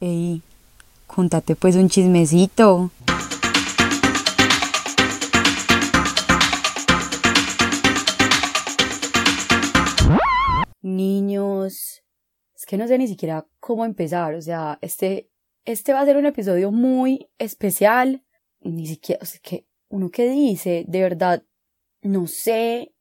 Ey, 0.00 0.42
contate 1.08 1.56
pues 1.56 1.74
un 1.74 1.88
chismecito. 1.88 2.92
Niños, 10.80 12.04
es 12.54 12.64
que 12.64 12.76
no 12.76 12.86
sé 12.86 12.96
ni 12.96 13.08
siquiera 13.08 13.48
cómo 13.58 13.84
empezar, 13.84 14.36
o 14.36 14.40
sea, 14.40 14.78
este, 14.82 15.32
este 15.64 15.92
va 15.92 16.02
a 16.02 16.04
ser 16.04 16.16
un 16.16 16.26
episodio 16.26 16.70
muy 16.70 17.28
especial, 17.38 18.24
ni 18.60 18.86
siquiera, 18.86 19.18
o 19.20 19.26
sea, 19.26 19.40
que 19.42 19.66
uno 19.88 20.10
que 20.10 20.30
dice, 20.30 20.84
de 20.86 21.02
verdad, 21.02 21.42
no 22.02 22.28
sé 22.28 22.94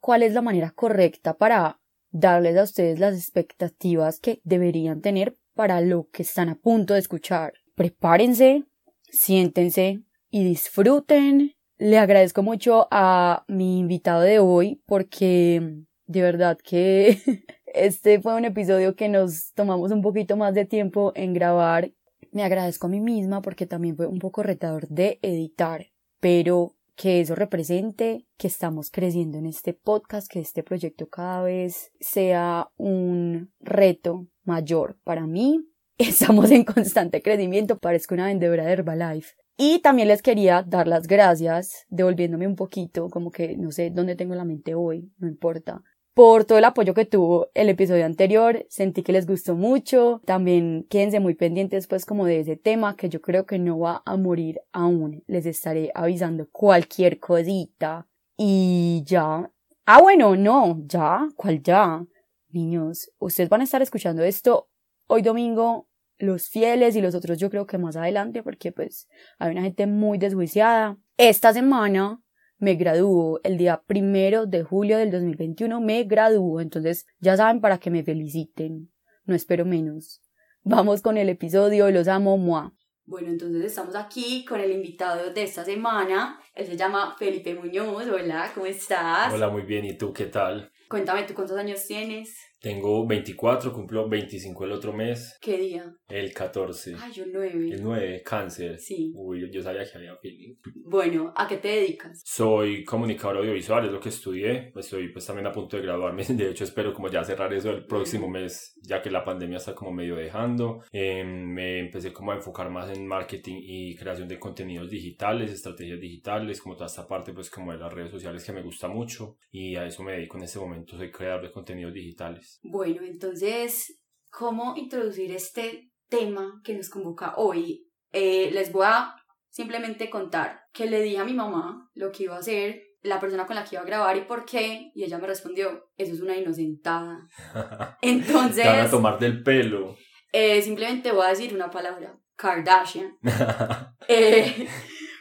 cuál 0.00 0.22
es 0.22 0.32
la 0.32 0.40
manera 0.40 0.70
correcta 0.70 1.36
para 1.36 1.82
darles 2.10 2.56
a 2.56 2.62
ustedes 2.62 2.98
las 2.98 3.14
expectativas 3.14 4.18
que 4.18 4.40
deberían 4.44 5.02
tener 5.02 5.36
para 5.58 5.80
lo 5.80 6.08
que 6.12 6.22
están 6.22 6.48
a 6.50 6.54
punto 6.54 6.94
de 6.94 7.00
escuchar. 7.00 7.52
Prepárense, 7.74 8.62
siéntense 9.10 10.04
y 10.30 10.44
disfruten. 10.44 11.56
Le 11.78 11.98
agradezco 11.98 12.44
mucho 12.44 12.86
a 12.92 13.44
mi 13.48 13.80
invitado 13.80 14.20
de 14.20 14.38
hoy 14.38 14.80
porque 14.86 15.82
de 16.06 16.22
verdad 16.22 16.58
que 16.62 17.18
este 17.66 18.20
fue 18.20 18.36
un 18.36 18.44
episodio 18.44 18.94
que 18.94 19.08
nos 19.08 19.52
tomamos 19.54 19.90
un 19.90 20.00
poquito 20.00 20.36
más 20.36 20.54
de 20.54 20.64
tiempo 20.64 21.10
en 21.16 21.34
grabar. 21.34 21.90
Me 22.30 22.44
agradezco 22.44 22.86
a 22.86 22.90
mí 22.90 23.00
misma 23.00 23.42
porque 23.42 23.66
también 23.66 23.96
fue 23.96 24.06
un 24.06 24.20
poco 24.20 24.44
retador 24.44 24.86
de 24.86 25.18
editar, 25.22 25.86
pero 26.20 26.76
que 26.98 27.20
eso 27.20 27.34
represente 27.34 28.26
que 28.36 28.46
estamos 28.46 28.90
creciendo 28.90 29.38
en 29.38 29.46
este 29.46 29.72
podcast, 29.72 30.30
que 30.30 30.38
este 30.38 30.62
proyecto 30.62 31.08
cada 31.08 31.42
vez 31.42 31.90
sea 31.98 32.70
un 32.76 33.52
reto 33.58 34.28
mayor 34.48 34.96
para 35.04 35.26
mí. 35.26 35.64
Estamos 35.98 36.50
en 36.50 36.64
constante 36.64 37.22
crecimiento, 37.22 37.78
parezco 37.78 38.14
una 38.14 38.26
vendedora 38.26 38.64
de 38.64 38.72
Herbalife. 38.72 39.34
Y 39.56 39.80
también 39.80 40.08
les 40.08 40.22
quería 40.22 40.62
dar 40.62 40.86
las 40.88 41.06
gracias, 41.06 41.84
devolviéndome 41.88 42.46
un 42.46 42.56
poquito, 42.56 43.08
como 43.08 43.30
que 43.30 43.56
no 43.56 43.72
sé 43.72 43.90
dónde 43.90 44.14
tengo 44.16 44.34
la 44.34 44.44
mente 44.44 44.74
hoy, 44.74 45.10
no 45.18 45.26
importa, 45.26 45.82
por 46.18 46.44
todo 46.44 46.58
el 46.58 46.64
apoyo 46.64 46.94
que 46.94 47.04
tuvo 47.04 47.46
el 47.54 47.68
episodio 47.68 48.04
anterior. 48.04 48.66
Sentí 48.68 49.04
que 49.04 49.12
les 49.12 49.24
gustó 49.24 49.54
mucho. 49.54 50.20
También 50.24 50.84
quédense 50.90 51.20
muy 51.20 51.34
pendientes 51.34 51.86
pues 51.86 52.04
como 52.04 52.26
de 52.26 52.40
ese 52.40 52.56
tema 52.56 52.96
que 52.96 53.08
yo 53.08 53.20
creo 53.20 53.46
que 53.46 53.60
no 53.60 53.78
va 53.78 54.02
a 54.04 54.16
morir 54.16 54.60
aún. 54.72 55.22
Les 55.28 55.46
estaré 55.46 55.92
avisando 55.94 56.48
cualquier 56.50 57.20
cosita. 57.20 58.08
Y 58.36 59.04
ya. 59.06 59.48
Ah, 59.86 60.02
bueno, 60.02 60.34
no, 60.34 60.82
ya. 60.86 61.28
¿Cuál 61.36 61.62
ya? 61.62 62.04
Niños, 62.50 63.10
ustedes 63.18 63.48
van 63.48 63.60
a 63.60 63.64
estar 63.64 63.82
escuchando 63.82 64.22
esto 64.22 64.70
hoy 65.06 65.22
domingo 65.22 65.88
los 66.18 66.48
fieles 66.48 66.96
y 66.96 67.00
los 67.00 67.14
otros 67.14 67.38
yo 67.38 67.50
creo 67.50 67.66
que 67.66 67.78
más 67.78 67.96
adelante 67.96 68.42
porque 68.42 68.72
pues 68.72 69.08
hay 69.38 69.52
una 69.52 69.62
gente 69.62 69.86
muy 69.86 70.18
desjuiciada. 70.18 70.96
Esta 71.16 71.52
semana 71.52 72.22
me 72.58 72.74
graduó 72.74 73.40
el 73.44 73.56
día 73.56 73.82
primero 73.86 74.46
de 74.46 74.64
julio 74.64 74.98
del 74.98 75.10
2021, 75.10 75.80
me 75.80 76.04
graduó, 76.04 76.60
entonces 76.60 77.06
ya 77.20 77.36
saben 77.36 77.60
para 77.60 77.78
que 77.78 77.90
me 77.90 78.02
feliciten, 78.02 78.90
no 79.24 79.34
espero 79.34 79.64
menos. 79.64 80.22
Vamos 80.62 81.02
con 81.02 81.16
el 81.16 81.28
episodio, 81.28 81.90
los 81.90 82.08
amo, 82.08 82.36
moi. 82.36 82.70
Bueno, 83.04 83.28
entonces 83.28 83.64
estamos 83.64 83.94
aquí 83.94 84.44
con 84.44 84.60
el 84.60 84.72
invitado 84.72 85.32
de 85.32 85.42
esta 85.42 85.64
semana, 85.64 86.40
él 86.54 86.66
se 86.66 86.76
llama 86.76 87.14
Felipe 87.16 87.54
Muñoz, 87.54 88.06
hola, 88.08 88.50
¿cómo 88.54 88.66
estás? 88.66 89.32
Hola, 89.32 89.48
muy 89.48 89.62
bien, 89.62 89.84
¿y 89.84 89.96
tú 89.96 90.12
qué 90.12 90.26
tal? 90.26 90.72
Cuéntame, 90.88 91.24
¿tú 91.24 91.34
cuántos 91.34 91.58
años 91.58 91.86
tienes? 91.86 92.47
Tengo 92.60 93.06
24, 93.06 93.72
cumplo 93.72 94.08
25 94.08 94.64
el 94.64 94.72
otro 94.72 94.92
mes. 94.92 95.38
¿Qué 95.40 95.56
día? 95.58 95.94
El 96.08 96.32
14. 96.34 96.96
Ay, 97.00 97.12
yo 97.12 97.24
9. 97.32 97.70
El 97.70 97.82
9, 97.82 98.22
cáncer. 98.24 98.80
Sí. 98.80 99.12
Uy, 99.14 99.48
yo 99.52 99.62
sabía 99.62 99.84
que 99.84 99.96
había 99.96 100.16
feeling. 100.16 100.56
Bueno, 100.84 101.32
¿a 101.36 101.46
qué 101.46 101.58
te 101.58 101.68
dedicas? 101.68 102.20
Soy 102.24 102.84
comunicador 102.84 103.38
audiovisual, 103.38 103.86
es 103.86 103.92
lo 103.92 104.00
que 104.00 104.08
estudié. 104.08 104.72
Estoy 104.74 105.12
pues 105.12 105.24
también 105.24 105.46
a 105.46 105.52
punto 105.52 105.76
de 105.76 105.84
graduarme. 105.84 106.24
De 106.28 106.50
hecho, 106.50 106.64
espero 106.64 106.92
como 106.92 107.08
ya 107.08 107.22
cerrar 107.22 107.52
eso 107.54 107.70
el 107.70 107.86
próximo 107.86 108.28
mes, 108.28 108.76
ya 108.82 109.00
que 109.00 109.10
la 109.10 109.22
pandemia 109.22 109.58
está 109.58 109.76
como 109.76 109.92
medio 109.92 110.16
dejando. 110.16 110.82
Eh, 110.90 111.22
me 111.22 111.78
empecé 111.78 112.12
como 112.12 112.32
a 112.32 112.36
enfocar 112.36 112.70
más 112.70 112.90
en 112.90 113.06
marketing 113.06 113.60
y 113.62 113.94
creación 113.94 114.26
de 114.26 114.38
contenidos 114.40 114.90
digitales, 114.90 115.52
estrategias 115.52 116.00
digitales, 116.00 116.60
como 116.60 116.74
toda 116.74 116.86
esta 116.86 117.06
parte 117.06 117.32
pues 117.32 117.50
como 117.50 117.70
de 117.70 117.78
las 117.78 117.92
redes 117.92 118.10
sociales 118.10 118.44
que 118.44 118.52
me 118.52 118.62
gusta 118.62 118.88
mucho. 118.88 119.36
Y 119.52 119.76
a 119.76 119.86
eso 119.86 120.02
me 120.02 120.12
dedico 120.12 120.38
en 120.38 120.42
este 120.42 120.58
momento, 120.58 120.96
soy 120.96 121.12
creador 121.12 121.42
de 121.42 121.52
contenidos 121.52 121.94
digitales. 121.94 122.47
Bueno, 122.62 123.02
entonces, 123.02 124.00
¿cómo 124.30 124.74
introducir 124.76 125.32
este 125.32 125.90
tema 126.08 126.60
que 126.64 126.74
nos 126.74 126.90
convoca 126.90 127.34
hoy? 127.36 127.88
Eh, 128.12 128.50
les 128.52 128.72
voy 128.72 128.86
a 128.86 129.14
simplemente 129.50 130.08
contar 130.10 130.60
que 130.72 130.86
le 130.86 131.02
dije 131.02 131.18
a 131.18 131.24
mi 131.24 131.34
mamá 131.34 131.90
lo 131.94 132.12
que 132.12 132.24
iba 132.24 132.36
a 132.36 132.40
hacer, 132.40 132.82
la 133.02 133.20
persona 133.20 133.46
con 133.46 133.56
la 133.56 133.64
que 133.64 133.76
iba 133.76 133.82
a 133.82 133.86
grabar 133.86 134.16
y 134.16 134.22
por 134.22 134.44
qué, 134.44 134.90
y 134.94 135.04
ella 135.04 135.18
me 135.18 135.26
respondió, 135.26 135.90
eso 135.96 136.14
es 136.14 136.20
una 136.20 136.36
inocentada. 136.36 137.28
Entonces... 138.02 138.62
Te 138.62 138.68
van 138.68 138.86
a 138.86 138.90
tomar 138.90 139.18
del 139.18 139.42
pelo. 139.42 139.96
Eh, 140.32 140.60
simplemente 140.62 141.12
voy 141.12 141.26
a 141.26 141.30
decir 141.30 141.54
una 141.54 141.70
palabra, 141.70 142.18
Kardashian. 142.36 143.18
eh, 144.08 144.68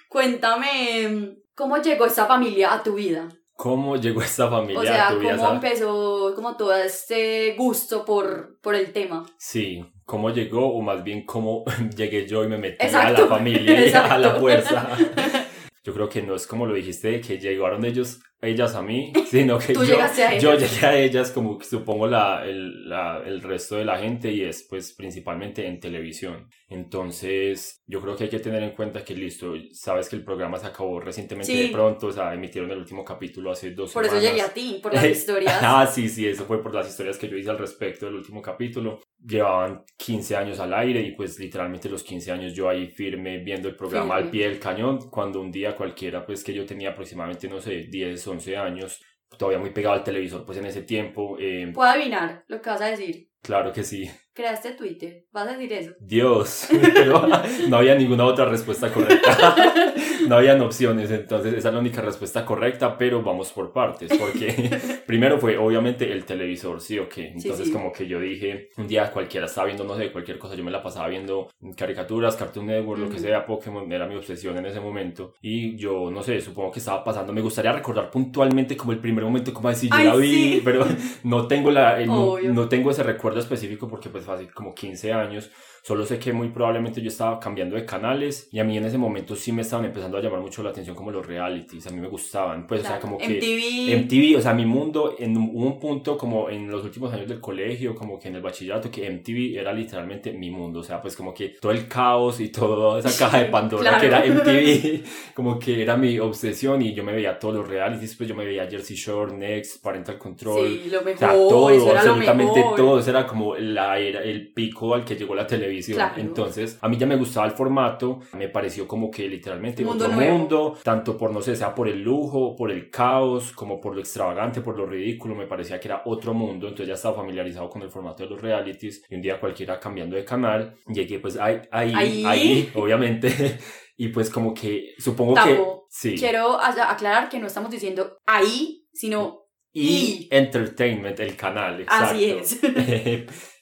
cuéntame, 0.10 1.38
¿cómo 1.56 1.78
llegó 1.78 2.06
esta 2.06 2.26
familia 2.26 2.74
a 2.74 2.84
tu 2.84 2.96
vida? 2.96 3.30
¿Cómo 3.58 3.96
llegó 3.96 4.22
esta 4.22 4.48
familia 4.52 4.80
o 4.80 4.84
sea, 4.84 5.08
a 5.08 5.14
tu 5.14 5.20
vida? 5.20 5.36
¿cómo 5.36 5.54
empezó 5.54 6.32
como 6.36 6.56
todo 6.56 6.76
este 6.76 7.56
gusto 7.58 8.06
por, 8.06 8.60
por 8.62 8.76
el 8.76 8.94
tema? 8.94 9.26
Sí, 9.40 9.84
¿cómo 10.06 10.30
llegó? 10.30 10.76
O 10.76 10.82
más 10.84 11.04
bien, 11.04 11.26
¿cómo 11.26 11.66
llegué 11.98 12.28
yo 12.28 12.44
y 12.44 12.50
me 12.50 12.60
metí 12.60 12.86
Exacto. 12.86 13.24
a 13.24 13.26
la 13.26 13.28
familia 13.28 13.88
y 13.88 13.92
a 13.92 14.18
la 14.20 14.36
fuerza? 14.36 14.88
Yo 15.84 15.94
creo 15.94 16.10
que 16.10 16.22
no 16.22 16.36
es 16.36 16.46
como 16.46 16.66
lo 16.66 16.76
dijiste, 16.76 17.22
que 17.22 17.40
llegaron 17.40 17.86
ellos, 17.86 18.20
ellas 18.42 18.76
a 18.76 18.82
mí, 18.82 19.12
sino 19.30 19.58
que 19.60 19.74
yo, 19.74 20.00
a 20.00 20.38
yo 20.38 20.56
llegué 20.58 20.86
a 20.86 20.98
ellas 21.00 21.32
como 21.32 21.60
supongo 21.62 22.08
la, 22.08 22.46
el, 22.46 22.88
la, 22.90 23.22
el 23.26 23.42
resto 23.42 23.76
de 23.78 23.86
la 23.86 23.98
gente 23.98 24.32
y 24.32 24.42
es 24.44 24.66
pues 24.70 24.94
principalmente 24.94 25.66
en 25.66 25.80
televisión. 25.80 26.48
Entonces 26.70 27.82
yo 27.88 28.02
creo 28.02 28.16
que 28.16 28.26
hay 28.26 28.30
que 28.30 28.40
tener 28.40 28.64
en 28.64 28.72
cuenta 28.72 29.04
que 29.04 29.14
listo, 29.16 29.54
sabes 29.72 30.10
que 30.10 30.16
el 30.16 30.24
programa 30.24 30.58
se 30.58 30.68
acabó 30.68 31.00
recientemente 31.00 31.52
Sí. 31.52 31.68
de 31.68 31.70
pronto, 31.70 32.08
o 32.08 32.12
sea, 32.12 32.34
emitieron 32.34 32.70
el 32.72 32.78
último 32.80 33.04
capítulo 33.06 33.52
hace 33.52 33.72
dos 33.72 33.94
Por 33.94 34.04
eso 34.06 34.16
semanas. 34.20 34.32
llegué 34.32 34.42
a 34.46 34.54
ti, 34.54 34.80
por 34.82 34.94
las 34.94 35.06
historias. 35.10 35.60
ah, 35.62 35.88
sí, 35.88 36.10
sí, 36.10 36.28
eso 36.28 36.46
fue 36.46 36.62
por 36.62 36.74
las 36.74 36.88
historias 36.90 37.18
que 37.18 37.30
yo 37.30 37.38
hice 37.38 37.50
al 37.50 37.58
respecto 37.58 38.06
del 38.06 38.16
último 38.16 38.42
capítulo. 38.42 39.00
Llevaban 39.26 39.84
15 39.98 40.36
años 40.36 40.60
al 40.60 40.74
aire 40.74 41.02
y 41.02 41.12
pues 41.14 41.40
literalmente 41.40 41.90
los 41.90 42.04
15 42.04 42.32
años 42.32 42.54
yo 42.54 42.70
ahí 42.70 42.88
firme 42.88 43.40
viendo 43.40 43.68
el 43.70 43.76
programa 43.76 44.16
al 44.16 44.30
pie 44.30 44.48
del 44.50 44.60
cañón, 44.60 45.10
cuando 45.10 45.40
un 45.42 45.52
día 45.52 45.76
cualquiera 45.76 46.26
pues 46.26 46.44
que 46.44 46.54
yo 46.54 46.66
tenía 46.66 46.90
aproximadamente, 46.92 47.48
no 47.48 47.60
sé, 47.60 47.88
10, 47.90 48.27
11 48.28 48.58
años, 48.58 49.02
todavía 49.38 49.60
muy 49.60 49.72
pegado 49.72 49.96
al 49.96 50.04
televisor 50.04 50.46
pues 50.46 50.58
en 50.58 50.66
ese 50.66 50.82
tiempo. 50.84 51.38
eh, 51.40 51.72
¿Puedo 51.74 51.90
adivinar 51.90 52.44
lo 52.48 52.62
que 52.62 52.70
vas 52.70 52.82
a 52.82 52.86
decir? 52.88 53.30
claro 53.42 53.72
que 53.72 53.84
sí. 53.84 54.10
Creaste 54.34 54.72
Twitter, 54.74 55.24
vas 55.32 55.48
a 55.48 55.54
decir 55.54 55.72
eso. 55.74 55.92
Dios, 56.00 56.68
pero 56.94 57.28
no 57.70 57.78
había 57.78 57.96
ninguna 57.96 58.26
otra 58.26 58.46
respuesta 58.46 58.92
correcta. 58.92 59.56
No 60.28 60.36
habían 60.36 60.62
opciones, 60.62 61.10
entonces 61.12 61.54
esa 61.54 61.70
es 61.70 61.74
la 61.74 61.80
única 61.80 62.02
respuesta 62.02 62.46
correcta, 62.46 62.98
pero 62.98 63.22
vamos 63.22 63.52
por 63.52 63.72
partes, 63.72 64.12
porque 64.18 64.70
primero 65.08 65.38
fue 65.40 65.58
obviamente 65.58 66.12
el 66.12 66.26
televisor, 66.26 66.82
sí 66.82 67.00
o 67.00 67.08
qué. 67.08 67.30
Entonces 67.30 67.68
sí. 67.68 67.72
como 67.72 67.92
que 67.92 68.08
yo 68.08 68.20
dije, 68.20 68.70
un 68.78 68.88
día 68.88 69.12
cualquiera 69.12 69.46
estaba 69.48 69.66
viendo, 69.68 69.84
no 69.84 69.96
sé, 69.96 70.12
cualquier 70.12 70.38
cosa, 70.38 70.56
yo 70.56 70.64
me 70.64 70.72
la 70.72 70.84
pasaba 70.84 71.08
viendo 71.08 71.50
caricaturas, 71.76 72.36
Cartoon 72.36 72.68
Network, 72.68 73.00
lo 73.00 73.10
que 73.10 73.20
sea, 73.20 73.46
Pokémon, 73.46 73.92
era 73.92 74.06
mi 74.08 74.16
obsesión 74.16 74.58
en 74.58 74.66
ese 74.66 74.80
momento. 74.80 75.34
Y 75.42 75.76
yo, 75.78 76.12
no 76.12 76.22
sé, 76.24 76.42
supongo 76.42 76.72
que 76.72 76.80
estaba 76.80 77.04
pasando, 77.04 77.32
me 77.34 77.42
gustaría 77.42 77.72
recordar 77.72 78.10
puntualmente 78.12 78.76
como 78.76 78.92
el 78.92 79.00
primer 79.00 79.24
momento, 79.24 79.54
como 79.54 79.70
decir, 79.70 79.90
yo 79.90 79.96
Ay, 79.96 80.06
la 80.06 80.16
vi, 80.16 80.28
sí. 80.56 80.62
pero 80.66 80.86
no 81.24 81.48
tengo, 81.48 81.72
la, 81.72 82.00
el- 82.02 82.08
no, 82.08 82.38
no 82.40 82.68
tengo 82.70 82.92
ese 82.92 83.04
recuerdo 83.04 83.40
específico 83.40 83.88
porque 83.88 84.10
pues 84.10 84.24
fue 84.26 84.36
hace 84.36 84.48
como 84.50 84.74
15 84.74 85.14
años. 85.14 85.50
Solo 85.88 86.06
sé 86.06 86.20
que 86.20 86.34
muy 86.34 86.50
probablemente 86.50 87.02
yo 87.02 87.08
estaba 87.08 87.40
cambiando 87.40 87.78
de 87.78 87.86
canales 87.86 88.50
y 88.52 88.60
a 88.60 88.66
mí 88.66 88.76
en 88.78 88.84
ese 88.84 88.98
momento 88.98 89.38
sí 89.38 89.54
me 89.54 89.62
estaban 89.62 89.86
empezando 89.86 90.18
a 90.18 90.22
llamar 90.22 90.42
mucho 90.42 90.62
la 90.62 90.72
atención 90.72 90.94
como 90.98 91.12
los 91.12 91.26
realities, 91.26 91.88
a 91.88 91.92
mí 91.92 92.02
me 92.02 92.10
gustaban, 92.10 92.68
pues 92.68 92.82
o 92.82 92.84
sea, 92.84 93.00
Claro, 93.00 93.02
como 93.04 93.18
que 93.18 93.38
MTV. 93.38 94.04
MTV, 94.04 94.38
o 94.38 94.42
sea, 94.42 94.54
mi 94.54 94.66
mundo 94.66 95.16
en 95.18 95.38
un, 95.38 95.80
punto 95.80 96.18
como 96.18 96.50
en 96.50 96.70
los 96.70 96.84
últimos 96.84 97.14
años 97.14 97.30
del 97.30 97.40
colegio, 97.40 97.96
como 97.96 98.20
que 98.20 98.28
en 98.28 98.36
el 98.36 98.42
bachillerato, 98.42 98.92
que 98.92 99.10
MTV 99.10 99.58
era 99.58 99.72
literalmente 99.72 100.34
mi 100.34 100.52
mundo, 100.52 100.82
o 100.82 100.84
sea, 100.84 101.02
pues 101.02 101.16
como 101.16 101.34
que 101.34 101.56
todo 101.62 101.72
el 101.72 101.88
caos 101.88 102.42
y 102.42 102.50
toda 102.50 103.00
esa 103.00 103.18
caja 103.26 103.40
de 103.40 103.46
Pandora 103.46 103.98
Claro. 103.98 104.02
que 104.02 104.08
era 104.08 104.26
MTV, 104.26 105.04
como 105.36 105.58
que 105.58 105.82
era 105.82 105.96
mi 105.96 106.20
obsesión 106.20 106.82
y 106.82 106.94
yo 106.94 107.06
me 107.06 107.14
veía 107.14 107.40
todos 107.40 107.56
los 107.56 107.66
realities, 107.66 108.14
pues 108.18 108.28
yo 108.28 108.36
me 108.36 108.44
veía 108.44 108.68
Jersey 108.70 108.98
Shore, 108.98 109.34
Next, 109.34 109.82
Parental 109.82 110.18
Control, 110.18 110.68
Sí, 110.68 110.90
lo 110.90 111.00
o 111.00 111.04
mejor, 111.04 111.20
sea, 111.20 111.32
todo, 111.32 111.70
eso 111.70 111.92
era 111.92 112.04
lo 112.04 112.10
absolutamente 112.12 112.60
mejor. 112.60 112.76
todo. 112.76 113.00
Eso 113.00 113.10
era 113.10 113.26
como 113.26 113.56
la 113.56 113.98
era, 114.00 114.22
el 114.22 114.50
pico 114.52 114.94
al 114.94 115.06
que 115.06 115.16
llegó 115.16 115.34
la 115.34 115.48
televisión. 115.48 115.77
Entonces, 116.18 116.78
a 116.82 116.88
mí 116.88 116.98
ya 116.98 117.06
me 117.06 117.16
gustaba 117.16 117.46
el 117.46 117.54
formato, 117.54 118.20
me 118.34 118.50
pareció 118.50 118.88
como 118.88 119.10
que 119.12 119.28
literalmente 119.28 119.84
mundo 119.84 120.06
otro 120.06 120.18
mundo, 120.18 120.78
tanto 120.84 121.18
por, 121.18 121.32
no 121.32 121.42
sé, 121.42 121.56
sea 121.56 121.74
por 121.74 121.88
el 121.88 122.02
lujo, 122.02 122.56
por 122.56 122.72
el 122.72 122.90
caos, 122.90 123.52
como 123.52 123.80
por 123.80 123.96
lo 123.96 124.02
extravagante, 124.02 124.62
por 124.62 124.78
lo 124.78 124.86
ridículo, 124.86 125.36
me 125.36 125.48
parecía 125.48 125.80
que 125.80 125.88
era 125.88 126.02
otro 126.06 126.34
mundo, 126.34 126.68
entonces 126.68 126.88
ya 126.88 126.94
estaba 126.96 127.16
familiarizado 127.16 127.70
con 127.70 127.82
el 127.82 127.90
formato 127.90 128.24
de 128.24 128.30
los 128.30 128.42
realities, 128.42 129.04
y 129.10 129.16
un 129.16 129.22
día 129.22 129.40
cualquiera 129.40 129.80
cambiando 129.80 130.16
de 130.16 130.26
canal, 130.26 130.76
llegué 130.88 131.20
pues 131.20 131.38
ahí, 131.38 131.62
ahí, 131.72 132.24
ahí, 132.26 132.72
obviamente. 132.76 133.58
y 133.98 134.10
pues 134.10 134.30
como 134.30 134.54
que 134.54 134.94
supongo 134.98 135.34
que 135.36 135.60
sí. 135.90 136.16
Quiero 136.18 136.60
aclarar 136.60 137.30
que 137.30 137.40
no 137.40 137.48
estamos 137.48 137.72
diciendo 137.72 138.18
ahí, 138.26 138.86
sino 138.94 139.48
y, 139.80 140.28
Entertainment, 140.32 141.20
el 141.20 141.36
canal, 141.36 141.82
exacto. 141.82 142.16
Así 142.16 142.26
es. 142.32 142.60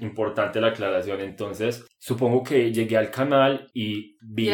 Importante 0.00 0.60
la 0.60 0.68
aclaración. 0.68 1.20
Entonces, 1.20 1.86
supongo 1.98 2.42
que 2.42 2.72
llegué 2.72 2.96
al 2.96 3.10
canal 3.10 3.70
y 3.74 4.16
vi. 4.22 4.46
Y, 4.46 4.50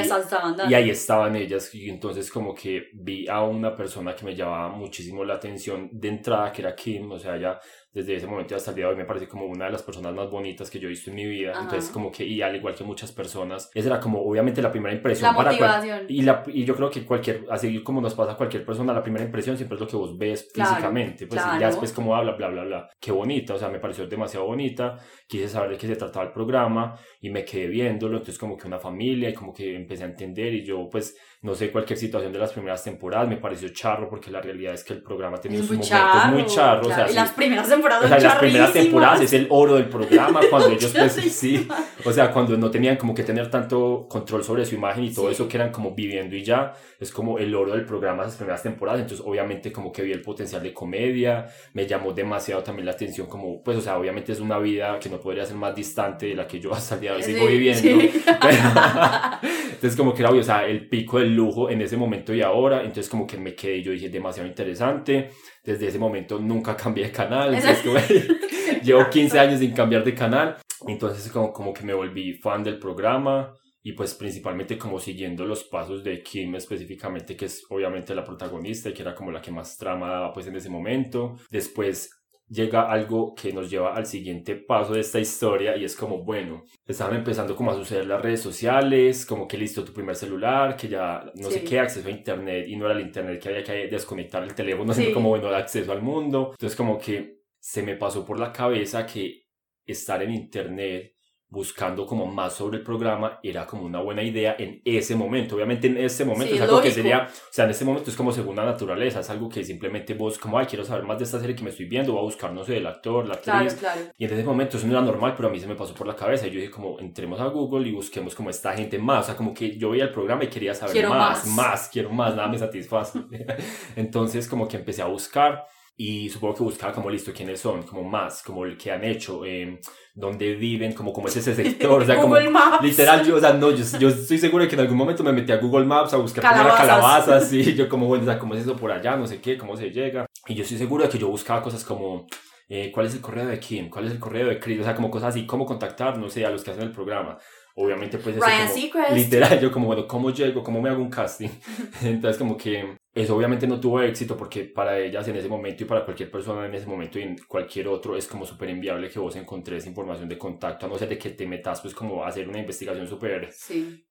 y 0.69 0.75
ahí 0.75 0.91
estaban 0.91 1.37
ellas. 1.37 1.73
Y 1.75 1.89
entonces, 1.89 2.31
como 2.31 2.55
que 2.55 2.89
vi 2.95 3.29
a 3.29 3.43
una 3.43 3.77
persona 3.77 4.15
que 4.17 4.25
me 4.25 4.35
llamaba 4.35 4.69
muchísimo 4.71 5.25
la 5.25 5.35
atención 5.35 5.89
de 5.93 6.09
entrada, 6.09 6.51
que 6.51 6.63
era 6.63 6.75
Kim. 6.75 7.13
O 7.13 7.19
sea, 7.19 7.37
ya 7.37 7.61
desde 7.97 8.15
ese 8.15 8.27
momento 8.27 8.55
hasta 8.55 8.73
el 8.73 8.77
día 8.77 8.85
de 8.85 8.91
hoy 8.91 8.97
me 8.99 9.07
parece 9.07 9.27
como 9.27 9.47
una 9.47 9.65
de 9.65 9.71
las 9.71 9.83
personas 9.83 10.13
más 10.13 10.31
bonitas 10.31 10.69
que 10.69 10.79
yo 10.79 10.87
he 10.87 10.91
visto 10.91 11.09
en 11.09 11.17
mi 11.17 11.25
vida. 11.25 11.55
Entonces, 11.59 11.89
como 11.89 12.13
que, 12.13 12.27
y 12.27 12.43
al 12.43 12.55
igual 12.55 12.75
que 12.75 12.85
muchas 12.85 13.11
personas, 13.11 13.71
esa 13.73 13.89
era 13.89 14.01
como 14.01 14.21
obviamente 14.21 14.61
la 14.61 14.71
primera 14.71 14.95
impresión. 14.95 15.35
La 15.35 15.43
motivación. 15.43 16.05
y, 16.07 16.21
la, 16.21 16.43
y 16.47 16.67
yo 16.67 16.77
creo 16.77 16.91
que 16.91 17.07
cualquier, 17.07 17.47
así 17.51 17.83
como 17.83 18.03
nos 18.03 18.13
pasa 18.13 18.33
a 18.33 18.37
cualquier 18.37 18.67
persona, 18.67 18.93
la 18.93 19.03
primera 19.03 19.25
impresión 19.25 19.57
siempre 19.57 19.77
es 19.77 19.81
lo 19.81 19.87
que 19.87 19.97
vos 19.97 20.19
ves 20.19 20.47
físicamente. 20.53 21.27
Pues 21.27 21.41
ya 21.59 21.69
después 21.69 21.91
como 21.95 22.15
habla, 22.15 22.33
bla, 22.33 22.49
bla, 22.49 22.65
bla. 22.65 22.91
Qué 23.01 23.13
bonita, 23.13 23.55
o 23.55 23.59
sea, 23.59 23.71
me 23.71 23.81
pareció 23.81 24.07
demasiado 24.07 24.45
bonita. 24.45 24.99
Quise 25.27 25.49
saber 25.49 25.71
de 25.71 25.79
qué 25.79 25.87
se 25.87 25.97
trataba 25.97 26.27
el 26.27 26.33
programa 26.33 27.01
y 27.23 27.31
me 27.31 27.47
quedé 27.47 27.67
viéndolo. 27.69 28.19
Entonces, 28.19 28.39
como 28.39 28.59
que 28.59 28.67
una 28.67 28.79
familia 28.79 29.31
y 29.31 29.35
como 29.35 29.55
que 29.55 29.75
empecé 29.75 30.05
a 30.05 30.09
entender 30.09 30.53
y 30.53 30.67
yo, 30.67 30.87
pues, 30.91 31.17
no 31.47 31.55
sé, 31.55 31.71
cualquier 31.71 31.97
situación 31.97 32.33
de 32.33 32.41
las 32.41 32.53
primeras 32.53 32.83
temporadas 32.83 33.29
me 33.29 33.37
pareció 33.37 33.69
charro 33.69 34.11
porque 34.11 34.33
la 34.33 34.41
realidad 34.41 34.75
es 34.75 34.83
que 34.83 34.95
el 34.95 35.01
programa 35.01 35.41
tenía 35.41 35.61
sus 35.61 35.71
momentos 35.71 36.33
muy 36.33 36.45
charros. 36.45 36.89
O 36.89 36.91
sea, 36.91 37.09
y 37.09 37.15
las 37.15 37.31
primeras 37.31 37.69
temporadas 37.69 38.05
o 38.05 38.09
sea, 38.09 38.19
las 38.19 38.35
primeras 38.35 38.73
temporadas 38.73 39.21
es 39.21 39.33
el 39.33 39.47
oro 39.51 39.77
del 39.77 39.89
programa 39.89 40.41
cuando 40.51 40.71
ellos 40.71 40.93
pues 40.93 41.13
sí, 41.13 41.69
o 42.05 42.13
sea, 42.13 42.33
cuando 42.33 42.57
no 42.57 42.69
tenían 42.69 42.97
como 42.97 43.15
que 43.15 43.23
tener 43.23 43.49
tanto 43.49 44.09
control 44.11 44.43
sobre 44.43 44.67
su 44.67 44.75
imagen 44.75 45.05
y 45.05 45.15
todo 45.15 45.31
eso 45.31 45.47
que 45.47 45.57
eran 45.57 45.71
como 45.71 45.95
viviendo 45.95 46.35
y 46.35 46.43
ya, 46.43 46.75
es 46.99 47.13
como 47.13 47.39
el 47.39 47.55
oro 47.55 47.75
del 47.75 47.85
programa 47.85 48.25
esas 48.25 48.35
primeras 48.35 48.65
temporadas, 48.65 49.03
entonces 49.03 49.25
obviamente 49.25 49.71
como 49.71 49.93
que 49.93 50.03
vi 50.03 50.11
el 50.11 50.23
potencial 50.23 50.61
de 50.65 50.75
comedia, 50.75 51.47
me 51.75 51.87
llamó 51.87 52.13
demasiado 52.13 52.65
también 52.65 52.87
la 52.87 52.93
atención 52.93 53.29
como, 53.29 53.63
pues 53.63 53.79
o 53.79 53.81
sea, 53.81 53.97
obviamente 53.97 54.33
es 54.33 54.41
una 54.41 54.59
vida 54.59 54.99
que 54.99 55.09
no 55.09 55.21
podría 55.21 55.47
ser 55.47 55.57
más 55.57 55.77
distante 55.77 56.27
de 56.27 56.35
la 56.35 56.49
que 56.49 56.59
yo 56.59 56.75
hasta 56.75 56.97
el 56.97 57.03
día 57.03 57.13
de 57.13 57.17
hoy 57.19 57.23
sigo 57.23 57.47
viviendo. 57.47 57.89
entonces 59.77 59.97
como 59.97 60.13
que 60.13 60.23
era 60.23 60.31
obvio, 60.31 60.41
o 60.41 60.45
sea, 60.45 60.67
el 60.67 60.89
pico 60.89 61.21
del 61.21 61.36
lujo 61.37 61.71
en 61.71 61.81
ese 61.83 61.97
momento 61.97 62.35
y 62.35 62.43
ahora, 62.43 62.81
entonces 62.81 63.09
como 63.09 63.27
que 63.27 63.37
me 63.37 63.55
quedé, 63.55 63.83
yo 63.83 63.93
dije, 63.93 64.09
demasiado 64.09 64.49
interesante. 64.49 65.31
Desde 65.63 65.89
ese 65.89 65.99
momento 65.99 66.39
nunca 66.39 66.77
cambié 66.83 67.05
de 67.05 67.13
canal, 67.13 67.55
entonces 67.55 67.85
llevo 68.83 69.09
15 69.09 69.39
años 69.39 69.61
sin 69.61 69.73
cambiar 69.73 70.03
de 70.03 70.15
canal, 70.15 70.57
entonces 70.87 71.31
como, 71.31 71.53
como 71.53 71.73
que 71.73 71.85
me 71.85 71.95
volví 71.95 72.35
fan 72.35 72.65
del 72.65 72.79
programa 72.79 73.55
y 73.83 73.93
pues 73.93 74.15
principalmente 74.15 74.77
como 74.77 74.99
siguiendo 74.99 75.45
los 75.45 75.63
pasos 75.63 76.03
de 76.03 76.21
Kim 76.21 76.57
específicamente, 76.57 77.37
que 77.37 77.45
es 77.45 77.65
obviamente 77.71 78.17
la 78.17 78.25
protagonista 78.25 78.89
y 78.89 78.93
que 78.93 79.03
era 79.03 79.15
como 79.15 79.31
la 79.31 79.41
que 79.41 79.53
más 79.53 79.77
trama 79.77 80.09
daba 80.09 80.33
pues 80.33 80.49
en 80.49 80.57
ese 80.57 80.69
momento. 80.69 81.37
Después 81.53 82.11
llega 82.49 82.91
algo 82.91 83.35
que 83.35 83.53
nos 83.53 83.71
lleva 83.71 83.95
al 83.95 84.07
siguiente 84.07 84.57
paso 84.57 84.95
de 84.95 85.01
esta 85.01 85.19
historia 85.19 85.77
y 85.77 85.85
es 85.85 85.97
como, 85.97 86.23
bueno, 86.23 86.65
estaban 86.87 87.17
empezando 87.17 87.57
como 87.57 87.71
a 87.71 87.75
suceder 87.75 88.07
las 88.07 88.23
redes 88.23 88.41
sociales, 88.41 89.27
como 89.27 89.49
que 89.49 89.59
listo 89.59 89.85
tu 89.85 89.93
primer 89.93 90.15
celular, 90.15 90.77
que 90.77 90.89
ya 90.89 91.25
no 91.35 91.51
sé 91.51 91.65
qué, 91.65 91.81
acceso 91.81 92.07
a 92.09 92.13
internet 92.13 92.67
y 92.69 92.77
no 92.77 92.87
era 92.87 92.95
el 92.95 93.07
internet 93.07 93.43
que 93.43 93.49
había 93.49 93.65
que 93.65 93.89
desconectar 93.89 94.43
el 94.43 94.55
teléfono, 94.55 94.93
sino 94.93 95.13
como, 95.13 95.31
bueno, 95.31 95.49
el 95.49 95.55
acceso 95.55 95.93
al 95.93 96.03
mundo. 96.03 96.51
Entonces 96.53 96.77
como 96.77 96.99
que 96.99 97.41
se 97.59 97.83
me 97.83 97.97
pasó 97.97 98.25
por 98.25 98.39
la 98.39 98.53
cabeza 98.53 99.05
que 99.05 99.47
estar 99.85 100.23
en 100.23 100.33
internet 100.33 101.16
buscando 101.49 102.07
como 102.07 102.27
más 102.27 102.55
sobre 102.55 102.79
el 102.79 102.83
programa 102.83 103.39
era 103.43 103.67
como 103.67 103.85
una 103.85 104.01
buena 104.01 104.23
idea 104.23 104.57
en 104.59 104.83
ese 104.85 105.15
momento. 105.15 105.55
Obviamente 105.55 105.87
en 105.87 105.97
ese 105.97 106.25
momento 106.25 106.55
es 106.55 106.61
algo 106.61 106.83
que 106.83 106.91
sería, 106.91 107.29
o 107.29 107.53
sea, 107.53 107.67
en 107.67 107.71
ese 107.71 107.85
momento 107.85 108.11
es 108.11 108.17
como 108.17 108.33
segunda 108.33 108.65
naturaleza, 108.65 109.21
es 109.21 109.31
algo 109.31 109.49
que 109.49 109.65
simplemente 109.65 110.15
vos 110.15 110.39
como, 110.39 110.59
ay, 110.59 110.67
quiero 110.67 110.85
saber 110.85 111.05
más 111.05 111.19
de 111.19 111.25
esta 111.25 111.39
serie 111.39 111.55
que 111.55 111.63
me 111.63 111.71
estoy 111.71 111.87
viendo, 111.87 112.13
voy 112.13 112.23
a 112.23 112.25
buscar, 112.25 112.53
no 112.53 112.65
sé, 112.65 112.79
el 112.79 112.87
actor, 112.87 113.27
la 113.27 113.35
actriz. 113.35 113.81
Y 114.19 114.25
en 114.25 114.33
ese 114.33 114.45
momento 114.45 114.77
eso 114.77 114.87
no 114.87 114.93
era 114.93 115.03
normal, 115.03 115.35
pero 115.37 115.49
a 115.49 115.53
mí 115.53 115.61
se 115.61 115.69
me 115.69 115.77
pasó 115.77 115.95
por 115.95 116.07
la 116.07 116.17
cabeza 116.17 116.47
y 116.47 116.51
yo 116.51 116.61
dije 116.61 116.71
como, 116.71 116.99
entremos 116.99 117.41
a 117.41 117.47
Google 117.47 117.89
y 117.89 117.93
busquemos 117.93 118.35
como 118.35 118.51
esta 118.51 118.73
gente 118.75 118.99
más, 118.99 119.25
o 119.25 119.27
sea, 119.27 119.37
como 119.37 119.55
que 119.55 119.79
yo 119.79 119.91
veía 119.91 120.05
el 120.05 120.13
programa 120.13 120.45
y 120.45 120.49
quería 120.49 120.75
saber 120.75 121.09
más, 121.09 121.47
más, 121.47 121.57
más, 121.57 121.89
quiero 121.89 122.11
más, 122.11 122.35
nada 122.35 122.49
me 122.49 122.59
satisface. 122.59 123.21
Entonces 123.97 124.49
como 124.49 124.67
que 124.67 124.79
empecé 124.79 125.03
a 125.03 125.07
buscar 125.07 125.65
y 125.99 126.29
supongo 126.29 126.55
que 126.55 126.63
buscaba 126.65 126.93
como 126.93 127.09
listo 127.09 127.33
quiénes 127.33 127.59
son, 127.59 127.83
como 127.85 128.05
más, 128.05 128.43
como 128.43 128.65
el 128.67 128.77
que 128.77 128.93
han 128.93 129.03
hecho, 129.03 129.47
eh, 129.47 129.81
dónde 130.15 130.55
viven, 130.55 130.93
como, 130.93 131.13
como 131.13 131.29
es 131.29 131.37
ese 131.37 131.55
sector, 131.55 132.03
o 132.03 132.07
sea, 132.07 132.21
como 132.21 132.37
literal, 132.83 133.25
yo, 133.25 133.37
o 133.37 133.41
sea, 133.41 133.55
no, 133.55 133.71
yo, 133.71 133.85
yo, 133.99 134.09
estoy 134.09 134.37
seguro 134.37 134.65
de 134.65 134.69
que 134.69 134.75
en 134.75 134.83
algún 134.83 134.99
momento 134.99 135.25
me 135.25 135.33
metí 135.33 135.53
a 135.53 135.57
Google 135.57 135.87
Maps 135.87 136.13
a 136.13 136.19
buscar 136.19 136.43
calabazas, 136.43 136.87
calabazas 136.87 137.49
sí, 137.49 137.75
yo 137.77 137.89
como, 137.89 138.07
bueno, 138.07 138.25
o 138.25 138.27
sea, 138.27 138.39
cómo 138.39 138.55
es 138.55 138.63
eso 138.63 138.77
por 138.77 138.93
allá, 138.93 139.17
no 139.17 139.27
sé 139.27 139.41
qué, 139.41 139.57
cómo 139.57 139.75
se 139.75 139.91
llega, 139.91 140.27
y 140.47 140.55
yo 140.55 140.65
estoy 140.65 140.77
seguro 140.77 141.05
de 141.05 141.09
que 141.09 141.19
yo 141.19 141.29
buscaba 141.29 141.63
cosas 141.63 141.83
como, 141.83 142.27
eh, 142.69 142.91
¿cuál 142.93 143.07
es 143.07 143.15
el 143.15 143.21
correo 143.23 143.47
de 143.47 143.59
Kim? 143.59 143.89
¿Cuál 143.89 144.07
es 144.07 144.13
el 144.13 144.19
correo 144.19 144.49
de 144.49 144.59
Chris? 144.59 144.81
O 144.81 144.85
sea, 144.85 144.95
como 144.95 145.11
cosas 145.11 145.31
así, 145.31 145.47
cómo 145.47 145.65
contactar, 145.65 146.19
no 146.19 146.29
sé, 146.29 146.45
a 146.45 146.51
los 146.51 146.63
que 146.63 146.73
hacen 146.73 146.83
el 146.83 146.93
programa. 146.93 147.39
Obviamente, 147.77 148.19
pues, 148.19 148.37
eso 148.37 148.45
como, 148.91 149.15
literal, 149.15 149.61
yo 149.61 149.71
como, 149.71 149.87
bueno, 149.87 150.07
¿cómo 150.07 150.31
llego? 150.31 150.63
¿Cómo 150.63 150.81
me 150.81 150.89
hago 150.89 151.03
un 151.03 151.11
casting? 151.11 151.49
Entonces, 152.03 152.39
como 152.39 152.57
que 152.57 152.97
eso 153.17 153.35
obviamente 153.35 153.67
no 153.67 153.81
tuvo 153.81 154.03
éxito 154.03 154.37
porque 154.37 154.65
para 154.65 154.99
ellas 154.99 155.27
en 155.27 155.37
ese 155.37 155.49
momento 155.49 155.83
y 155.83 155.87
para 155.87 156.05
cualquier 156.05 156.31
persona 156.31 156.67
en 156.67 156.75
ese 156.75 156.87
momento 156.87 157.19
y 157.19 157.23
en 157.23 157.39
cualquier 157.49 157.89
otro 157.89 158.15
es 158.15 158.27
como 158.27 158.45
súper 158.45 158.69
inviable 158.69 159.09
que 159.09 159.19
vos 159.19 159.35
encontres 159.37 159.87
información 159.87 160.29
de 160.29 160.37
contacto, 160.37 160.85
a 160.85 160.89
no 160.91 160.99
ser 160.99 161.09
de 161.09 161.17
que 161.17 161.31
te 161.31 161.47
metas 161.47 161.81
pues 161.81 161.95
como 161.95 162.23
a 162.23 162.29
hacer 162.29 162.47
una 162.47 162.59
investigación 162.59 163.09
súper 163.09 163.49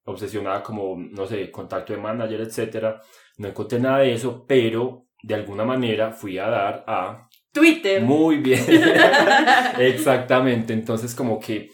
obsesionada 0.05 0.63
como, 0.63 0.97
no 0.97 1.27
sé, 1.27 1.51
contacto 1.51 1.93
de 1.93 1.99
manager, 1.99 2.41
etcétera. 2.41 2.99
No 3.37 3.47
encontré 3.47 3.79
nada 3.79 3.99
de 3.99 4.13
eso, 4.13 4.43
pero 4.47 5.05
de 5.21 5.35
alguna 5.35 5.65
manera 5.65 6.11
fui 6.11 6.39
a 6.39 6.49
dar 6.49 6.83
a... 6.87 7.29
Twitter. 7.51 8.01
Muy 8.01 8.37
bien. 8.37 8.65
Exactamente. 9.79 10.73
Entonces 10.73 11.13
como 11.13 11.39
que 11.39 11.69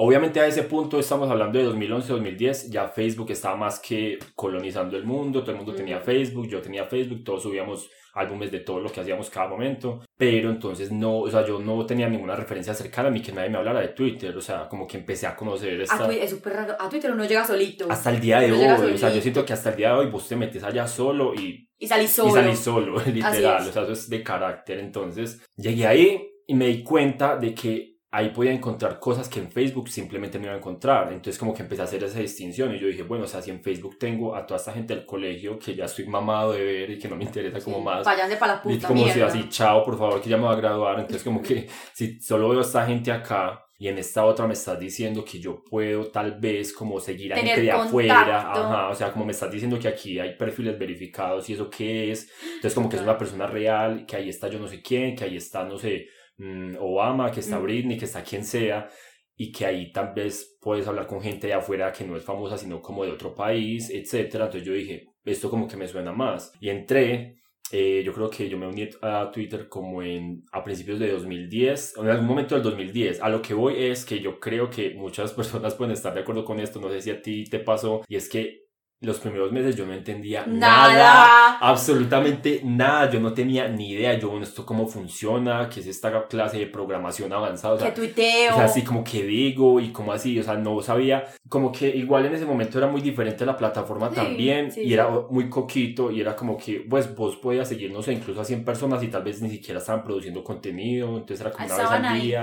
Obviamente 0.00 0.38
a 0.38 0.46
ese 0.46 0.62
punto 0.62 1.00
estamos 1.00 1.28
hablando 1.28 1.58
de 1.58 1.66
2011-2010, 1.66 2.70
ya 2.70 2.86
Facebook 2.86 3.32
estaba 3.32 3.56
más 3.56 3.80
que 3.80 4.20
colonizando 4.36 4.96
el 4.96 5.02
mundo, 5.02 5.40
todo 5.40 5.50
el 5.50 5.56
mundo 5.56 5.74
tenía 5.74 5.98
Facebook, 5.98 6.46
yo 6.46 6.62
tenía 6.62 6.84
Facebook, 6.84 7.24
todos 7.24 7.42
subíamos 7.42 7.90
álbumes 8.14 8.52
de 8.52 8.60
todo 8.60 8.78
lo 8.78 8.92
que 8.92 9.00
hacíamos 9.00 9.28
cada 9.28 9.48
momento, 9.48 10.00
pero 10.16 10.50
entonces 10.50 10.92
no, 10.92 11.18
o 11.18 11.28
sea, 11.28 11.44
yo 11.44 11.58
no 11.58 11.84
tenía 11.84 12.08
ninguna 12.08 12.36
referencia 12.36 12.74
cercana 12.74 13.10
ni 13.10 13.20
que 13.20 13.32
nadie 13.32 13.50
me 13.50 13.58
hablara 13.58 13.80
de 13.80 13.88
Twitter, 13.88 14.36
o 14.36 14.40
sea, 14.40 14.68
como 14.68 14.86
que 14.86 14.98
empecé 14.98 15.26
a 15.26 15.34
conocer 15.34 15.80
esta... 15.80 16.06
A 16.06 16.12
es 16.12 16.30
súper 16.30 16.52
raro, 16.52 16.76
a 16.78 16.88
Twitter 16.88 17.10
uno 17.10 17.24
llega 17.24 17.44
solito. 17.44 17.88
Hasta 17.90 18.10
el 18.10 18.20
día 18.20 18.38
de 18.38 18.52
hoy, 18.52 18.92
o 18.92 18.98
sea, 18.98 19.12
yo 19.12 19.20
siento 19.20 19.44
que 19.44 19.52
hasta 19.52 19.70
el 19.70 19.76
día 19.76 19.88
de 19.88 19.94
hoy 19.94 20.06
vos 20.10 20.28
te 20.28 20.36
metes 20.36 20.62
allá 20.62 20.86
solo 20.86 21.34
y... 21.34 21.68
Y 21.76 21.88
salís 21.88 22.12
solo. 22.12 22.30
Y 22.30 22.32
salís 22.34 22.58
solo, 22.60 23.00
literal, 23.12 23.68
o 23.68 23.72
sea, 23.72 23.82
eso 23.82 23.92
es 23.92 24.08
de 24.08 24.22
carácter, 24.22 24.78
entonces 24.78 25.42
llegué 25.56 25.88
ahí 25.88 26.28
y 26.46 26.54
me 26.54 26.68
di 26.68 26.84
cuenta 26.84 27.36
de 27.36 27.52
que 27.52 27.97
ahí 28.10 28.30
podía 28.30 28.52
encontrar 28.52 28.98
cosas 28.98 29.28
que 29.28 29.38
en 29.38 29.50
Facebook 29.50 29.88
simplemente 29.90 30.38
no 30.38 30.46
iba 30.46 30.54
a 30.54 30.58
encontrar. 30.58 31.08
Entonces 31.12 31.38
como 31.38 31.52
que 31.52 31.62
empecé 31.62 31.82
a 31.82 31.84
hacer 31.84 32.02
esa 32.04 32.18
distinción 32.20 32.74
y 32.74 32.78
yo 32.78 32.86
dije, 32.88 33.02
bueno, 33.02 33.24
o 33.24 33.26
sea, 33.26 33.42
si 33.42 33.50
en 33.50 33.62
Facebook 33.62 33.98
tengo 33.98 34.34
a 34.34 34.46
toda 34.46 34.58
esta 34.58 34.72
gente 34.72 34.94
del 34.94 35.04
colegio 35.04 35.58
que 35.58 35.74
ya 35.74 35.84
estoy 35.84 36.06
mamado 36.06 36.52
de 36.52 36.62
ver 36.62 36.90
y 36.90 36.98
que 36.98 37.08
no 37.08 37.16
me 37.16 37.24
interesa 37.24 37.60
como 37.60 37.80
más. 37.80 38.04
Váyanse 38.04 38.36
para 38.36 38.54
la 38.54 38.62
puta 38.62 38.74
y 38.74 38.80
como 38.80 39.08
si 39.08 39.20
así, 39.20 39.48
chao, 39.48 39.84
por 39.84 39.98
favor, 39.98 40.20
que 40.20 40.30
ya 40.30 40.36
me 40.36 40.44
va 40.44 40.52
a 40.52 40.56
graduar. 40.56 40.98
Entonces 41.00 41.22
como 41.22 41.42
que 41.42 41.68
si 41.92 42.20
solo 42.20 42.48
veo 42.48 42.60
a 42.60 42.62
esta 42.62 42.86
gente 42.86 43.12
acá 43.12 43.64
y 43.80 43.86
en 43.86 43.98
esta 43.98 44.24
otra 44.24 44.46
me 44.46 44.54
estás 44.54 44.80
diciendo 44.80 45.24
que 45.24 45.38
yo 45.38 45.62
puedo 45.62 46.10
tal 46.10 46.40
vez 46.40 46.72
como 46.72 46.98
seguir 46.98 47.32
a 47.32 47.36
gente 47.36 47.60
de 47.60 47.70
afuera, 47.70 48.50
ajá, 48.50 48.88
o 48.88 48.94
sea, 48.94 49.12
como 49.12 49.24
me 49.24 49.30
estás 49.30 49.52
diciendo 49.52 49.78
que 49.78 49.86
aquí 49.86 50.18
hay 50.18 50.34
perfiles 50.34 50.76
verificados 50.76 51.48
y 51.48 51.52
eso 51.52 51.70
qué 51.70 52.10
es, 52.10 52.28
entonces 52.56 52.74
como 52.74 52.88
que 52.88 52.96
es 52.96 53.02
una 53.02 53.16
persona 53.16 53.46
real, 53.46 54.04
que 54.04 54.16
ahí 54.16 54.28
está 54.28 54.48
yo 54.48 54.58
no 54.58 54.66
sé 54.66 54.82
quién, 54.82 55.14
que 55.14 55.22
ahí 55.22 55.36
está 55.36 55.62
no 55.62 55.78
sé, 55.78 56.08
Mm, 56.38 56.76
Obama, 56.80 57.30
que 57.30 57.40
está 57.40 57.58
mm. 57.58 57.62
Britney, 57.62 57.98
que 57.98 58.04
está 58.06 58.22
quien 58.22 58.44
sea, 58.44 58.88
y 59.36 59.52
que 59.52 59.66
ahí 59.66 59.92
tal 59.92 60.12
vez 60.14 60.58
puedes 60.60 60.86
hablar 60.86 61.06
con 61.06 61.20
gente 61.20 61.46
de 61.46 61.54
afuera 61.54 61.92
que 61.92 62.04
no 62.04 62.16
es 62.16 62.24
famosa, 62.24 62.56
sino 62.58 62.80
como 62.80 63.04
de 63.04 63.12
otro 63.12 63.34
país, 63.34 63.90
etcétera. 63.90 64.46
Entonces 64.46 64.66
yo 64.66 64.74
dije, 64.74 65.06
esto 65.24 65.50
como 65.50 65.68
que 65.68 65.76
me 65.76 65.86
suena 65.86 66.12
más. 66.12 66.52
Y 66.60 66.70
entré, 66.70 67.38
eh, 67.70 68.02
yo 68.04 68.12
creo 68.12 68.30
que 68.30 68.48
yo 68.48 68.58
me 68.58 68.66
uní 68.66 68.88
a 69.02 69.30
Twitter 69.30 69.68
como 69.68 70.02
en, 70.02 70.44
a 70.52 70.64
principios 70.64 70.98
de 70.98 71.12
2010, 71.12 71.98
en 71.98 72.08
algún 72.08 72.26
momento 72.26 72.54
del 72.54 72.64
2010. 72.64 73.22
A 73.22 73.28
lo 73.28 73.42
que 73.42 73.54
voy 73.54 73.84
es 73.84 74.04
que 74.04 74.20
yo 74.20 74.40
creo 74.40 74.70
que 74.70 74.94
muchas 74.94 75.32
personas 75.34 75.74
pueden 75.74 75.92
estar 75.92 76.14
de 76.14 76.20
acuerdo 76.20 76.44
con 76.44 76.60
esto, 76.60 76.80
no 76.80 76.88
sé 76.90 77.00
si 77.00 77.10
a 77.10 77.22
ti 77.22 77.44
te 77.44 77.60
pasó, 77.60 78.02
y 78.08 78.16
es 78.16 78.28
que 78.28 78.67
los 79.00 79.20
primeros 79.20 79.52
meses 79.52 79.76
yo 79.76 79.86
no 79.86 79.92
entendía 79.94 80.44
Nada. 80.46 80.92
nada. 80.92 81.58
absolutamente 81.60 82.60
nada, 82.64 83.08
yo 83.10 83.20
no 83.20 83.32
tenía 83.32 83.68
ni 83.68 83.90
idea, 83.92 84.18
yo, 84.18 84.28
bueno, 84.30 84.44
esto 84.44 84.66
cómo 84.66 84.88
funciona, 84.88 85.68
qué 85.68 85.80
es 85.80 85.86
esta 85.86 86.26
clase 86.26 86.58
de 86.58 86.66
programación 86.66 87.32
avanzada, 87.32 87.74
o 87.74 87.78
sea, 87.78 87.88
Que 87.94 88.00
tuiteo. 88.00 88.52
o 88.52 88.56
sea, 88.56 88.64
así 88.64 88.82
como 88.82 89.04
que 89.04 89.22
digo 89.22 89.78
y 89.80 89.92
como 89.92 90.12
así, 90.12 90.38
o 90.38 90.42
sea, 90.42 90.54
no 90.54 90.82
sabía, 90.82 91.24
como 91.48 91.70
que 91.70 91.88
igual 91.88 92.26
en 92.26 92.34
ese 92.34 92.44
momento 92.44 92.78
era 92.78 92.88
muy 92.88 93.00
diferente 93.00 93.46
la 93.46 93.56
plataforma 93.56 94.08
Sí, 94.10 94.16
también 94.16 94.72
sí, 94.72 94.80
y 94.80 94.84
sí. 94.88 94.94
era 94.94 95.08
muy 95.30 95.48
coquito 95.48 96.10
y 96.10 96.20
era 96.20 96.34
como 96.34 96.56
que, 96.56 96.84
pues 96.88 97.14
vos 97.14 97.36
podías 97.36 97.68
seguir, 97.68 97.92
no 97.92 98.02
sé, 98.02 98.12
incluso 98.12 98.40
a 98.40 98.44
100 98.44 98.64
personas 98.64 99.02
y 99.02 99.08
tal 99.08 99.22
vez 99.22 99.40
ni 99.40 99.50
siquiera 99.50 99.78
estaban 99.78 100.02
produciendo 100.02 100.42
contenido, 100.42 101.08
entonces 101.16 101.40
era 101.40 101.50
como 101.52 101.66
una 101.66 101.76
vez 101.76 101.86
al 101.90 102.04
ahí. 102.04 102.34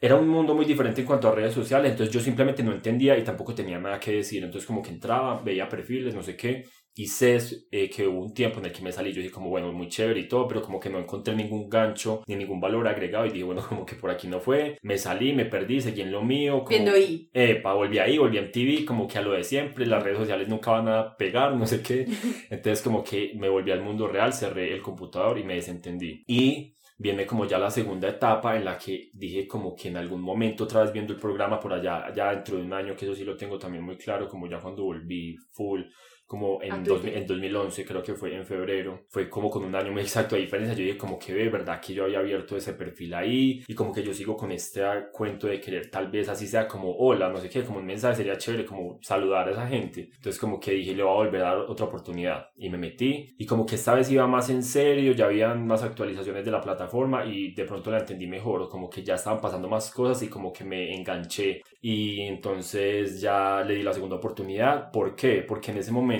Era 0.00 0.16
un 0.16 0.28
mundo 0.28 0.54
muy 0.54 0.66
diferente 0.66 1.00
en 1.00 1.06
cuanto 1.06 1.28
a 1.28 1.34
redes 1.34 1.54
sociales, 1.54 1.92
entonces 1.92 2.14
yo 2.14 2.20
simplemente 2.20 2.62
no 2.62 2.72
entendía 2.72 3.16
y 3.16 3.24
tampoco 3.24 3.54
tenía 3.54 3.78
nada 3.78 3.98
que 3.98 4.12
decir, 4.12 4.44
entonces 4.44 4.66
como 4.66 4.82
que 4.82 4.90
entraba, 4.90 5.40
veía 5.42 5.68
perfiles, 5.68 6.14
no 6.14 6.22
sé 6.22 6.36
qué, 6.36 6.64
y 6.98 7.06
sé 7.06 7.38
eh, 7.70 7.90
que 7.90 8.06
hubo 8.06 8.22
un 8.22 8.32
tiempo 8.32 8.58
en 8.58 8.66
el 8.66 8.72
que 8.72 8.82
me 8.82 8.90
salí, 8.90 9.12
yo 9.12 9.20
dije 9.20 9.32
como, 9.32 9.50
bueno, 9.50 9.70
muy 9.70 9.88
chévere 9.88 10.20
y 10.20 10.28
todo, 10.28 10.48
pero 10.48 10.62
como 10.62 10.80
que 10.80 10.88
no 10.88 10.98
encontré 10.98 11.34
ningún 11.34 11.68
gancho 11.68 12.22
ni 12.26 12.36
ningún 12.36 12.58
valor 12.58 12.88
agregado 12.88 13.26
y 13.26 13.30
dije, 13.30 13.44
bueno, 13.44 13.62
como 13.68 13.84
que 13.84 13.96
por 13.96 14.10
aquí 14.10 14.28
no 14.28 14.40
fue, 14.40 14.78
me 14.82 14.96
salí, 14.96 15.34
me 15.34 15.44
perdí, 15.44 15.80
seguí 15.80 16.00
en 16.00 16.10
lo 16.10 16.22
mío, 16.22 16.58
como, 16.58 16.68
Viendo 16.68 16.92
ahí. 16.92 17.28
Epa, 17.34 17.74
volví 17.74 17.98
ahí, 17.98 18.16
volví 18.16 18.38
en 18.38 18.50
TV, 18.50 18.84
como 18.86 19.06
que 19.06 19.18
a 19.18 19.22
lo 19.22 19.32
de 19.32 19.44
siempre, 19.44 19.86
las 19.86 20.02
redes 20.02 20.18
sociales 20.18 20.48
nunca 20.48 20.70
van 20.70 20.88
a 20.88 21.16
pegar, 21.16 21.54
no 21.54 21.66
sé 21.66 21.82
qué. 21.82 22.06
Entonces 22.50 22.82
como 22.82 23.04
que 23.04 23.32
me 23.36 23.50
volví 23.50 23.70
al 23.72 23.82
mundo 23.82 24.08
real, 24.08 24.32
cerré 24.32 24.72
el 24.72 24.80
computador 24.80 25.38
y 25.38 25.44
me 25.44 25.54
desentendí. 25.54 26.24
Y 26.26 26.75
viene 26.98 27.26
como 27.26 27.44
ya 27.44 27.58
la 27.58 27.70
segunda 27.70 28.08
etapa 28.08 28.56
en 28.56 28.64
la 28.64 28.78
que 28.78 29.10
dije 29.12 29.46
como 29.46 29.74
que 29.74 29.88
en 29.88 29.96
algún 29.96 30.22
momento 30.22 30.64
otra 30.64 30.82
vez 30.82 30.92
viendo 30.92 31.12
el 31.12 31.18
programa 31.18 31.60
por 31.60 31.72
allá, 31.72 32.12
ya 32.14 32.30
dentro 32.30 32.56
de 32.56 32.62
un 32.62 32.72
año, 32.72 32.96
que 32.96 33.04
eso 33.04 33.14
sí 33.14 33.24
lo 33.24 33.36
tengo 33.36 33.58
también 33.58 33.84
muy 33.84 33.96
claro, 33.96 34.28
como 34.28 34.48
ya 34.48 34.60
cuando 34.60 34.84
volví 34.84 35.36
full, 35.52 35.82
como 36.26 36.60
en, 36.62 36.82
Twitter. 36.82 36.86
dos- 36.86 37.04
en 37.06 37.26
2011, 37.26 37.84
creo 37.84 38.02
que 38.02 38.14
fue 38.14 38.34
en 38.34 38.44
febrero, 38.44 39.04
fue 39.08 39.28
como 39.30 39.48
con 39.48 39.64
un 39.64 39.74
año 39.74 39.92
muy 39.92 40.02
exacto 40.02 40.34
de 40.34 40.42
diferencia, 40.42 40.74
yo 40.74 40.82
dije 40.84 40.98
como 40.98 41.18
que 41.18 41.32
ve, 41.32 41.48
verdad 41.48 41.80
que 41.80 41.94
yo 41.94 42.04
había 42.04 42.18
abierto 42.18 42.56
ese 42.56 42.72
perfil 42.74 43.14
ahí 43.14 43.62
y 43.66 43.74
como 43.74 43.92
que 43.92 44.02
yo 44.02 44.12
sigo 44.12 44.36
con 44.36 44.50
este 44.52 44.84
ah, 44.84 45.08
cuento 45.12 45.46
de 45.46 45.60
querer 45.60 45.90
tal 45.90 46.08
vez 46.10 46.28
así 46.28 46.46
sea 46.46 46.66
como 46.66 46.94
hola, 46.96 47.28
no 47.28 47.38
sé 47.38 47.48
qué, 47.48 47.62
como 47.62 47.78
un 47.78 47.86
mensaje 47.86 48.16
sería 48.16 48.36
chévere 48.36 48.64
como 48.64 48.98
saludar 49.02 49.48
a 49.48 49.52
esa 49.52 49.66
gente, 49.68 50.10
entonces 50.14 50.38
como 50.40 50.58
que 50.58 50.72
dije 50.72 50.94
le 50.94 51.02
voy 51.02 51.12
a 51.12 51.16
volver 51.26 51.42
a 51.42 51.48
dar 51.50 51.58
otra 51.58 51.86
oportunidad 51.86 52.48
y 52.56 52.68
me 52.70 52.78
metí 52.78 53.34
y 53.38 53.46
como 53.46 53.64
que 53.64 53.76
esta 53.76 53.94
vez 53.94 54.10
iba 54.10 54.26
más 54.26 54.50
en 54.50 54.62
serio, 54.62 55.12
ya 55.12 55.26
habían 55.26 55.66
más 55.66 55.82
actualizaciones 55.82 56.44
de 56.44 56.50
la 56.50 56.60
plataforma 56.60 57.24
y 57.24 57.52
de 57.54 57.64
pronto 57.64 57.90
la 57.90 57.98
entendí 58.00 58.26
mejor, 58.26 58.68
como 58.68 58.90
que 58.90 59.02
ya 59.04 59.14
estaban 59.14 59.40
pasando 59.40 59.68
más 59.68 59.90
cosas 59.92 60.22
y 60.22 60.28
como 60.28 60.52
que 60.52 60.64
me 60.64 60.92
enganché 60.94 61.62
y 61.80 62.22
entonces 62.22 63.20
ya 63.20 63.62
le 63.62 63.74
di 63.76 63.82
la 63.82 63.92
segunda 63.92 64.16
oportunidad. 64.16 64.90
¿Por 64.90 65.14
qué? 65.14 65.44
Porque 65.46 65.70
en 65.70 65.78
ese 65.78 65.92
momento 65.92 66.15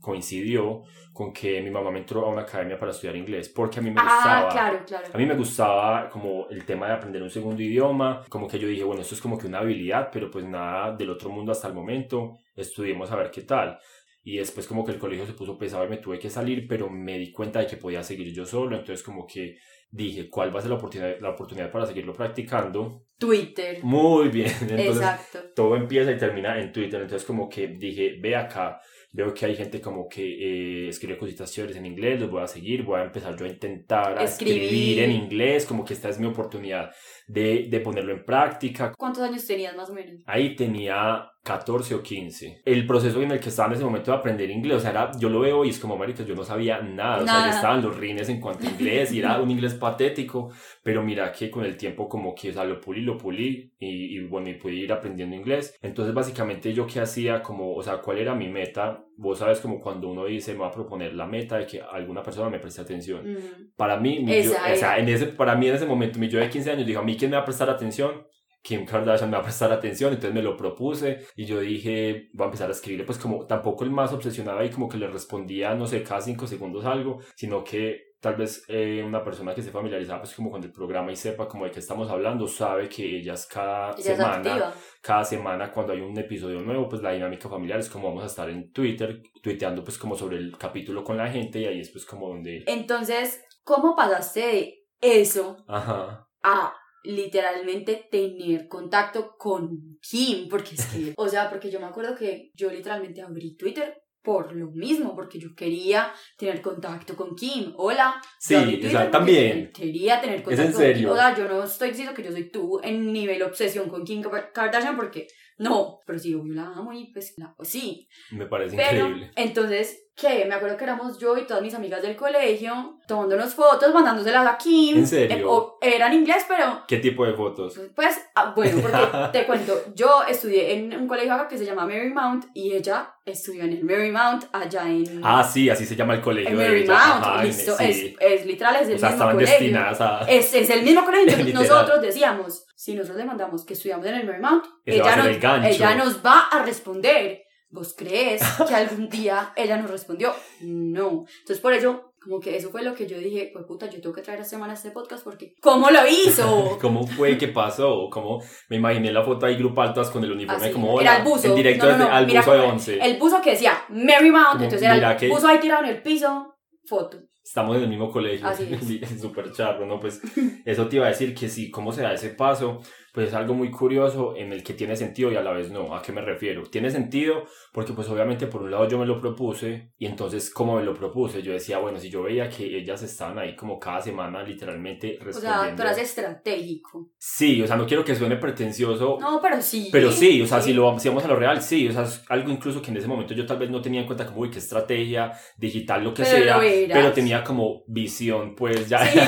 coincidió 0.00 0.82
con 1.12 1.32
que 1.32 1.62
mi 1.62 1.70
mamá 1.70 1.90
me 1.90 2.00
entró 2.00 2.26
a 2.26 2.30
una 2.30 2.42
academia 2.42 2.78
para 2.78 2.92
estudiar 2.92 3.16
inglés, 3.16 3.48
porque 3.48 3.78
a 3.78 3.82
mí 3.82 3.90
me 3.90 4.02
gustaba. 4.02 4.40
Ah, 4.40 4.48
claro, 4.50 4.84
claro. 4.86 5.06
A 5.12 5.16
mí 5.16 5.24
me 5.26 5.34
gustaba 5.34 6.10
como 6.10 6.46
el 6.50 6.64
tema 6.64 6.88
de 6.88 6.92
aprender 6.92 7.22
un 7.22 7.30
segundo 7.30 7.62
idioma, 7.62 8.24
como 8.28 8.46
que 8.46 8.58
yo 8.58 8.68
dije, 8.68 8.84
bueno, 8.84 9.00
esto 9.00 9.14
es 9.14 9.20
como 9.20 9.38
que 9.38 9.46
una 9.46 9.60
habilidad, 9.60 10.10
pero 10.12 10.30
pues 10.30 10.44
nada 10.44 10.94
del 10.94 11.10
otro 11.10 11.30
mundo 11.30 11.52
hasta 11.52 11.68
el 11.68 11.74
momento, 11.74 12.38
estudiemos 12.54 13.10
a 13.10 13.16
ver 13.16 13.30
qué 13.30 13.42
tal. 13.42 13.78
Y 14.22 14.38
después 14.38 14.66
como 14.66 14.84
que 14.84 14.92
el 14.92 14.98
colegio 14.98 15.24
se 15.24 15.32
puso 15.32 15.56
pesado 15.56 15.86
y 15.86 15.88
me 15.88 15.98
tuve 15.98 16.18
que 16.18 16.28
salir, 16.28 16.66
pero 16.68 16.90
me 16.90 17.16
di 17.18 17.30
cuenta 17.32 17.60
de 17.60 17.66
que 17.66 17.76
podía 17.76 18.02
seguir 18.02 18.32
yo 18.34 18.44
solo, 18.44 18.76
entonces 18.76 19.02
como 19.02 19.26
que 19.26 19.56
dije, 19.90 20.28
¿cuál 20.28 20.54
va 20.54 20.58
a 20.58 20.62
ser 20.62 20.70
la 20.70 20.76
oportunidad, 20.76 21.20
la 21.20 21.30
oportunidad 21.30 21.70
para 21.70 21.86
seguirlo 21.86 22.12
practicando? 22.12 23.04
Twitter. 23.18 23.78
Muy 23.82 24.28
bien, 24.28 24.50
entonces 24.62 24.96
Exacto. 24.96 25.38
todo 25.54 25.76
empieza 25.76 26.12
y 26.12 26.18
termina 26.18 26.60
en 26.60 26.72
Twitter. 26.72 27.00
Entonces, 27.00 27.26
como 27.26 27.48
que 27.48 27.68
dije, 27.68 28.18
ve 28.20 28.36
acá, 28.36 28.80
veo 29.16 29.32
que 29.32 29.46
hay 29.46 29.56
gente 29.56 29.80
como 29.80 30.08
que 30.08 30.22
eh, 30.22 30.88
escribe 30.88 31.16
cositas 31.16 31.50
chéveres 31.50 31.76
en 31.76 31.86
inglés, 31.86 32.20
los 32.20 32.30
voy 32.30 32.42
a 32.42 32.46
seguir, 32.46 32.82
voy 32.82 33.00
a 33.00 33.04
empezar 33.04 33.34
yo 33.34 33.46
a 33.46 33.48
intentar 33.48 34.18
a 34.18 34.22
Escribir. 34.22 34.62
escribir 34.64 34.98
en 35.00 35.10
inglés, 35.12 35.64
como 35.64 35.86
que 35.86 35.94
esta 35.94 36.10
es 36.10 36.20
mi 36.20 36.26
oportunidad 36.26 36.90
de, 37.26 37.66
de 37.70 37.80
ponerlo 37.80 38.12
en 38.12 38.24
práctica. 38.26 38.92
¿Cuántos 38.96 39.22
años 39.22 39.46
tenías 39.46 39.74
más 39.74 39.88
o 39.88 39.94
menos? 39.94 40.20
Ahí 40.26 40.54
tenía 40.54 41.30
14 41.42 41.94
o 41.94 42.02
15. 42.02 42.60
El 42.66 42.86
proceso 42.86 43.22
en 43.22 43.30
el 43.30 43.40
que 43.40 43.48
estaba 43.48 43.68
en 43.68 43.74
ese 43.76 43.84
momento 43.84 44.10
de 44.10 44.18
aprender 44.18 44.50
inglés, 44.50 44.76
o 44.76 44.80
sea, 44.80 44.90
era, 44.90 45.10
yo 45.18 45.30
lo 45.30 45.40
veo 45.40 45.64
y 45.64 45.70
es 45.70 45.78
como, 45.78 45.96
marica, 45.96 46.22
yo 46.22 46.34
no 46.34 46.44
sabía 46.44 46.82
nada, 46.82 47.16
o 47.22 47.24
sea, 47.24 47.34
Nada. 47.34 47.48
ya 47.50 47.56
estaban 47.56 47.82
los 47.82 47.96
rines 47.96 48.28
en 48.28 48.38
cuanto 48.40 48.66
a 48.66 48.70
inglés 48.70 49.12
y 49.12 49.20
era 49.20 49.40
un 49.42 49.50
inglés 49.50 49.74
patético, 49.74 50.50
pero 50.82 51.02
mira 51.02 51.32
que 51.32 51.50
con 51.50 51.64
el 51.64 51.76
tiempo 51.78 52.06
como 52.06 52.34
que, 52.34 52.50
o 52.50 52.52
sea, 52.52 52.64
lo 52.64 52.80
pulí, 52.80 53.00
lo 53.00 53.16
pulí 53.16 53.72
y, 53.78 54.18
y 54.18 54.20
bueno, 54.26 54.50
y 54.50 54.54
pude 54.54 54.74
ir 54.74 54.92
aprendiendo 54.92 55.34
inglés. 55.36 55.74
Entonces, 55.80 56.12
básicamente 56.12 56.74
yo 56.74 56.86
qué 56.86 57.00
hacía, 57.00 57.40
como, 57.42 57.74
o 57.74 57.82
sea, 57.82 57.98
cuál 57.98 58.18
era 58.18 58.34
mi 58.34 58.48
meta, 58.48 59.05
vos 59.16 59.38
sabes 59.38 59.60
como 59.60 59.80
cuando 59.80 60.08
uno 60.08 60.26
dice, 60.26 60.52
me 60.52 60.60
va 60.60 60.68
a 60.68 60.72
proponer 60.72 61.14
la 61.14 61.26
meta 61.26 61.56
de 61.58 61.66
que 61.66 61.80
alguna 61.80 62.22
persona 62.22 62.50
me 62.50 62.58
preste 62.58 62.80
atención. 62.82 63.32
Mm. 63.32 63.36
Para 63.76 63.98
mí, 63.98 64.20
mi 64.20 64.32
yo- 64.42 64.52
o 64.52 64.76
sea, 64.76 64.98
en 64.98 65.08
ese, 65.08 65.26
para 65.28 65.54
mí 65.56 65.68
en 65.68 65.74
ese 65.76 65.86
momento, 65.86 66.18
mi 66.18 66.28
yo 66.28 66.38
de 66.38 66.48
15 66.50 66.70
años 66.70 66.86
dijo, 66.86 67.00
a 67.00 67.04
mí 67.04 67.16
quién 67.16 67.30
me 67.30 67.36
va 67.36 67.42
a 67.42 67.46
prestar 67.46 67.70
atención, 67.70 68.26
Kim 68.62 68.84
Kardashian 68.84 69.30
me 69.30 69.36
va 69.36 69.42
a 69.42 69.44
prestar 69.44 69.70
atención, 69.72 70.12
entonces 70.12 70.34
me 70.34 70.42
lo 70.42 70.56
propuse 70.56 71.20
y 71.36 71.44
yo 71.44 71.60
dije, 71.60 72.30
voy 72.34 72.44
a 72.44 72.46
empezar 72.46 72.68
a 72.68 72.72
escribirle, 72.72 73.04
pues 73.06 73.16
como 73.18 73.46
tampoco 73.46 73.84
el 73.84 73.90
más 73.90 74.12
obsesionado 74.12 74.64
y 74.64 74.70
como 74.70 74.88
que 74.88 74.96
le 74.98 75.06
respondía, 75.06 75.72
no 75.74 75.86
sé, 75.86 76.02
cada 76.02 76.20
cinco 76.20 76.46
segundos 76.48 76.84
algo, 76.84 77.20
sino 77.36 77.62
que 77.62 78.15
tal 78.26 78.34
vez 78.34 78.64
eh, 78.66 79.04
una 79.06 79.22
persona 79.22 79.54
que 79.54 79.60
esté 79.60 79.72
familiarizada 79.72 80.18
pues 80.20 80.34
como 80.34 80.50
con 80.50 80.60
el 80.60 80.72
programa 80.72 81.12
y 81.12 81.16
sepa 81.16 81.46
como 81.46 81.64
de 81.64 81.70
qué 81.70 81.78
estamos 81.78 82.10
hablando, 82.10 82.48
sabe 82.48 82.88
que 82.88 83.18
ellas 83.18 83.46
cada 83.46 83.92
Ella 83.92 84.16
semana 84.16 84.74
cada 85.00 85.24
semana 85.24 85.70
cuando 85.70 85.92
hay 85.92 86.00
un 86.00 86.18
episodio 86.18 86.60
nuevo, 86.60 86.88
pues 86.88 87.02
la 87.02 87.12
dinámica 87.12 87.48
familiar 87.48 87.78
es 87.78 87.88
como 87.88 88.08
vamos 88.08 88.24
a 88.24 88.26
estar 88.26 88.50
en 88.50 88.72
Twitter, 88.72 89.22
tuiteando 89.40 89.84
pues 89.84 89.96
como 89.96 90.16
sobre 90.16 90.38
el 90.38 90.58
capítulo 90.58 91.04
con 91.04 91.16
la 91.16 91.30
gente 91.30 91.60
y 91.60 91.66
ahí 91.66 91.78
es 91.78 91.90
pues 91.90 92.04
como 92.04 92.28
donde... 92.28 92.64
Entonces, 92.66 93.44
¿cómo 93.62 93.94
pasaste 93.94 94.40
de 94.40 95.20
eso 95.20 95.58
Ajá. 95.68 96.28
a 96.42 96.74
literalmente 97.04 98.08
tener 98.10 98.66
contacto 98.66 99.36
con 99.38 100.00
Kim? 100.02 100.48
Porque 100.48 100.74
es 100.74 100.84
que, 100.86 101.14
o 101.16 101.28
sea, 101.28 101.48
porque 101.48 101.70
yo 101.70 101.78
me 101.78 101.86
acuerdo 101.86 102.16
que 102.16 102.50
yo 102.56 102.72
literalmente 102.72 103.22
abrí 103.22 103.56
Twitter 103.56 104.02
por 104.26 104.52
lo 104.56 104.72
mismo, 104.72 105.14
porque 105.14 105.38
yo 105.38 105.54
quería 105.54 106.12
tener 106.36 106.60
contacto 106.60 107.14
con 107.14 107.36
Kim. 107.36 107.72
Hola. 107.76 108.20
Sí, 108.40 108.56
exacto, 108.56 109.18
también. 109.18 109.70
Quería 109.72 110.20
tener 110.20 110.42
contacto 110.42 110.62
en 110.66 110.72
con 110.72 110.82
Kim. 110.82 110.92
serio? 110.94 111.14
Sea, 111.14 111.36
yo 111.36 111.46
no 111.46 111.62
estoy 111.62 111.90
diciendo 111.90 112.12
que 112.12 112.24
yo 112.24 112.32
soy 112.32 112.50
tú 112.50 112.80
en 112.82 113.12
nivel 113.12 113.40
obsesión 113.44 113.88
con 113.88 114.02
Kim 114.04 114.24
Kardashian, 114.52 114.96
porque 114.96 115.28
no, 115.58 116.00
pero 116.04 116.18
sí, 116.18 116.32
yo 116.32 116.42
la 116.44 116.64
amo 116.64 116.92
y 116.92 117.12
pues 117.12 117.34
la, 117.36 117.54
sí. 117.62 118.08
Me 118.32 118.46
parece 118.46 118.76
Pero, 118.76 119.06
increíble. 119.06 119.30
entonces, 119.36 120.05
¿qué? 120.16 120.44
Me 120.46 120.54
acuerdo 120.54 120.76
que 120.76 120.84
éramos 120.84 121.18
yo 121.18 121.36
y 121.36 121.42
todas 121.46 121.62
mis 121.62 121.74
amigas 121.74 122.02
del 122.02 122.16
colegio 122.16 122.94
tomándonos 123.06 123.54
fotos, 123.54 123.92
mandándoselas 123.94 124.46
a 124.46 124.56
Kim. 124.58 124.98
¿En 124.98 125.06
serio? 125.06 125.36
Eh, 125.36 125.44
o- 125.44 125.78
era 125.80 126.08
en 126.08 126.14
inglés, 126.14 126.44
pero 126.48 126.82
¿Qué 126.88 126.96
tipo 126.98 127.24
de 127.24 127.34
fotos? 127.34 127.78
pues, 127.94 128.20
ah, 128.34 128.52
bueno, 128.56 128.80
porque 128.82 128.98
te 129.32 129.46
cuento, 129.46 129.74
yo 129.94 130.22
estudié 130.28 130.72
en 130.74 130.96
un 130.98 131.06
colegio 131.06 131.34
acá 131.34 131.46
que 131.46 131.58
se 131.58 131.64
llama 131.66 131.86
Marymount 131.86 132.46
y 132.54 132.72
ella 132.72 133.12
estudió 133.24 133.62
en 133.64 133.72
el 133.74 133.84
Marymount 133.84 134.44
allá 134.52 134.82
en, 134.88 135.20
Ah, 135.22 135.44
sí, 135.44 135.68
así 135.70 135.84
se 135.84 135.94
llama 135.94 136.14
el 136.14 136.20
colegio 136.20 136.50
en. 136.50 136.56
Marymount. 136.56 136.90
Ajá, 136.90 137.40
en- 137.42 137.46
listo, 137.48 137.76
sí. 137.76 138.16
es, 138.18 138.40
es 138.40 138.46
literal, 138.46 138.76
es 138.76 138.88
el 138.88 138.94
o 138.94 138.98
sea, 138.98 139.08
mismo 139.10 139.14
estaban 139.24 139.34
colegio. 139.34 139.54
destinadas 139.58 140.00
a... 140.00 140.20
Es, 140.28 140.54
es 140.54 140.70
el 140.70 140.82
mismo 140.82 141.04
colegio, 141.04 141.28
entonces 141.32 141.54
nosotros 141.70 142.00
decíamos, 142.02 142.66
si 142.74 142.94
nosotros 142.94 143.18
le 143.18 143.24
mandamos 143.26 143.64
que 143.64 143.74
estudiamos 143.74 144.06
en 144.06 144.14
el 144.16 144.26
Marymount, 144.26 144.64
a 144.64 144.68
ella 144.86 145.16
nos, 145.16 145.26
el 145.26 145.64
ella 145.66 145.94
nos 145.94 146.24
va 146.24 146.48
a 146.50 146.62
responder. 146.64 147.42
¿Vos 147.76 147.94
crees 147.96 148.42
que 148.66 148.74
algún 148.74 149.08
día 149.10 149.52
ella 149.54 149.76
nos 149.76 149.90
respondió? 149.90 150.32
No. 150.62 151.24
Entonces 151.40 151.60
por 151.60 151.72
ello, 151.74 152.14
como 152.24 152.40
que 152.40 152.56
eso 152.56 152.70
fue 152.70 152.82
lo 152.82 152.94
que 152.94 153.06
yo 153.06 153.18
dije, 153.18 153.50
pues 153.52 153.66
puta, 153.66 153.88
yo 153.90 154.00
tengo 154.00 154.14
que 154.14 154.22
traer 154.22 154.40
a 154.40 154.44
semana 154.44 154.72
este 154.74 154.90
podcast 154.90 155.22
porque 155.22 155.54
¿cómo 155.60 155.90
lo 155.90 156.00
hizo? 156.08 156.78
¿Cómo 156.80 157.06
fue 157.06 157.36
que 157.38 157.48
pasó? 157.48 158.08
¿Cómo 158.10 158.42
me 158.70 158.76
imaginé 158.76 159.12
la 159.12 159.22
foto 159.22 159.46
ahí 159.46 159.56
grupal 159.56 159.92
todas 159.92 160.10
con 160.10 160.24
el 160.24 160.32
uniforme 160.32 160.64
Así, 160.64 160.72
como 160.72 161.00
era 161.00 161.18
el 161.18 161.24
buzo. 161.24 161.48
en 161.48 161.54
directo 161.54 161.86
No, 161.86 161.98
no, 161.98 162.04
no, 162.08 162.12
al 162.14 162.26
buzo 162.26 162.52
de 162.52 162.58
cómo- 162.60 162.72
11. 162.72 162.98
El 163.00 163.18
buzo 163.18 163.40
que 163.42 163.50
decía 163.50 163.78
Marymount, 163.90 164.52
Como, 164.52 164.64
entonces 164.64 164.88
era 164.88 165.12
el 165.12 165.16
que- 165.18 165.28
buzo 165.28 165.46
ahí 165.46 165.60
tirado 165.60 165.84
en 165.84 165.90
el 165.90 166.02
piso, 166.02 166.56
foto. 166.86 167.18
Estamos 167.44 167.76
en 167.76 167.84
el 167.84 167.88
mismo 167.90 168.10
colegio. 168.10 168.44
Así 168.44 168.68
es. 169.02 169.20
Súper 169.20 169.52
charro, 169.52 169.86
¿no? 169.86 170.00
Pues 170.00 170.20
eso 170.64 170.88
te 170.88 170.96
iba 170.96 171.04
a 171.06 171.10
decir 171.10 171.32
que 171.32 171.48
sí, 171.48 171.70
cómo 171.70 171.92
se 171.92 172.02
da 172.02 172.12
ese 172.12 172.30
paso, 172.30 172.80
pues 173.16 173.28
es 173.28 173.34
algo 173.34 173.54
muy 173.54 173.70
curioso 173.70 174.36
en 174.36 174.52
el 174.52 174.62
que 174.62 174.74
tiene 174.74 174.94
sentido 174.94 175.32
y 175.32 175.36
a 175.36 175.40
la 175.42 175.52
vez 175.52 175.70
no. 175.70 175.96
¿A 175.96 176.02
qué 176.02 176.12
me 176.12 176.20
refiero? 176.20 176.62
Tiene 176.64 176.90
sentido 176.90 177.44
porque 177.72 177.94
pues 177.94 178.06
obviamente 178.10 178.46
por 178.46 178.60
un 178.60 178.70
lado 178.70 178.86
yo 178.86 178.98
me 178.98 179.06
lo 179.06 179.18
propuse 179.18 179.92
y 179.96 180.04
entonces 180.04 180.50
¿cómo 180.52 180.76
me 180.76 180.84
lo 180.84 180.92
propuse? 180.92 181.40
Yo 181.42 181.52
decía, 181.54 181.78
bueno, 181.78 181.98
si 181.98 182.10
yo 182.10 182.22
veía 182.24 182.50
que 182.50 182.64
ellas 182.76 183.02
estaban 183.02 183.38
ahí 183.38 183.56
como 183.56 183.78
cada 183.80 184.02
semana 184.02 184.42
literalmente 184.42 185.16
O 185.18 185.24
respondiendo. 185.24 185.64
sea, 185.64 185.74
tú 185.76 185.80
eras 185.82 185.96
estratégico. 185.98 187.08
Sí, 187.18 187.62
o 187.62 187.66
sea, 187.66 187.76
no 187.76 187.86
quiero 187.86 188.04
que 188.04 188.14
suene 188.14 188.36
pretencioso, 188.36 189.16
No, 189.18 189.40
pero 189.40 189.62
sí. 189.62 189.88
Pero 189.90 190.12
sí, 190.12 190.42
o 190.42 190.46
sea, 190.46 190.60
si 190.60 190.74
lo 190.74 190.98
si 190.98 191.08
vamos 191.08 191.24
a 191.24 191.28
lo 191.28 191.36
real, 191.36 191.62
sí, 191.62 191.88
o 191.88 191.92
sea, 191.92 192.02
es 192.02 192.22
algo 192.28 192.50
incluso 192.50 192.82
que 192.82 192.90
en 192.90 192.98
ese 192.98 193.08
momento 193.08 193.32
yo 193.32 193.46
tal 193.46 193.58
vez 193.58 193.70
no 193.70 193.80
tenía 193.80 194.00
en 194.02 194.06
cuenta 194.06 194.26
como, 194.26 194.40
uy, 194.42 194.50
qué 194.50 194.58
estrategia 194.58 195.32
digital, 195.56 196.04
lo 196.04 196.12
que 196.12 196.22
Pero 196.22 196.36
sea, 196.44 196.56
lo 196.56 196.92
pero 196.92 197.12
tenía 197.12 197.42
como 197.42 197.82
visión, 197.86 198.54
pues 198.54 198.88
ya. 198.88 198.98
Sí, 199.06 199.18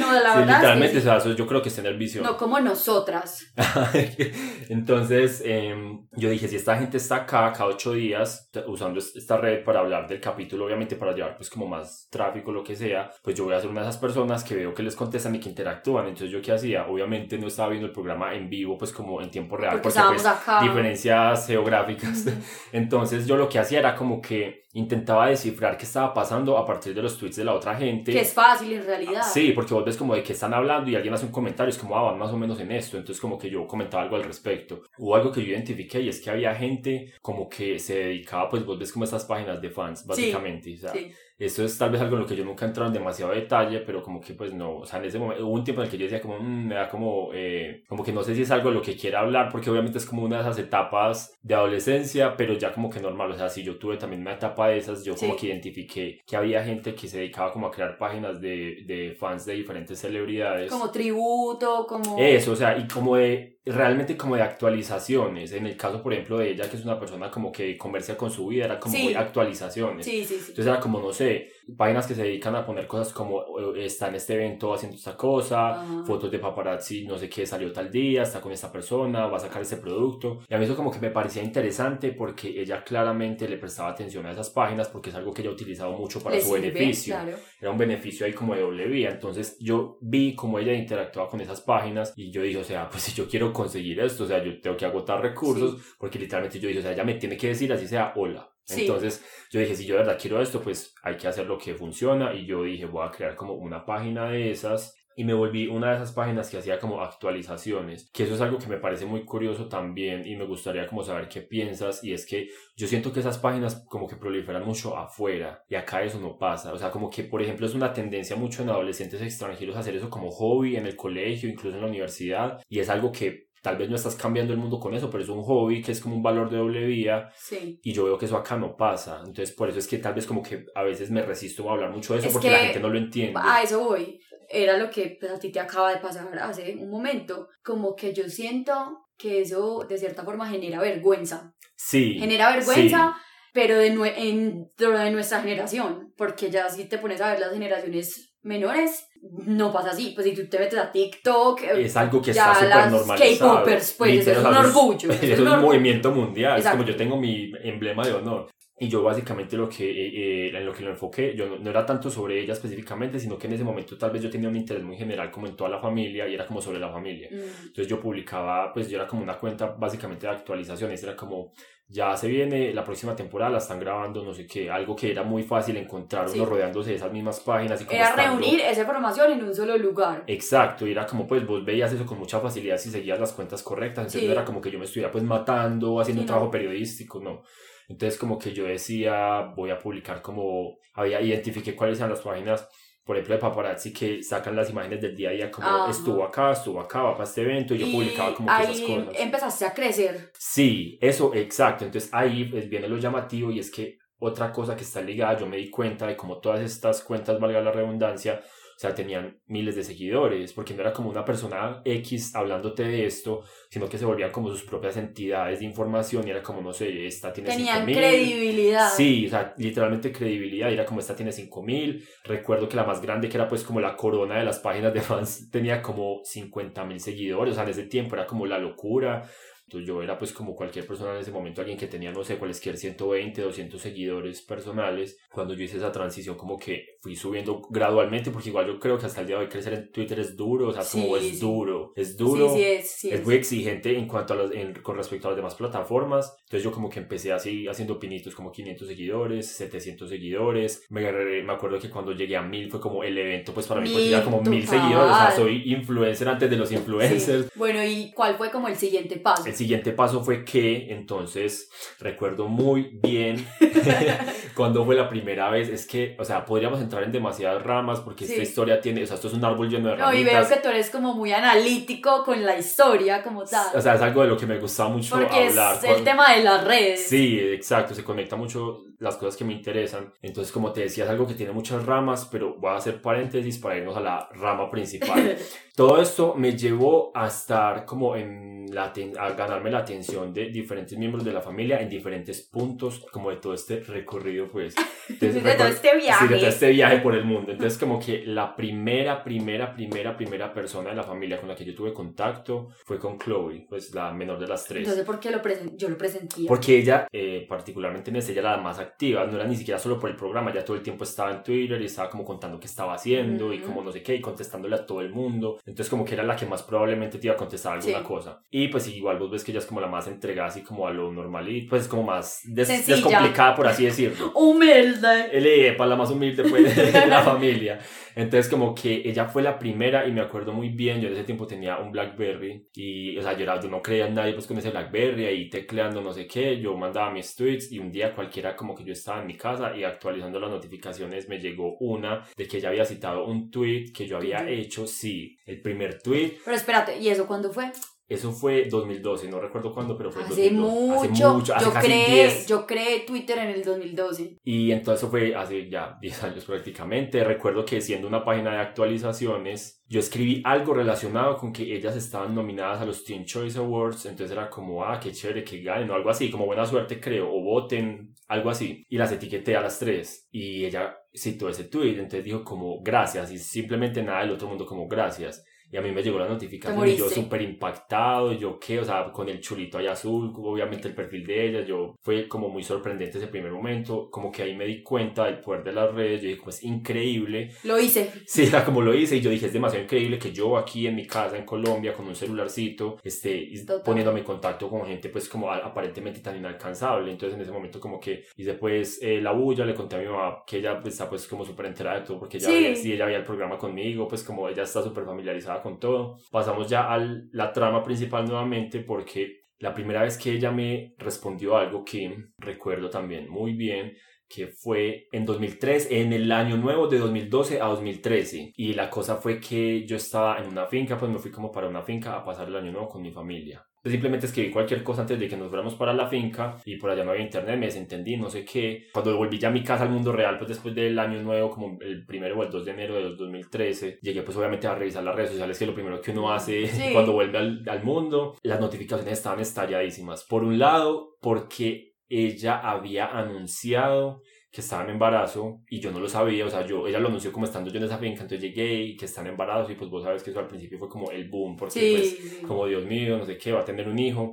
no, 0.00 0.12
la 0.12 0.32
Sí, 0.32 0.38
verdad. 0.38 0.40
es 0.40 0.46
que 0.46 0.52
literalmente, 0.54 0.92
sí. 0.94 0.98
o 0.98 1.02
sea, 1.02 1.16
eso 1.18 1.32
yo 1.34 1.46
creo 1.46 1.60
que 1.60 1.68
es 1.68 1.76
tener 1.76 1.94
visión. 1.98 2.24
No 2.24 2.36
como 2.38 2.58
nosotras. 2.60 3.25
Entonces, 4.68 5.42
em, 5.44 6.06
yo 6.12 6.30
dije, 6.30 6.48
si 6.48 6.56
esta 6.56 6.76
gente 6.76 6.96
está 6.96 7.16
acá 7.16 7.52
cada 7.52 7.66
ocho 7.66 7.92
días 7.92 8.50
usando 8.66 8.98
esta 8.98 9.36
red 9.36 9.64
para 9.64 9.80
hablar 9.80 10.06
del 10.08 10.20
capítulo, 10.20 10.64
obviamente 10.66 10.96
para 10.96 11.12
llevar 11.12 11.36
pues 11.36 11.50
como 11.50 11.66
más 11.66 12.08
tráfico, 12.10 12.52
lo 12.52 12.62
que 12.64 12.76
sea, 12.76 13.10
pues 13.22 13.36
yo 13.36 13.44
voy 13.44 13.54
a 13.54 13.60
ser 13.60 13.70
una 13.70 13.82
de 13.82 13.88
esas 13.88 14.00
personas 14.00 14.44
que 14.44 14.54
veo 14.54 14.74
que 14.74 14.82
les 14.82 14.96
contestan 14.96 15.34
y 15.34 15.40
que 15.40 15.48
interactúan. 15.48 16.06
Entonces, 16.06 16.30
¿yo 16.30 16.40
qué 16.42 16.52
hacía? 16.52 16.86
Obviamente 16.86 17.38
no 17.38 17.46
estaba 17.46 17.70
viendo 17.70 17.86
el 17.86 17.92
programa 17.92 18.34
en 18.34 18.48
vivo, 18.48 18.76
pues 18.78 18.92
como 18.92 19.20
en 19.20 19.30
tiempo 19.30 19.56
real, 19.56 19.80
porque, 19.80 19.98
porque 19.98 20.14
pues, 20.14 20.26
acá. 20.26 20.62
diferencias 20.62 21.46
geográficas. 21.46 22.26
Entonces, 22.72 23.26
yo 23.26 23.36
lo 23.36 23.48
que 23.48 23.58
hacía 23.58 23.78
era 23.78 23.94
como 23.94 24.20
que 24.20 24.65
intentaba 24.76 25.28
descifrar 25.28 25.78
qué 25.78 25.84
estaba 25.84 26.12
pasando 26.12 26.58
a 26.58 26.66
partir 26.66 26.94
de 26.94 27.02
los 27.02 27.16
tweets 27.18 27.36
de 27.36 27.44
la 27.44 27.54
otra 27.54 27.74
gente. 27.74 28.12
Que 28.12 28.20
es 28.20 28.32
fácil 28.32 28.74
en 28.74 28.84
realidad. 28.84 29.22
Sí, 29.22 29.52
porque 29.52 29.72
vos 29.72 29.84
ves 29.84 29.96
como 29.96 30.14
de 30.14 30.22
que 30.22 30.34
están 30.34 30.52
hablando 30.52 30.90
y 30.90 30.94
alguien 30.94 31.14
hace 31.14 31.24
un 31.24 31.32
comentario, 31.32 31.70
es 31.70 31.78
como, 31.78 31.96
ah, 31.96 32.02
van 32.02 32.18
más 32.18 32.30
o 32.30 32.36
menos 32.36 32.60
en 32.60 32.70
esto. 32.70 32.98
Entonces, 32.98 33.18
como 33.18 33.38
que 33.38 33.48
yo 33.48 33.66
comentaba 33.66 34.02
algo 34.02 34.16
al 34.16 34.24
respecto. 34.24 34.82
Hubo 34.98 35.16
algo 35.16 35.32
que 35.32 35.42
yo 35.42 35.52
identifiqué 35.52 36.00
y 36.02 36.10
es 36.10 36.20
que 36.20 36.28
había 36.28 36.54
gente 36.54 37.14
como 37.22 37.48
que 37.48 37.78
se 37.78 37.96
dedicaba, 37.96 38.50
pues 38.50 38.66
vos 38.66 38.78
ves 38.78 38.92
como 38.92 39.06
estas 39.06 39.24
páginas 39.24 39.62
de 39.62 39.70
fans, 39.70 40.06
básicamente. 40.06 40.74
o 40.74 40.76
sea, 40.76 40.92
sí. 40.92 41.10
Eso 41.38 41.64
es 41.64 41.76
tal 41.76 41.90
vez 41.90 42.00
algo 42.00 42.16
en 42.16 42.22
lo 42.22 42.26
que 42.26 42.36
yo 42.36 42.44
nunca 42.44 42.64
he 42.64 42.68
entrado 42.68 42.88
en 42.88 42.94
demasiado 42.94 43.32
detalle, 43.32 43.80
pero 43.80 44.02
como 44.02 44.20
que 44.20 44.32
pues 44.32 44.54
no, 44.54 44.78
o 44.78 44.86
sea, 44.86 44.98
en 44.98 45.04
ese 45.04 45.18
momento 45.18 45.46
hubo 45.46 45.54
un 45.54 45.64
tiempo 45.64 45.82
en 45.82 45.86
el 45.86 45.90
que 45.90 45.98
yo 45.98 46.04
decía 46.04 46.20
como, 46.20 46.38
mm, 46.38 46.66
me 46.68 46.74
da 46.74 46.88
como, 46.88 47.30
eh, 47.34 47.84
como 47.88 48.02
que 48.02 48.12
no 48.12 48.22
sé 48.22 48.34
si 48.34 48.42
es 48.42 48.50
algo 48.50 48.70
de 48.70 48.76
lo 48.76 48.82
que 48.82 48.96
quiera 48.96 49.20
hablar, 49.20 49.50
porque 49.50 49.68
obviamente 49.68 49.98
es 49.98 50.06
como 50.06 50.22
una 50.22 50.36
de 50.36 50.42
esas 50.42 50.58
etapas 50.58 51.36
de 51.42 51.54
adolescencia, 51.54 52.36
pero 52.36 52.54
ya 52.54 52.72
como 52.72 52.88
que 52.88 53.00
normal, 53.00 53.32
o 53.32 53.36
sea, 53.36 53.50
si 53.50 53.62
yo 53.62 53.78
tuve 53.78 53.98
también 53.98 54.22
una 54.22 54.32
etapa 54.32 54.68
de 54.68 54.78
esas, 54.78 55.04
yo 55.04 55.14
como 55.14 55.36
que 55.36 55.48
identifiqué 55.48 56.20
que 56.26 56.36
había 56.36 56.64
gente 56.64 56.94
que 56.94 57.06
se 57.06 57.18
dedicaba 57.18 57.52
como 57.52 57.66
a 57.66 57.70
crear 57.70 57.98
páginas 57.98 58.40
de, 58.40 58.84
de 58.86 59.14
fans 59.18 59.44
de 59.44 59.54
diferentes 59.54 59.98
celebridades. 59.98 60.70
Como 60.70 60.90
tributo, 60.90 61.86
como... 61.86 62.16
Eso, 62.18 62.52
o 62.52 62.56
sea, 62.56 62.78
y 62.78 62.88
como 62.88 63.16
de 63.16 63.55
realmente 63.66 64.16
como 64.16 64.36
de 64.36 64.42
actualizaciones. 64.42 65.52
En 65.52 65.66
el 65.66 65.76
caso, 65.76 66.02
por 66.02 66.12
ejemplo, 66.12 66.38
de 66.38 66.50
ella, 66.50 66.70
que 66.70 66.76
es 66.76 66.84
una 66.84 66.98
persona 66.98 67.30
como 67.30 67.50
que 67.50 67.76
comercia 67.76 68.16
con 68.16 68.30
su 68.30 68.46
vida, 68.46 68.66
era 68.66 68.80
como 68.80 68.96
muy 68.96 69.14
actualizaciones. 69.14 70.06
Sí, 70.06 70.24
sí, 70.24 70.34
sí. 70.34 70.44
Entonces 70.48 70.66
era 70.66 70.80
como, 70.80 71.00
no 71.00 71.12
sé, 71.12 71.52
páginas 71.76 72.06
que 72.06 72.14
se 72.14 72.22
dedican 72.22 72.54
a 72.54 72.64
poner 72.64 72.86
cosas 72.86 73.12
como 73.12 73.42
eh, 73.74 73.84
está 73.84 74.08
en 74.08 74.16
este 74.16 74.34
evento 74.34 74.72
haciendo 74.72 74.96
esta 74.96 75.16
cosa, 75.16 75.84
fotos 76.06 76.30
de 76.30 76.38
paparazzi, 76.38 77.06
no 77.06 77.18
sé 77.18 77.28
qué, 77.28 77.46
salió 77.46 77.72
tal 77.72 77.90
día, 77.90 78.22
está 78.22 78.40
con 78.40 78.52
esta 78.52 78.70
persona, 78.70 79.26
va 79.26 79.36
a 79.36 79.40
sacar 79.40 79.62
ese 79.62 79.78
producto. 79.78 80.40
Y 80.48 80.54
a 80.54 80.58
mí 80.58 80.64
eso 80.64 80.76
como 80.76 80.90
que 80.90 81.00
me 81.00 81.10
parecía 81.10 81.42
interesante 81.42 82.12
porque 82.12 82.48
ella 82.60 82.84
claramente 82.84 83.48
le 83.48 83.58
prestaba 83.58 83.90
atención 83.90 84.26
a 84.26 84.32
esas 84.32 84.50
páginas 84.50 84.88
porque 84.88 85.10
es 85.10 85.16
algo 85.16 85.32
que 85.32 85.42
ella 85.42 85.50
ha 85.50 85.54
utilizado 85.54 85.92
mucho 85.92 86.22
para 86.22 86.40
su 86.40 86.52
beneficio. 86.52 87.16
Era 87.60 87.70
un 87.70 87.78
beneficio 87.78 88.26
ahí 88.26 88.32
como 88.32 88.54
de 88.54 88.60
doble 88.60 88.86
vía. 88.86 89.10
Entonces 89.10 89.56
yo 89.58 89.98
vi 90.00 90.34
cómo 90.34 90.58
ella 90.58 90.72
interactuaba 90.72 91.28
con 91.28 91.40
esas 91.40 91.60
páginas 91.60 92.12
y 92.16 92.30
yo 92.30 92.42
dije, 92.42 92.58
o 92.58 92.64
sea, 92.64 92.88
pues 92.88 93.02
si 93.02 93.12
yo 93.12 93.28
quiero 93.28 93.52
conseguir 93.52 94.00
esto, 94.00 94.24
o 94.24 94.26
sea, 94.26 94.42
yo 94.42 94.60
tengo 94.60 94.76
que 94.76 94.86
agotar 94.86 95.20
recursos 95.20 95.96
porque 95.98 96.18
literalmente 96.18 96.60
yo 96.60 96.68
dije, 96.68 96.80
o 96.80 96.82
sea, 96.82 96.92
ella 96.92 97.04
me 97.04 97.14
tiene 97.14 97.36
que 97.36 97.48
decir 97.48 97.72
así 97.72 97.86
sea 97.86 98.12
hola. 98.16 98.55
Entonces 98.68 99.24
yo 99.50 99.60
dije, 99.60 99.76
si 99.76 99.86
yo 99.86 99.94
de 99.94 100.00
verdad 100.00 100.18
quiero 100.20 100.40
esto, 100.40 100.60
pues 100.60 100.94
hay 101.02 101.16
que 101.16 101.28
hacer 101.28 101.46
lo 101.46 101.58
que 101.58 101.74
funciona. 101.74 102.34
Y 102.34 102.46
yo 102.46 102.64
dije, 102.64 102.86
voy 102.86 103.06
a 103.06 103.10
crear 103.10 103.34
como 103.36 103.54
una 103.54 103.84
página 103.84 104.28
de 104.30 104.50
esas. 104.50 104.96
Y 105.18 105.24
me 105.24 105.32
volví 105.32 105.66
una 105.66 105.88
de 105.88 105.96
esas 105.96 106.12
páginas 106.12 106.50
que 106.50 106.58
hacía 106.58 106.78
como 106.78 107.00
actualizaciones, 107.00 108.10
que 108.12 108.24
eso 108.24 108.34
es 108.34 108.40
algo 108.42 108.58
que 108.58 108.66
me 108.66 108.76
parece 108.76 109.06
muy 109.06 109.24
curioso 109.24 109.66
también 109.66 110.26
y 110.26 110.36
me 110.36 110.44
gustaría 110.44 110.86
como 110.86 111.02
saber 111.02 111.26
qué 111.26 111.40
piensas. 111.40 112.04
Y 112.04 112.12
es 112.12 112.26
que 112.26 112.50
yo 112.76 112.86
siento 112.86 113.14
que 113.14 113.20
esas 113.20 113.38
páginas 113.38 113.82
como 113.88 114.06
que 114.06 114.16
proliferan 114.16 114.66
mucho 114.66 114.94
afuera 114.94 115.64
y 115.70 115.74
acá 115.74 116.02
eso 116.02 116.20
no 116.20 116.36
pasa. 116.36 116.74
O 116.74 116.76
sea, 116.76 116.90
como 116.90 117.08
que 117.08 117.24
por 117.24 117.40
ejemplo 117.40 117.64
es 117.64 117.74
una 117.74 117.94
tendencia 117.94 118.36
mucho 118.36 118.62
en 118.62 118.68
adolescentes 118.68 119.22
extranjeros 119.22 119.76
hacer 119.76 119.96
eso 119.96 120.10
como 120.10 120.30
hobby 120.30 120.76
en 120.76 120.84
el 120.84 120.96
colegio, 120.96 121.48
incluso 121.48 121.76
en 121.76 121.82
la 121.84 121.88
universidad. 121.88 122.60
Y 122.68 122.80
es 122.80 122.90
algo 122.90 123.10
que 123.10 123.45
tal 123.66 123.78
vez 123.78 123.90
no 123.90 123.96
estás 123.96 124.14
cambiando 124.14 124.52
el 124.52 124.60
mundo 124.60 124.78
con 124.78 124.94
eso, 124.94 125.10
pero 125.10 125.24
es 125.24 125.28
un 125.28 125.42
hobby 125.42 125.82
que 125.82 125.90
es 125.90 126.00
como 126.00 126.14
un 126.14 126.22
valor 126.22 126.48
de 126.48 126.56
doble 126.56 126.86
vía. 126.86 127.28
Sí. 127.34 127.80
Y 127.82 127.92
yo 127.92 128.04
veo 128.04 128.16
que 128.16 128.26
eso 128.26 128.36
acá 128.36 128.56
no 128.56 128.76
pasa. 128.76 129.18
Entonces, 129.26 129.56
por 129.56 129.68
eso 129.68 129.80
es 129.80 129.88
que 129.88 129.98
tal 129.98 130.14
vez 130.14 130.24
como 130.24 130.40
que 130.40 130.66
a 130.72 130.84
veces 130.84 131.10
me 131.10 131.20
resisto 131.22 131.68
a 131.68 131.72
hablar 131.72 131.90
mucho 131.90 132.14
de 132.14 132.20
eso 132.20 132.28
porque 132.32 132.48
la 132.48 132.58
gente 132.58 132.78
no 132.78 132.90
lo 132.90 132.96
entiende. 132.96 133.40
A 133.42 133.62
eso 133.62 133.82
voy. 133.82 134.20
Era 134.48 134.78
lo 134.78 134.88
que 134.88 135.16
pues, 135.18 135.32
a 135.32 135.38
ti 135.40 135.50
te 135.50 135.58
acaba 135.58 135.92
de 135.92 135.98
pasar 135.98 136.28
hace 136.38 136.76
un 136.78 136.88
momento. 136.88 137.48
Como 137.64 137.96
que 137.96 138.14
yo 138.14 138.28
siento 138.28 139.08
que 139.18 139.40
eso 139.40 139.84
de 139.88 139.98
cierta 139.98 140.22
forma 140.22 140.48
genera 140.48 140.80
vergüenza. 140.80 141.52
Sí. 141.74 142.20
Genera 142.20 142.54
vergüenza. 142.54 143.16
Pero 143.52 143.78
de, 143.78 143.90
dentro 143.90 144.96
de 144.96 145.10
nuestra 145.10 145.40
generación, 145.40 146.12
porque 146.16 146.50
ya 146.50 146.68
si 146.68 146.84
te 146.84 146.98
pones 146.98 147.20
a 147.20 147.32
ver 147.32 147.40
las 147.40 147.52
generaciones 147.52 148.25
menores, 148.46 149.08
no 149.44 149.72
pasa 149.72 149.90
así. 149.90 150.12
Pues 150.14 150.26
si 150.26 150.34
tú 150.34 150.46
te 150.48 150.58
metes 150.58 150.78
a 150.78 150.90
TikTok, 150.90 151.62
es 151.62 151.96
algo 151.96 152.22
que 152.22 152.30
está 152.30 152.54
súper 152.54 152.90
normalizado. 152.90 153.54
K-popers, 153.54 153.94
pues 153.98 154.26
es 154.26 154.38
un 154.38 154.46
orgullo. 154.54 155.10
Es, 155.10 155.22
es 155.22 155.38
un, 155.38 155.60
movimiento 155.60 156.12
mundial. 156.12 156.58
Es 156.58 156.66
como 156.66 156.84
yo 156.84 156.96
tengo 156.96 157.16
mi 157.16 157.52
emblema 157.62 158.06
de 158.06 158.14
honor. 158.14 158.48
Y 158.78 158.88
yo 158.88 159.02
básicamente 159.02 159.56
lo 159.56 159.70
que, 159.70 159.90
eh, 159.90 160.48
eh, 160.48 160.56
en 160.56 160.66
lo 160.66 160.72
que 160.72 160.82
lo 160.82 160.90
enfoqué, 160.90 161.34
yo 161.34 161.58
no, 161.58 161.70
era 161.70 161.86
tanto 161.86 162.10
sobre 162.10 162.38
ella 162.38 162.52
específicamente, 162.52 163.18
sino 163.18 163.38
que 163.38 163.46
en 163.46 163.54
ese 163.54 163.64
momento 163.64 163.96
tal 163.96 164.10
vez 164.10 164.22
yo 164.22 164.28
tenía 164.28 164.50
un 164.50 164.56
interés 164.56 164.82
muy 164.84 164.96
general 164.96 165.30
como 165.30 165.46
en 165.46 165.56
toda 165.56 165.70
la 165.70 165.80
familia 165.80 166.28
y 166.28 166.34
era 166.34 166.46
como 166.46 166.60
sobre 166.60 166.78
la 166.78 166.90
familia. 166.90 167.30
Mm. 167.30 167.66
Entonces 167.68 167.86
yo 167.86 167.98
publicaba, 167.98 168.70
pues 168.74 168.90
yo 168.90 168.98
era 168.98 169.06
como 169.06 169.22
una 169.22 169.38
cuenta 169.38 169.68
básicamente 169.68 170.26
de 170.26 170.32
actualizaciones, 170.34 171.02
era 171.02 171.16
como 171.16 171.52
ya 171.88 172.16
se 172.16 172.26
viene 172.26 172.74
la 172.74 172.82
próxima 172.82 173.14
temporada, 173.14 173.52
la 173.52 173.58
están 173.58 173.78
grabando, 173.78 174.24
no 174.24 174.34
sé 174.34 174.46
qué, 174.46 174.68
algo 174.68 174.96
que 174.96 175.10
era 175.10 175.22
muy 175.22 175.44
fácil 175.44 175.76
encontrar 175.76 176.28
uno 176.28 176.44
rodeándose 176.44 176.90
de 176.90 176.96
esas 176.96 177.12
mismas 177.12 177.40
páginas. 177.40 177.80
Y 177.80 177.94
era 177.94 178.12
reunir 178.12 178.60
esa 178.60 178.80
información 178.80 179.32
en 179.32 179.44
un 179.44 179.54
solo 179.54 179.78
lugar. 179.78 180.24
Exacto, 180.26 180.86
y 180.86 180.90
era 180.90 181.06
como 181.06 181.26
pues 181.26 181.46
vos 181.46 181.64
veías 181.64 181.92
eso 181.92 182.04
con 182.04 182.18
mucha 182.18 182.40
facilidad 182.40 182.76
si 182.76 182.90
seguías 182.90 183.20
las 183.20 183.32
cuentas 183.32 183.62
correctas, 183.62 184.04
entonces 184.04 184.24
no 184.24 184.32
era 184.32 184.44
como 184.44 184.60
que 184.60 184.70
yo 184.70 184.78
me 184.78 184.84
estuviera 184.84 185.10
pues 185.10 185.22
matando, 185.22 186.00
haciendo 186.00 186.22
un 186.22 186.26
trabajo 186.26 186.50
periodístico, 186.50 187.20
no. 187.20 187.42
Entonces 187.88 188.18
como 188.18 188.38
que 188.38 188.52
yo 188.52 188.64
decía, 188.64 189.52
voy 189.56 189.70
a 189.70 189.78
publicar 189.78 190.22
como, 190.22 190.78
había, 190.94 191.20
identifiqué 191.20 191.74
cuáles 191.74 191.98
eran 191.98 192.10
las 192.10 192.20
páginas 192.20 192.68
por 193.06 193.16
ejemplo, 193.16 193.36
de 193.36 193.40
paparazzi 193.40 193.92
que 193.92 194.20
sacan 194.20 194.56
las 194.56 194.68
imágenes 194.68 195.00
del 195.00 195.14
día 195.14 195.28
a 195.28 195.32
día, 195.32 195.48
como 195.48 195.86
estuvo 195.88 196.24
acá, 196.24 196.50
estuvo 196.50 196.80
acá, 196.80 197.02
va 197.02 197.12
para 197.12 197.22
este 197.22 197.42
evento, 197.42 197.72
y 197.72 197.78
yo 197.78 197.86
publicaba 197.86 198.34
como 198.34 198.48
que 198.48 198.64
esas 198.64 198.80
cosas. 198.80 199.14
empezaste 199.16 199.64
a 199.64 199.72
crecer. 199.72 200.32
Sí, 200.36 200.98
eso, 201.00 201.32
exacto. 201.32 201.84
Entonces 201.84 202.10
ahí 202.12 202.46
pues, 202.46 202.68
viene 202.68 202.88
lo 202.88 202.98
llamativo 202.98 203.52
y 203.52 203.60
es 203.60 203.70
que 203.70 203.98
otra 204.18 204.50
cosa 204.50 204.74
que 204.74 204.82
está 204.82 205.00
ligada, 205.00 205.38
yo 205.38 205.46
me 205.46 205.56
di 205.56 205.70
cuenta 205.70 206.08
de 206.08 206.16
cómo 206.16 206.40
todas 206.40 206.60
estas 206.60 207.00
cuentas, 207.02 207.38
valga 207.38 207.60
la 207.60 207.70
redundancia, 207.70 208.42
o 208.76 208.78
sea, 208.78 208.94
tenían 208.94 209.40
miles 209.46 209.74
de 209.74 209.82
seguidores, 209.82 210.52
porque 210.52 210.74
no 210.74 210.82
era 210.82 210.92
como 210.92 211.08
una 211.08 211.24
persona 211.24 211.80
X 211.82 212.34
hablándote 212.34 212.82
de 212.82 213.06
esto, 213.06 213.42
sino 213.70 213.88
que 213.88 213.96
se 213.96 214.04
volvían 214.04 214.30
como 214.30 214.50
sus 214.50 214.64
propias 214.64 214.98
entidades 214.98 215.60
de 215.60 215.64
información 215.64 216.28
y 216.28 216.30
era 216.30 216.42
como, 216.42 216.60
no 216.60 216.74
sé, 216.74 217.06
esta 217.06 217.32
tiene 217.32 217.48
Tenían 217.48 217.86
credibilidad. 217.86 218.90
Sí, 218.94 219.28
o 219.28 219.30
sea, 219.30 219.54
literalmente 219.56 220.12
credibilidad, 220.12 220.68
y 220.68 220.74
era 220.74 220.84
como, 220.84 221.00
esta 221.00 221.16
tiene 221.16 221.32
5000. 221.32 222.06
Recuerdo 222.24 222.68
que 222.68 222.76
la 222.76 222.84
más 222.84 223.00
grande, 223.00 223.30
que 223.30 223.38
era 223.38 223.48
pues 223.48 223.64
como 223.64 223.80
la 223.80 223.96
corona 223.96 224.38
de 224.38 224.44
las 224.44 224.58
páginas 224.58 224.92
de 224.92 225.00
fans, 225.00 225.48
tenía 225.50 225.80
como 225.80 226.20
50 226.22 226.84
mil 226.84 227.00
seguidores, 227.00 227.52
o 227.52 227.54
sea, 227.54 227.64
en 227.64 227.70
ese 227.70 227.84
tiempo 227.84 228.14
era 228.14 228.26
como 228.26 228.44
la 228.44 228.58
locura. 228.58 229.26
Entonces 229.66 229.88
yo 229.88 230.00
era 230.00 230.16
pues 230.16 230.32
como 230.32 230.54
cualquier 230.54 230.86
persona 230.86 231.14
en 231.14 231.20
ese 231.20 231.32
momento, 231.32 231.60
alguien 231.60 231.76
que 231.76 231.88
tenía, 231.88 232.12
no 232.12 232.22
sé, 232.22 232.38
cualquier 232.38 232.76
120, 232.76 233.42
200 233.42 233.80
seguidores 233.80 234.42
personales. 234.42 235.18
Cuando 235.28 235.54
yo 235.54 235.64
hice 235.64 235.78
esa 235.78 235.90
transición 235.90 236.36
como 236.36 236.56
que 236.56 236.98
fui 237.00 237.16
subiendo 237.16 237.60
gradualmente, 237.68 238.30
porque 238.30 238.50
igual 238.50 238.68
yo 238.68 238.78
creo 238.78 238.96
que 238.96 239.06
hasta 239.06 239.22
el 239.22 239.26
día 239.26 239.36
de 239.36 239.42
hoy 239.42 239.48
crecer 239.48 239.74
en 239.74 239.90
Twitter 239.90 240.20
es 240.20 240.36
duro, 240.36 240.68
o 240.68 240.72
sea, 240.72 240.84
como 240.84 241.16
es 241.16 241.40
duro, 241.40 241.92
es 241.96 242.16
duro, 242.16 242.54
sí, 242.54 242.62
es, 242.62 243.04
es, 243.04 243.24
muy 243.24 243.34
exigente 243.34 243.96
en 243.98 244.06
cuanto 244.06 244.34
a 244.34 244.36
los, 244.36 244.52
con 244.82 244.96
respecto 244.96 245.26
a 245.26 245.30
las 245.32 245.36
demás 245.36 245.56
plataformas. 245.56 246.36
Entonces 246.44 246.62
yo 246.62 246.70
como 246.70 246.88
que 246.88 247.00
empecé 247.00 247.32
así 247.32 247.66
haciendo 247.66 247.98
pinitos 247.98 248.36
como 248.36 248.52
500 248.52 248.86
seguidores, 248.86 249.48
700 249.48 250.08
seguidores. 250.08 250.86
Me, 250.90 251.10
me 251.42 251.52
acuerdo 251.52 251.80
que 251.80 251.90
cuando 251.90 252.12
llegué 252.12 252.36
a 252.36 252.42
1000 252.42 252.70
fue 252.70 252.80
como 252.80 253.02
el 253.02 253.18
evento 253.18 253.52
pues 253.52 253.66
para 253.66 253.80
mí, 253.80 253.90
pues 253.92 254.10
ya 254.10 254.22
como 254.22 254.40
1000 254.42 254.68
seguidores, 254.68 255.10
o 255.10 255.18
sea, 255.18 255.32
soy 255.32 255.72
influencer 255.72 256.28
antes 256.28 256.48
de 256.48 256.56
los 256.56 256.70
influencers. 256.70 257.50
Bueno, 257.56 257.82
¿y 257.82 258.12
cuál 258.12 258.36
fue 258.36 258.52
como 258.52 258.68
el 258.68 258.76
siguiente 258.76 259.16
paso? 259.16 259.55
Siguiente 259.56 259.92
paso 259.92 260.22
fue 260.22 260.44
que 260.44 260.92
entonces 260.92 261.70
recuerdo 261.98 262.48
muy 262.48 262.98
bien 263.02 263.46
cuando 264.54 264.84
fue 264.84 264.94
la 264.94 265.08
primera 265.08 265.50
vez. 265.50 265.68
Es 265.68 265.86
que, 265.86 266.16
o 266.18 266.24
sea, 266.24 266.44
podríamos 266.44 266.80
entrar 266.80 267.02
en 267.02 267.12
demasiadas 267.12 267.62
ramas 267.62 268.00
porque 268.00 268.24
esta 268.24 268.42
historia 268.42 268.80
tiene, 268.80 269.02
o 269.02 269.06
sea, 269.06 269.16
esto 269.16 269.28
es 269.28 269.34
un 269.34 269.44
árbol 269.44 269.68
lleno 269.68 269.88
de 269.88 269.96
ramas. 269.96 270.14
No, 270.14 270.20
y 270.20 270.24
veo 270.24 270.48
que 270.48 270.56
tú 270.56 270.68
eres 270.68 270.90
como 270.90 271.14
muy 271.14 271.32
analítico 271.32 272.22
con 272.24 272.44
la 272.44 272.56
historia 272.56 273.22
como 273.22 273.44
tal. 273.44 273.66
O 273.74 273.80
sea, 273.80 273.94
es 273.94 274.00
algo 274.00 274.22
de 274.22 274.28
lo 274.28 274.36
que 274.36 274.46
me 274.46 274.58
gusta 274.58 274.88
mucho 274.88 275.16
porque 275.16 275.48
hablar. 275.48 275.76
Es 275.76 275.84
el 275.84 276.04
tema 276.04 276.34
de 276.34 276.42
las 276.42 276.64
redes. 276.64 277.06
Sí, 277.06 277.38
exacto, 277.38 277.94
se 277.94 278.04
conecta 278.04 278.36
mucho 278.36 278.84
las 278.98 279.16
cosas 279.16 279.36
que 279.36 279.44
me 279.44 279.52
interesan. 279.52 280.12
Entonces, 280.22 280.52
como 280.52 280.72
te 280.72 280.82
decía, 280.82 281.04
es 281.04 281.10
algo 281.10 281.26
que 281.26 281.34
tiene 281.34 281.52
muchas 281.52 281.84
ramas, 281.84 282.28
pero 282.30 282.56
voy 282.58 282.70
a 282.70 282.76
hacer 282.76 283.00
paréntesis 283.02 283.58
para 283.58 283.76
irnos 283.76 283.96
a 283.96 284.00
la 284.00 284.28
rama 284.32 284.70
principal. 284.70 285.36
Todo 285.76 286.00
esto 286.00 286.34
me 286.34 286.56
llevó 286.56 287.12
a 287.14 287.26
estar 287.26 287.84
como 287.84 288.16
en 288.16 288.66
la 288.74 288.92
a 289.18 289.36
ganarme 289.46 289.70
la 289.70 289.78
atención 289.78 290.32
de 290.32 290.46
diferentes 290.46 290.96
miembros 290.98 291.24
de 291.24 291.32
la 291.32 291.40
familia 291.40 291.80
en 291.80 291.88
diferentes 291.88 292.42
puntos, 292.42 293.04
como 293.10 293.30
de 293.30 293.36
todo 293.36 293.54
este 293.54 293.80
recorrido, 293.80 294.48
pues. 294.48 294.74
Entonces, 295.08 295.42
de 295.44 295.54
todo 295.54 295.68
este 295.68 295.96
viaje. 295.96 296.26
Sí, 296.26 296.32
de 296.32 296.38
todo 296.38 296.48
este 296.48 296.70
viaje 296.70 296.98
por 296.98 297.14
el 297.14 297.24
mundo. 297.24 297.52
Entonces, 297.52 297.78
como 297.78 297.98
que 297.98 298.24
la 298.26 298.54
primera, 298.54 299.22
primera, 299.22 299.74
primera, 299.74 300.16
primera 300.16 300.52
persona 300.52 300.90
de 300.90 300.96
la 300.96 301.02
familia 301.02 301.38
con 301.38 301.48
la 301.48 301.54
que 301.54 301.64
yo 301.64 301.74
tuve 301.74 301.92
contacto 301.92 302.68
fue 302.84 302.98
con 302.98 303.18
Chloe, 303.18 303.66
pues 303.68 303.94
la 303.94 304.12
menor 304.12 304.38
de 304.38 304.48
las 304.48 304.64
tres. 304.64 304.80
Entonces, 304.80 305.04
¿por 305.04 305.20
qué 305.20 305.30
lo 305.30 305.40
yo 305.76 305.88
lo 305.88 305.96
presentía? 305.96 306.48
Porque 306.48 306.78
ella, 306.78 307.06
eh, 307.12 307.46
particularmente 307.48 308.10
en 308.10 308.16
este, 308.16 308.32
ella 308.32 308.40
era 308.40 308.56
la 308.56 308.62
más 308.62 308.78
activa, 308.78 309.26
no 309.26 309.36
era 309.36 309.46
ni 309.46 309.56
siquiera 309.56 309.78
solo 309.78 309.98
por 309.98 310.10
el 310.10 310.16
programa, 310.16 310.52
ya 310.52 310.64
todo 310.64 310.76
el 310.76 310.82
tiempo 310.82 311.04
estaba 311.04 311.30
en 311.30 311.42
Twitter 311.42 311.80
y 311.80 311.86
estaba 311.86 312.10
como 312.10 312.24
contando 312.24 312.58
qué 312.58 312.66
estaba 312.66 312.94
haciendo 312.94 313.52
y 313.52 313.60
como 313.60 313.82
no 313.82 313.92
sé 313.92 314.02
qué, 314.02 314.14
y 314.14 314.20
contestándole 314.20 314.76
a 314.76 314.86
todo 314.86 315.00
el 315.00 315.10
mundo. 315.10 315.58
Entonces, 315.64 315.88
como 315.88 316.04
que 316.04 316.14
era 316.14 316.22
la 316.22 316.36
que 316.36 316.46
más 316.46 316.62
probablemente 316.62 317.18
te 317.18 317.26
iba 317.26 317.34
a 317.34 317.38
contestar 317.38 317.74
alguna 317.74 318.02
cosa. 318.02 318.42
Y 318.50 318.68
pues 318.68 318.88
igual 318.88 319.18
vos 319.18 319.30
ves 319.36 319.44
que 319.44 319.52
ella 319.52 319.60
es 319.60 319.66
como 319.66 319.80
la 319.80 319.86
más 319.86 320.08
entregada, 320.08 320.48
así 320.48 320.62
como 320.62 320.86
a 320.86 320.92
lo 320.92 321.12
normal 321.12 321.48
y 321.48 321.62
pues 321.62 321.88
como 321.88 322.02
más 322.02 322.40
descomplicada, 322.44 323.54
por 323.54 323.66
así 323.66 323.84
decirlo. 323.84 324.32
Humilde. 324.34 325.30
Él 325.32 325.76
para 325.76 325.90
la 325.90 325.96
más 325.96 326.10
humilde 326.10 326.44
pues, 326.44 326.74
de 326.92 327.06
la 327.06 327.22
familia. 327.22 327.78
Entonces 328.14 328.50
como 328.50 328.74
que 328.74 329.02
ella 329.04 329.26
fue 329.26 329.42
la 329.42 329.58
primera 329.58 330.06
y 330.06 330.12
me 330.12 330.22
acuerdo 330.22 330.52
muy 330.52 330.70
bien, 330.70 331.00
yo 331.00 331.08
en 331.08 331.14
ese 331.14 331.24
tiempo 331.24 331.46
tenía 331.46 331.78
un 331.78 331.92
Blackberry 331.92 332.68
y, 332.74 333.16
o 333.18 333.22
sea, 333.22 333.36
yo, 333.36 333.42
era, 333.42 333.60
yo 333.60 333.68
no 333.68 333.82
creía 333.82 334.06
en 334.06 334.14
nadie 334.14 334.32
pues 334.32 334.46
con 334.46 334.56
ese 334.56 334.70
Blackberry 334.70 335.26
ahí 335.26 335.50
tecleando 335.50 336.00
no 336.00 336.12
sé 336.14 336.26
qué, 336.26 336.58
yo 336.58 336.74
mandaba 336.76 337.10
mis 337.10 337.34
tweets 337.36 337.70
y 337.72 337.78
un 337.78 337.92
día 337.92 338.14
cualquiera 338.14 338.56
como 338.56 338.74
que 338.74 338.84
yo 338.84 338.92
estaba 338.94 339.20
en 339.20 339.26
mi 339.26 339.36
casa 339.36 339.76
y 339.76 339.84
actualizando 339.84 340.40
las 340.40 340.50
notificaciones 340.50 341.28
me 341.28 341.38
llegó 341.38 341.76
una 341.78 342.24
de 342.34 342.48
que 342.48 342.56
ella 342.56 342.70
había 342.70 342.86
citado 342.86 343.26
un 343.26 343.50
tweet 343.50 343.92
que 343.92 344.06
yo 344.06 344.16
había 344.16 344.48
hecho, 344.48 344.86
sí, 344.86 345.36
el 345.44 345.60
primer 345.60 346.00
tweet. 346.00 346.38
Pero 346.42 346.56
espérate, 346.56 346.98
¿y 346.98 347.08
eso 347.08 347.26
cuándo 347.26 347.52
fue? 347.52 347.70
Eso 348.08 348.30
fue 348.30 348.68
2012, 348.68 349.28
no 349.28 349.40
recuerdo 349.40 349.74
cuándo, 349.74 349.96
pero 349.96 350.12
fue 350.12 350.22
hace 350.22 350.50
2012. 350.50 351.08
Mucho, 351.08 351.28
hace 351.28 351.34
mucho. 351.34 351.54
Hace 351.54 351.64
yo 351.64 351.72
creé, 351.80 352.46
yo 352.46 352.66
creé 352.66 353.00
Twitter 353.00 353.38
en 353.38 353.48
el 353.48 353.64
2012. 353.64 354.38
Y 354.44 354.70
entonces 354.70 355.08
fue 355.08 355.34
hace 355.34 355.68
ya 355.68 355.98
10 356.00 356.22
años 356.22 356.44
prácticamente. 356.44 357.24
Recuerdo 357.24 357.64
que 357.64 357.80
siendo 357.80 358.06
una 358.06 358.24
página 358.24 358.52
de 358.52 358.58
actualizaciones, 358.58 359.82
yo 359.88 359.98
escribí 359.98 360.40
algo 360.44 360.72
relacionado 360.74 361.36
con 361.36 361.52
que 361.52 361.74
ellas 361.74 361.96
estaban 361.96 362.32
nominadas 362.32 362.80
a 362.80 362.84
los 362.84 363.04
Teen 363.04 363.24
Choice 363.24 363.58
Awards. 363.58 364.06
Entonces 364.06 364.30
era 364.30 364.48
como, 364.50 364.84
ah, 364.84 365.00
qué 365.00 365.10
chévere 365.10 365.42
que 365.42 365.62
ganen 365.62 365.90
o 365.90 365.94
algo 365.94 366.10
así, 366.10 366.30
como 366.30 366.46
buena 366.46 366.64
suerte 366.64 367.00
creo, 367.00 367.28
o 367.28 367.42
voten, 367.42 368.14
algo 368.28 368.50
así. 368.50 368.84
Y 368.88 368.98
las 368.98 369.10
etiqueté 369.10 369.56
a 369.56 369.62
las 369.62 369.80
tres. 369.80 370.28
Y 370.30 370.64
ella 370.64 370.96
citó 371.12 371.48
ese 371.48 371.64
tweet, 371.64 371.94
entonces 371.94 372.24
dijo 372.24 372.44
como 372.44 372.80
gracias 372.82 373.32
y 373.32 373.38
simplemente 373.38 374.02
nada 374.02 374.20
del 374.20 374.32
otro 374.32 374.46
mundo 374.46 374.64
como 374.64 374.86
gracias. 374.86 375.44
Y 375.70 375.76
a 375.76 375.80
mí 375.80 375.90
me 375.90 376.02
llegó 376.02 376.18
la 376.18 376.28
notificación 376.28 376.86
y 376.88 376.96
yo 376.96 377.08
súper 377.08 377.42
impactado, 377.42 378.32
yo 378.32 378.58
qué, 378.58 378.78
o 378.78 378.84
sea, 378.84 379.10
con 379.12 379.28
el 379.28 379.40
chulito 379.40 379.78
ahí 379.78 379.86
azul, 379.86 380.32
obviamente 380.36 380.88
el 380.88 380.94
perfil 380.94 381.26
de 381.26 381.48
ella, 381.48 381.60
yo 381.62 381.96
fue 382.02 382.28
como 382.28 382.48
muy 382.48 382.62
sorprendente 382.62 383.18
ese 383.18 383.26
primer 383.26 383.50
momento, 383.50 384.08
como 384.10 384.30
que 384.30 384.42
ahí 384.42 384.54
me 384.54 384.64
di 384.64 384.82
cuenta 384.82 385.24
del 385.24 385.40
poder 385.40 385.64
de 385.64 385.72
las 385.72 385.92
redes, 385.92 386.22
yo 386.22 386.28
dije, 386.28 386.40
pues 386.42 386.62
increíble. 386.62 387.50
Lo 387.64 387.78
hice. 387.78 388.12
Sí, 388.26 388.44
era 388.44 388.64
como 388.64 388.80
lo 388.80 388.94
hice 388.94 389.16
y 389.16 389.20
yo 389.20 389.30
dije, 389.30 389.46
es 389.46 389.52
demasiado 389.52 389.82
increíble 389.84 390.18
que 390.18 390.32
yo 390.32 390.56
aquí 390.56 390.86
en 390.86 390.94
mi 390.94 391.06
casa 391.06 391.36
en 391.36 391.44
Colombia 391.44 391.92
con 391.92 392.06
un 392.06 392.14
celularcito 392.14 392.98
esté 393.02 393.50
poniéndome 393.84 394.20
en 394.20 394.24
contacto 394.24 394.68
con 394.68 394.86
gente 394.86 395.08
pues 395.08 395.28
como 395.28 395.50
aparentemente 395.50 396.20
tan 396.20 396.36
inalcanzable. 396.36 397.10
Entonces 397.10 397.36
en 397.36 397.42
ese 397.42 397.52
momento 397.52 397.80
como 397.80 397.98
que 397.98 398.24
hice 398.36 398.54
pues 398.54 399.00
eh, 399.02 399.20
la 399.20 399.32
bulla, 399.32 399.64
le 399.64 399.74
conté 399.74 399.96
a 399.96 399.98
mi 399.98 400.06
mamá 400.06 400.42
que 400.46 400.58
ella 400.58 400.80
está 400.84 401.08
pues 401.08 401.26
como 401.26 401.44
súper 401.44 401.66
enterada 401.66 402.00
de 402.00 402.06
todo 402.06 402.18
porque 402.18 402.38
ella, 402.38 402.48
sí. 402.48 402.76
sí, 402.76 402.92
ella 402.92 403.06
veía 403.06 403.18
el 403.18 403.24
programa 403.24 403.58
conmigo, 403.58 404.06
pues 404.06 404.22
como 404.22 404.48
ella 404.48 404.62
está 404.62 404.82
súper 404.82 405.04
familiarizada 405.04 405.55
con 405.62 405.78
todo. 405.78 406.18
Pasamos 406.30 406.68
ya 406.68 406.92
a 406.92 406.98
la 406.98 407.52
trama 407.52 407.82
principal 407.82 408.26
nuevamente 408.26 408.80
porque 408.80 409.44
la 409.58 409.72
primera 409.74 410.02
vez 410.02 410.18
que 410.18 410.32
ella 410.32 410.50
me 410.50 410.94
respondió 410.98 411.56
algo 411.56 411.84
que 411.84 412.14
recuerdo 412.38 412.90
también 412.90 413.28
muy 413.28 413.54
bien 413.54 413.96
que 414.28 414.48
fue 414.48 415.06
en 415.12 415.24
2003, 415.24 415.88
en 415.90 416.12
el 416.12 416.30
año 416.32 416.56
nuevo 416.56 416.88
de 416.88 416.98
2012 416.98 417.60
a 417.60 417.66
2013. 417.66 418.52
Y 418.56 418.72
la 418.74 418.90
cosa 418.90 419.16
fue 419.16 419.40
que 419.40 419.86
yo 419.86 419.96
estaba 419.96 420.38
en 420.38 420.48
una 420.48 420.66
finca, 420.66 420.98
pues 420.98 421.10
me 421.10 421.18
fui 421.18 421.30
como 421.30 421.52
para 421.52 421.68
una 421.68 421.82
finca 421.82 422.16
a 422.16 422.24
pasar 422.24 422.48
el 422.48 422.56
año 422.56 422.72
nuevo 422.72 422.88
con 422.88 423.02
mi 423.02 423.12
familia. 423.12 423.64
Simplemente 423.90 424.26
escribí 424.26 424.50
cualquier 424.50 424.82
cosa 424.82 425.02
antes 425.02 425.18
de 425.18 425.28
que 425.28 425.36
nos 425.36 425.48
fuéramos 425.48 425.74
para 425.74 425.92
la 425.92 426.08
finca 426.08 426.56
y 426.64 426.76
por 426.76 426.90
allá 426.90 427.04
no 427.04 427.10
había 427.10 427.24
internet, 427.24 427.58
me 427.58 427.66
desentendí, 427.66 428.16
no 428.16 428.28
sé 428.28 428.44
qué. 428.44 428.86
Cuando 428.92 429.16
volví 429.16 429.38
ya 429.38 429.48
a 429.48 429.52
mi 429.52 429.62
casa 429.62 429.84
al 429.84 429.90
mundo 429.90 430.12
real, 430.12 430.38
pues 430.38 430.48
después 430.48 430.74
del 430.74 430.98
año 430.98 431.22
nuevo, 431.22 431.50
como 431.50 431.78
el 431.80 432.04
primero 432.04 432.38
o 432.38 432.42
el 432.42 432.50
2 432.50 432.64
de 432.64 432.70
enero 432.70 432.94
de 432.96 433.02
2013, 433.16 433.98
llegué 434.02 434.22
pues 434.22 434.36
obviamente 434.36 434.66
a 434.66 434.74
revisar 434.74 435.02
las 435.02 435.14
redes 435.14 435.30
sociales, 435.30 435.58
que 435.58 435.64
es 435.64 435.68
lo 435.68 435.74
primero 435.74 436.00
que 436.00 436.10
uno 436.10 436.32
hace 436.32 436.68
cuando 436.92 437.12
vuelve 437.12 437.38
al, 437.38 437.62
al 437.68 437.82
mundo. 437.84 438.36
Las 438.42 438.60
notificaciones 438.60 439.14
estaban 439.14 439.40
estalladísimas. 439.40 440.24
Por 440.24 440.44
un 440.44 440.58
lado, 440.58 441.16
porque 441.20 441.96
ella 442.08 442.58
había 442.58 443.06
anunciado 443.06 444.22
que 444.56 444.62
estaba 444.62 444.84
en 444.84 444.88
embarazo 444.88 445.60
y 445.68 445.80
yo 445.80 445.92
no 445.92 446.00
lo 446.00 446.08
sabía, 446.08 446.46
o 446.46 446.48
sea, 446.48 446.64
yo, 446.64 446.88
ella 446.88 446.98
lo 446.98 447.08
anunció 447.08 447.30
como 447.30 447.44
estando 447.44 447.70
yo 447.70 447.76
en 447.76 447.84
esa 447.84 447.98
finca, 447.98 448.22
entonces 448.22 448.40
llegué 448.40 448.84
y 448.84 448.96
que 448.96 449.04
está 449.04 449.20
en 449.20 449.26
embarazo 449.26 449.70
y 449.70 449.74
pues 449.74 449.90
vos 449.90 450.02
sabes 450.02 450.22
que 450.22 450.30
eso 450.30 450.38
al 450.38 450.48
principio 450.48 450.78
fue 450.78 450.88
como 450.88 451.10
el 451.10 451.28
boom, 451.28 451.56
porque 451.56 451.78
pues 451.94 452.40
como 452.40 452.66
Dios 452.66 452.86
mío, 452.86 453.18
no 453.18 453.26
sé 453.26 453.36
qué, 453.36 453.52
va 453.52 453.60
a 453.60 453.64
tener 453.66 453.86
un 453.86 453.98
hijo. 453.98 454.32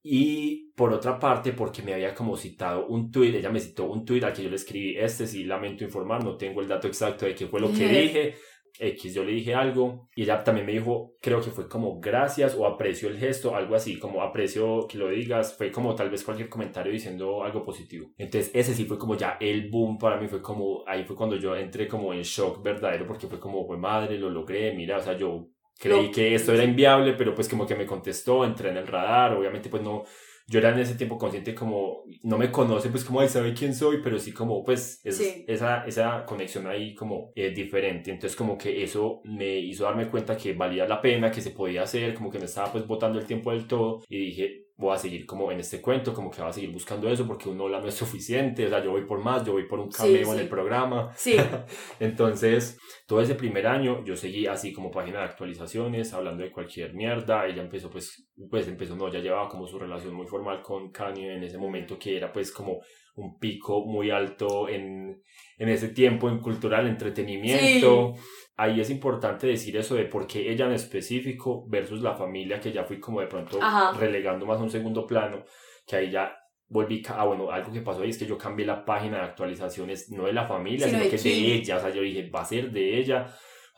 Y 0.00 0.70
por 0.76 0.92
otra 0.92 1.18
parte, 1.18 1.52
porque 1.54 1.82
me 1.82 1.92
había 1.92 2.14
como 2.14 2.36
citado 2.36 2.86
un 2.86 3.10
tweet, 3.10 3.36
ella 3.36 3.50
me 3.50 3.58
citó 3.58 3.86
un 3.86 4.04
tweet 4.04 4.22
al 4.22 4.32
que 4.32 4.44
yo 4.44 4.48
le 4.48 4.54
escribí, 4.54 4.96
este 4.96 5.26
sí 5.26 5.42
lamento 5.42 5.82
informar, 5.82 6.22
no 6.22 6.36
tengo 6.36 6.60
el 6.60 6.68
dato 6.68 6.86
exacto 6.86 7.26
de 7.26 7.34
qué 7.34 7.48
fue 7.48 7.60
lo 7.60 7.72
que 7.72 7.88
dije, 7.88 8.34
X, 8.78 9.14
yo 9.14 9.24
le 9.24 9.32
dije 9.32 9.54
algo 9.54 10.08
y 10.14 10.22
ella 10.22 10.42
también 10.42 10.66
me 10.66 10.72
dijo, 10.72 11.16
creo 11.20 11.40
que 11.40 11.50
fue 11.50 11.68
como 11.68 12.00
gracias 12.00 12.54
o 12.54 12.66
aprecio 12.66 13.08
el 13.08 13.18
gesto, 13.18 13.54
algo 13.54 13.74
así, 13.74 13.98
como 13.98 14.22
aprecio 14.22 14.86
que 14.88 14.98
lo 14.98 15.08
digas, 15.08 15.56
fue 15.56 15.70
como 15.70 15.94
tal 15.94 16.10
vez 16.10 16.24
cualquier 16.24 16.48
comentario 16.48 16.92
diciendo 16.92 17.44
algo 17.44 17.64
positivo. 17.64 18.10
Entonces 18.18 18.50
ese 18.54 18.74
sí 18.74 18.84
fue 18.84 18.98
como 18.98 19.16
ya 19.16 19.36
el 19.40 19.70
boom 19.70 19.98
para 19.98 20.20
mí, 20.20 20.28
fue 20.28 20.42
como, 20.42 20.82
ahí 20.86 21.04
fue 21.04 21.16
cuando 21.16 21.36
yo 21.36 21.54
entré 21.56 21.86
como 21.86 22.12
en 22.12 22.22
shock 22.22 22.62
verdadero 22.62 23.06
porque 23.06 23.26
fue 23.26 23.38
como, 23.38 23.66
fue 23.66 23.76
madre, 23.76 24.18
lo 24.18 24.30
logré, 24.30 24.74
mira, 24.74 24.98
o 24.98 25.02
sea, 25.02 25.16
yo 25.16 25.48
creí 25.78 26.10
que 26.10 26.34
esto 26.34 26.52
era 26.52 26.64
inviable, 26.64 27.14
pero 27.14 27.34
pues 27.34 27.48
como 27.48 27.66
que 27.66 27.74
me 27.74 27.86
contestó, 27.86 28.44
entré 28.44 28.70
en 28.70 28.76
el 28.76 28.86
radar, 28.86 29.34
obviamente 29.34 29.68
pues 29.68 29.82
no, 29.82 30.04
yo 30.46 30.58
era 30.58 30.70
en 30.70 30.78
ese 30.78 30.94
tiempo 30.94 31.16
consciente 31.16 31.54
como, 31.54 32.04
no 32.22 32.36
me 32.36 32.50
conoce, 32.50 32.90
pues 32.90 33.04
como, 33.04 33.20
ay, 33.20 33.28
sabe 33.28 33.54
quién 33.54 33.74
soy, 33.74 34.00
pero 34.02 34.18
sí 34.18 34.32
como, 34.32 34.62
pues, 34.62 35.00
es, 35.02 35.20
esa, 35.46 35.84
esa 35.86 36.24
conexión 36.26 36.66
ahí 36.66 36.94
como 36.94 37.32
es 37.34 37.54
diferente. 37.54 38.10
Entonces 38.10 38.36
como 38.36 38.58
que 38.58 38.82
eso 38.82 39.20
me 39.24 39.58
hizo 39.58 39.84
darme 39.84 40.08
cuenta 40.10 40.36
que 40.36 40.52
valía 40.52 40.86
la 40.86 41.00
pena, 41.00 41.30
que 41.30 41.40
se 41.40 41.50
podía 41.50 41.82
hacer, 41.82 42.14
como 42.14 42.30
que 42.30 42.38
me 42.38 42.44
estaba 42.44 42.70
pues 42.72 42.86
botando 42.86 43.18
el 43.18 43.26
tiempo 43.26 43.52
del 43.52 43.66
todo 43.66 44.02
y 44.08 44.18
dije, 44.26 44.63
voy 44.76 44.94
a 44.94 44.98
seguir 44.98 45.24
como 45.24 45.52
en 45.52 45.60
este 45.60 45.80
cuento, 45.80 46.12
como 46.12 46.30
que 46.30 46.40
voy 46.40 46.50
a 46.50 46.52
seguir 46.52 46.72
buscando 46.72 47.08
eso 47.08 47.26
porque 47.26 47.48
uno 47.48 47.68
no 47.68 47.86
es 47.86 47.94
suficiente, 47.94 48.66
o 48.66 48.68
sea, 48.68 48.82
yo 48.82 48.90
voy 48.90 49.04
por 49.04 49.22
más, 49.22 49.44
yo 49.44 49.52
voy 49.52 49.68
por 49.68 49.78
un 49.78 49.88
cameo 49.88 50.32
en 50.34 50.40
el 50.40 50.48
programa. 50.48 51.12
Sí. 51.16 51.36
Entonces, 52.00 52.78
todo 53.06 53.20
ese 53.20 53.36
primer 53.36 53.66
año 53.66 54.04
yo 54.04 54.16
seguí 54.16 54.46
así 54.46 54.72
como 54.72 54.90
página 54.90 55.20
de 55.20 55.26
actualizaciones, 55.26 56.12
hablando 56.12 56.42
de 56.42 56.50
cualquier 56.50 56.94
mierda, 56.94 57.46
ella 57.46 57.62
empezó 57.62 57.88
pues, 57.88 58.28
pues 58.50 58.66
empezó, 58.66 58.96
no, 58.96 59.08
ya 59.12 59.20
llevaba 59.20 59.48
como 59.48 59.66
su 59.66 59.78
relación 59.78 60.14
muy 60.14 60.26
formal 60.26 60.60
con 60.60 60.90
Kanye 60.90 61.34
en 61.34 61.44
ese 61.44 61.58
momento 61.58 61.98
que 61.98 62.16
era 62.16 62.32
pues 62.32 62.50
como 62.50 62.80
un 63.16 63.38
pico 63.38 63.84
muy 63.84 64.10
alto 64.10 64.68
en, 64.68 65.22
en 65.58 65.68
ese 65.68 65.88
tiempo 65.88 66.28
en 66.28 66.38
cultural, 66.38 66.86
entretenimiento. 66.86 68.14
Ahí 68.56 68.80
es 68.80 68.90
importante 68.90 69.46
decir 69.46 69.76
eso 69.76 69.94
de 69.94 70.04
por 70.04 70.26
qué 70.26 70.50
ella 70.50 70.66
en 70.66 70.72
específico 70.72 71.66
versus 71.68 72.02
la 72.02 72.14
familia, 72.14 72.60
que 72.60 72.72
ya 72.72 72.84
fui 72.84 73.00
como 73.00 73.20
de 73.20 73.26
pronto 73.26 73.58
relegando 73.98 74.46
más 74.46 74.58
a 74.60 74.62
un 74.62 74.70
segundo 74.70 75.06
plano, 75.06 75.44
que 75.86 75.96
ahí 75.96 76.10
ya 76.10 76.36
volví, 76.68 77.02
ah, 77.08 77.24
bueno, 77.24 77.50
algo 77.50 77.72
que 77.72 77.82
pasó 77.82 78.02
ahí 78.02 78.10
es 78.10 78.18
que 78.18 78.26
yo 78.26 78.38
cambié 78.38 78.66
la 78.66 78.84
página 78.84 79.18
de 79.18 79.24
actualizaciones, 79.24 80.10
no 80.10 80.26
de 80.26 80.32
la 80.32 80.46
familia, 80.46 80.88
sino, 80.88 81.02
que 81.08 81.16
de 81.18 81.54
ella, 81.54 81.76
o 81.76 81.80
sea, 81.80 81.90
yo 81.90 82.02
dije, 82.02 82.30
va 82.30 82.42
a 82.42 82.44
ser 82.44 82.70
de 82.70 82.98
ella, 82.98 83.26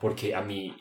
porque 0.01 0.35
a 0.35 0.43
mí 0.43 0.75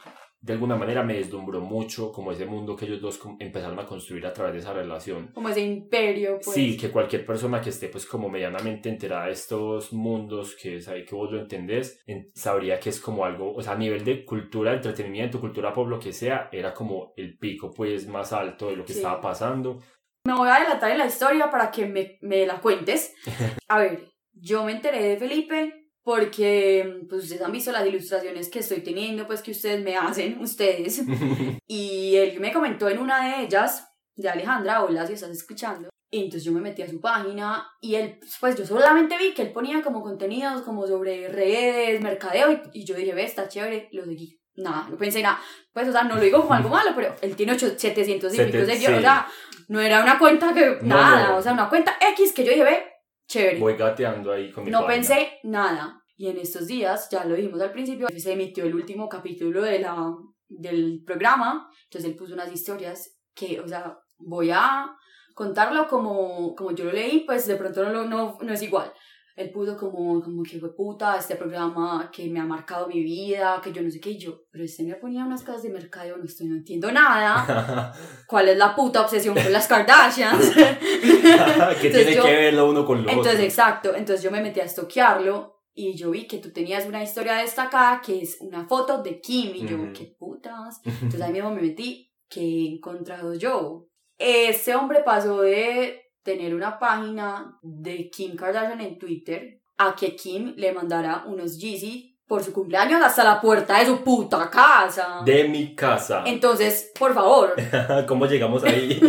de 0.46 0.54
alguna 0.54 0.76
manera 0.76 1.02
me 1.02 1.16
deslumbró 1.16 1.60
mucho 1.60 2.12
como 2.12 2.32
ese 2.32 2.46
mundo 2.46 2.76
que 2.76 2.86
ellos 2.86 3.02
dos 3.02 3.20
empezaron 3.40 3.80
a 3.80 3.86
construir 3.88 4.28
a 4.28 4.34
través 4.34 4.54
de 4.54 4.60
esa 4.60 4.74
relación. 4.74 5.32
Como 5.34 5.50
ese 5.50 5.62
imperio, 5.62 6.40
pues. 6.44 6.54
Sí, 6.56 6.78
que 6.78 6.92
cualquier 6.92 7.26
persona 7.26 7.60
que 7.60 7.72
esté 7.72 7.90
pues 7.90 8.06
como 8.06 8.30
medianamente 8.30 8.90
enterada 8.90 9.26
de 9.26 9.32
estos 9.32 9.92
mundos, 9.92 10.56
que 10.56 10.80
sabe 10.82 11.04
que 11.04 11.16
vos 11.16 11.32
lo 11.32 11.40
entendés, 11.40 12.00
sabría 12.36 12.80
que 12.80 12.90
es 12.90 13.00
como 13.00 13.26
algo, 13.26 13.56
o 13.56 13.62
sea, 13.64 13.74
a 13.74 13.78
nivel 13.78 14.06
de 14.06 14.24
cultura, 14.24 14.74
entretenimiento, 14.74 15.42
cultura 15.42 15.74
pop, 15.74 15.88
lo 15.88 16.00
que 16.00 16.14
sea, 16.14 16.48
era 16.52 16.76
como 16.76 17.14
el 17.18 17.40
pico 17.40 17.72
pues 17.72 18.08
más 18.08 18.32
alto 18.32 18.70
de 18.70 18.76
lo 18.76 18.86
que 18.86 18.94
estaba 18.94 19.20
pasando. 19.20 19.82
Me 20.28 20.34
voy 20.36 20.48
a 20.48 20.58
adelantar 20.58 20.92
en 20.92 21.00
la 21.00 21.08
historia 21.08 21.50
para 21.50 21.72
que 21.72 21.88
me, 21.88 22.20
me 22.22 22.46
la 22.46 22.62
cuentes. 22.62 23.16
A 23.68 23.80
ver, 23.80 24.12
yo 24.32 24.64
me 24.64 24.74
enteré 24.74 25.02
de 25.02 25.18
Felipe 25.18 25.85
porque 26.06 27.04
pues 27.10 27.24
ustedes 27.24 27.42
han 27.42 27.52
visto 27.52 27.72
las 27.72 27.86
ilustraciones 27.86 28.48
que 28.50 28.60
estoy 28.60 28.82
teniendo, 28.82 29.26
pues 29.26 29.42
que 29.42 29.50
ustedes 29.50 29.84
me 29.84 29.98
hacen, 29.98 30.38
ustedes. 30.42 31.02
y 31.68 32.16
él 32.16 32.40
me 32.40 32.54
comentó 32.54 32.88
en 32.88 33.00
una 33.00 33.28
de 33.28 33.44
ellas, 33.44 33.92
de 34.16 34.30
Alejandra, 34.30 34.84
hola 34.84 35.06
si 35.08 35.14
estás 35.14 35.32
escuchando. 35.32 35.90
Y 36.12 36.20
entonces 36.20 36.44
yo 36.44 36.52
me 36.52 36.62
metí 36.62 36.84
a 36.84 36.88
su 36.88 37.02
página 37.02 37.68
y 37.82 37.96
él, 37.96 38.20
pues 38.40 38.56
yo 38.56 38.66
solamente 38.66 39.18
vi 39.18 39.34
que 39.34 39.42
él 39.42 39.52
ponía 39.52 39.82
como 39.82 40.04
contenidos 40.04 40.62
como 40.62 40.86
sobre 40.86 41.28
redes, 41.28 42.00
mercadeo 42.00 42.62
y, 42.72 42.86
yo 42.86 42.96
dije, 42.96 43.16
ve, 43.16 43.24
está 43.24 43.50
chévere, 43.50 43.90
lo 43.92 44.06
seguí. 44.06 44.40
nada, 44.58 44.88
no 44.88 44.98
pensé 44.98 45.24
nada. 45.24 45.40
Pues, 45.74 45.90
o 45.90 45.92
sea, 45.92 46.04
no 46.04 46.16
lo 46.16 46.22
digo 46.22 46.40
como 46.42 46.54
algo 46.54 46.70
malo, 46.70 46.92
pero 46.96 47.16
él 47.22 47.36
tiene 47.36 47.54
8, 47.54 47.74
700 47.78 48.32
y 48.32 48.38
pico 48.38 48.64
seguidores, 48.64 49.00
o 49.00 49.02
sea, 49.02 49.28
no 49.70 49.82
era 49.82 50.04
una 50.04 50.20
cuenta 50.20 50.54
que, 50.54 50.78
No, 50.84 50.96
nada, 50.96 51.30
no. 51.30 51.38
o 51.38 51.42
sea, 51.42 51.54
una 51.54 51.68
cuenta 51.68 51.98
X 52.00 52.32
que 52.32 52.46
yo 52.46 52.52
dije, 52.52 52.64
ve, 52.64 52.95
chévere. 53.28 53.60
Voy 53.60 53.76
gateando 53.76 54.32
ahí 54.32 54.52
con 54.52 54.64
mi 54.64 54.72
No 54.72 54.82
página. 54.82 54.94
pensé 54.96 55.40
nada. 55.44 56.02
Y 56.18 56.30
en 56.30 56.38
estos 56.38 56.68
días, 56.68 57.10
ya 57.12 57.26
lo 57.26 57.36
dijimos 57.36 57.60
al 57.62 57.72
principio, 57.72 58.08
se 58.16 58.32
emitió 58.34 58.64
el 58.64 58.76
último 58.76 59.10
capítulo 59.10 59.62
de 59.62 59.80
la, 59.80 60.14
del 60.48 61.04
programa. 61.06 61.70
Entonces 61.86 62.10
él 62.12 62.16
puso 62.18 62.34
unas 62.34 62.52
historias 62.52 63.18
que, 63.34 63.60
o 63.60 63.68
sea, 63.68 63.98
voy 64.18 64.50
a 64.52 64.90
contarlo 65.34 65.88
como, 65.88 66.56
como 66.56 66.72
yo 66.72 66.86
lo 66.86 66.94
leí, 66.94 67.26
pues 67.26 67.46
de 67.48 67.58
pronto 67.58 67.84
no, 67.90 68.06
no, 68.06 68.38
no 68.42 68.54
es 68.54 68.62
igual. 68.62 68.94
Él 69.36 69.52
puso 69.52 69.76
como, 69.78 70.22
como 70.22 70.44
que 70.44 70.58
fue 70.60 70.74
puta, 70.74 71.18
este 71.18 71.36
programa 71.36 72.10
que 72.10 72.30
me 72.30 72.40
ha 72.40 72.46
marcado 72.46 72.88
mi 72.88 73.04
vida, 73.04 73.60
que 73.62 73.74
yo 73.74 73.82
no 73.82 73.92
sé 73.92 74.00
qué, 74.00 74.12
y 74.12 74.18
yo, 74.18 74.44
pero 74.50 74.64
este 74.64 74.84
me 74.84 74.96
ponía 74.96 75.26
unas 75.26 75.44
cosas 75.44 75.64
de 75.64 75.70
mercadeo, 75.72 76.16
no 76.18 76.24
estoy, 76.24 76.48
no 76.48 76.56
entiendo 76.56 76.90
nada. 76.92 77.94
¿Cuál 78.28 78.48
es 78.50 78.58
la 78.58 78.74
puta 78.74 79.02
obsesión 79.02 79.36
con 79.36 79.52
las 79.52 79.68
Kardashians? 79.68 80.52
¿Qué 80.56 81.88
Entonces 81.88 81.92
tiene 81.92 82.16
yo- 82.16 82.24
que 82.24 82.32
ver 82.32 82.54
lo 82.54 82.70
uno 82.70 82.86
con 82.86 83.04
lo 83.04 83.10
Entonces, 83.10 83.34
otro? 83.34 83.44
exacto. 83.46 83.96
Entonces 83.96 84.24
yo 84.24 84.32
me 84.32 84.42
metí 84.42 84.60
a 84.62 84.66
estoquearlo 84.66 85.64
y 85.74 85.96
yo 85.98 86.12
vi 86.12 86.26
que 86.28 86.38
tú 86.38 86.52
tenías 86.54 86.86
una 86.86 87.04
historia 87.04 87.36
destacada 87.36 88.00
que 88.02 88.22
es 88.22 88.38
una 88.40 88.66
foto 88.68 89.04
de 89.04 89.20
Kim 89.20 89.52
y 89.54 89.68
yo, 89.68 89.78
qué 89.94 90.16
putas. 90.18 90.80
Entonces 90.86 91.22
ahí 91.22 91.34
mismo 91.34 91.52
me 91.52 91.62
metí, 91.62 92.14
que 92.30 92.40
he 92.40 92.68
encontrado 92.76 93.34
yo. 93.34 93.90
Ese 94.18 94.74
hombre 94.76 95.02
pasó 95.04 95.42
de 95.42 96.04
tener 96.26 96.56
una 96.56 96.80
página 96.80 97.58
de 97.62 98.10
Kim 98.10 98.36
Kardashian 98.36 98.82
en 98.82 98.98
Twitter 98.98 99.62
a 99.78 99.96
que 99.96 100.16
Kim 100.16 100.56
le 100.58 100.74
mandara 100.74 101.24
unos 101.28 101.60
Yeezy 101.60 102.20
por 102.28 102.44
su 102.44 102.52
cumpleaños 102.52 103.00
hasta 103.04 103.24
la 103.24 103.40
puerta 103.40 103.80
de 103.80 103.86
su 103.86 104.04
puta 104.04 104.50
casa. 104.50 105.22
De 105.24 105.48
mi 105.48 105.76
casa. 105.76 106.24
Entonces, 106.26 106.92
por 106.98 107.14
favor. 107.14 107.54
¿Cómo 108.08 108.26
llegamos 108.26 108.64
ahí? 108.64 109.00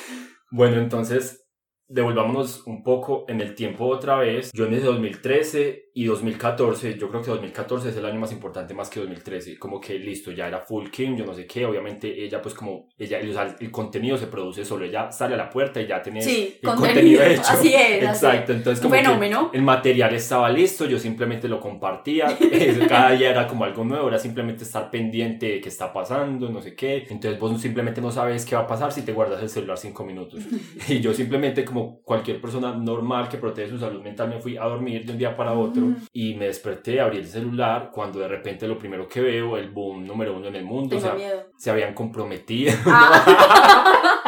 bueno, 0.50 0.80
entonces 0.80 1.45
devolvámonos 1.88 2.66
un 2.66 2.82
poco 2.82 3.24
en 3.28 3.40
el 3.40 3.54
tiempo 3.54 3.86
otra 3.86 4.16
vez. 4.16 4.50
Yo 4.52 4.66
en 4.66 4.74
ese 4.74 4.86
2013 4.86 5.90
y 5.94 6.04
2014, 6.04 6.98
yo 6.98 7.08
creo 7.08 7.22
que 7.22 7.30
2014 7.30 7.88
es 7.88 7.96
el 7.96 8.04
año 8.04 8.20
más 8.20 8.32
importante 8.32 8.74
más 8.74 8.90
que 8.90 9.00
2013. 9.00 9.58
Como 9.58 9.80
que 9.80 9.98
listo, 9.98 10.30
ya 10.32 10.46
era 10.48 10.60
full 10.60 10.88
Kim, 10.90 11.16
yo 11.16 11.24
no 11.24 11.32
sé 11.32 11.46
qué. 11.46 11.64
Obviamente 11.64 12.24
ella 12.24 12.42
pues 12.42 12.54
como, 12.54 12.88
ella, 12.98 13.20
sea, 13.32 13.56
el 13.58 13.70
contenido 13.70 14.16
se 14.18 14.26
produce 14.26 14.64
solo. 14.64 14.84
Ella 14.84 15.10
sale 15.10 15.34
a 15.34 15.38
la 15.38 15.48
puerta 15.48 15.80
y 15.80 15.86
ya 15.86 16.02
tenés 16.02 16.24
Sí, 16.24 16.58
el 16.60 16.68
contenido, 16.68 16.94
contenido 16.94 17.22
hecho. 17.24 17.42
así 17.46 17.68
es, 17.74 18.04
así 18.08 18.26
Exacto, 18.26 18.52
entonces 18.52 18.84
Un 18.84 18.90
como 18.90 19.00
que 19.00 19.06
fenómeno. 19.06 19.50
el 19.54 19.62
material 19.62 20.14
estaba 20.14 20.50
listo, 20.50 20.86
yo 20.86 20.98
simplemente 20.98 21.48
lo 21.48 21.60
compartía. 21.60 22.36
Cada 22.88 23.12
día 23.12 23.30
era 23.30 23.46
como 23.46 23.64
algo 23.64 23.84
nuevo, 23.84 24.08
era 24.08 24.18
simplemente 24.18 24.64
estar 24.64 24.90
pendiente 24.90 25.46
de 25.46 25.60
qué 25.60 25.68
está 25.68 25.92
pasando, 25.92 26.48
no 26.50 26.60
sé 26.60 26.74
qué. 26.74 27.06
Entonces 27.08 27.38
vos 27.40 27.60
simplemente 27.60 28.00
no 28.00 28.10
sabes 28.10 28.44
qué 28.44 28.54
va 28.56 28.62
a 28.62 28.66
pasar 28.66 28.92
si 28.92 29.02
te 29.02 29.12
guardas 29.12 29.40
el 29.42 29.48
celular 29.48 29.78
cinco 29.78 30.04
minutos. 30.04 30.40
Y 30.88 31.00
yo 31.00 31.12
simplemente, 31.12 31.64
como 31.64 31.75
cualquier 32.02 32.40
persona 32.40 32.72
normal 32.74 33.28
que 33.28 33.36
protege 33.38 33.68
su 33.70 33.78
salud 33.78 34.02
mental, 34.02 34.28
me 34.28 34.38
fui 34.40 34.56
a 34.56 34.64
dormir 34.64 35.04
de 35.04 35.12
un 35.12 35.18
día 35.18 35.36
para 35.36 35.52
otro 35.52 35.82
Ujú. 35.86 35.96
y 36.12 36.34
me 36.34 36.46
desperté, 36.46 37.00
abrí 37.00 37.18
el 37.18 37.26
celular, 37.26 37.90
cuando 37.92 38.18
de 38.20 38.28
repente 38.28 38.66
lo 38.68 38.78
primero 38.78 39.08
que 39.08 39.20
veo, 39.20 39.56
el 39.56 39.70
boom 39.70 40.06
número 40.06 40.36
uno 40.36 40.48
en 40.48 40.56
el 40.56 40.64
mundo, 40.64 40.96
o 40.96 41.00
sea, 41.00 41.14
miedo. 41.14 41.44
se 41.56 41.70
habían 41.70 41.94
comprometido. 41.94 42.72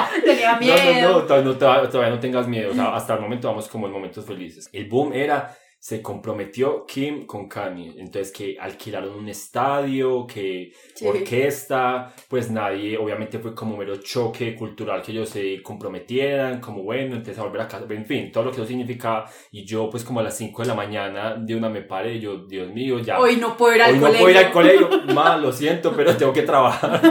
Ah, 0.00 0.08
tenía 0.24 0.56
miedo. 0.58 1.10
no, 1.10 1.18
no, 1.20 1.24
todavía 1.24 1.44
no, 1.44 1.56
todavía- 1.58 1.90
todavía 1.90 2.14
no 2.14 2.20
tengas 2.20 2.46
miedo. 2.48 2.70
O 2.70 2.74
sea, 2.74 2.94
hasta 2.94 3.14
el 3.14 3.20
momento 3.20 3.48
vamos 3.48 3.68
como 3.68 3.86
en 3.86 3.92
momentos 3.92 4.24
felices. 4.24 4.68
El 4.72 4.88
boom 4.88 5.12
era, 5.12 5.54
se 5.80 6.02
comprometió 6.02 6.84
Kim 6.86 7.24
con 7.26 7.48
Kanye. 7.48 7.94
Entonces 7.98 8.32
que 8.32 8.56
alquilaron 8.60 9.10
un 9.16 9.28
estadio, 9.28 10.26
que 10.26 10.72
Sí. 10.94 11.06
orquesta, 11.06 12.12
pues 12.28 12.50
nadie, 12.50 12.98
obviamente 12.98 13.38
fue 13.38 13.54
como 13.54 13.76
mero 13.76 13.96
choque 13.96 14.54
cultural 14.56 15.00
que 15.02 15.12
ellos 15.12 15.28
se 15.28 15.62
comprometieran, 15.62 16.60
como 16.60 16.82
bueno, 16.82 17.14
entonces 17.16 17.38
a 17.38 17.44
volver 17.44 17.60
a 17.62 17.68
casa, 17.68 17.86
en 17.88 18.06
fin, 18.06 18.32
todo 18.32 18.44
lo 18.44 18.50
que 18.50 18.56
eso 18.56 18.66
significaba. 18.66 19.30
Y 19.52 19.64
yo 19.64 19.88
pues 19.88 20.02
como 20.04 20.20
a 20.20 20.22
las 20.24 20.36
5 20.36 20.62
de 20.62 20.68
la 20.68 20.74
mañana 20.74 21.36
de 21.38 21.54
una 21.54 21.68
me 21.68 21.82
paré 21.82 22.18
yo, 22.18 22.38
Dios 22.46 22.68
mío, 22.72 22.98
ya. 22.98 23.18
Hoy 23.18 23.36
no 23.36 23.56
puedo 23.56 23.76
ir 23.76 23.82
al 23.82 23.92
Hoy 23.92 23.96
no 23.98 24.06
colegio. 24.06 24.24
puedo 24.26 24.30
ir 24.40 24.44
al 24.46 24.52
colegio, 24.52 24.90
mal, 25.14 25.42
lo 25.42 25.52
siento, 25.52 25.92
pero 25.96 26.16
tengo 26.16 26.32
que 26.32 26.42
trabajar. 26.42 27.00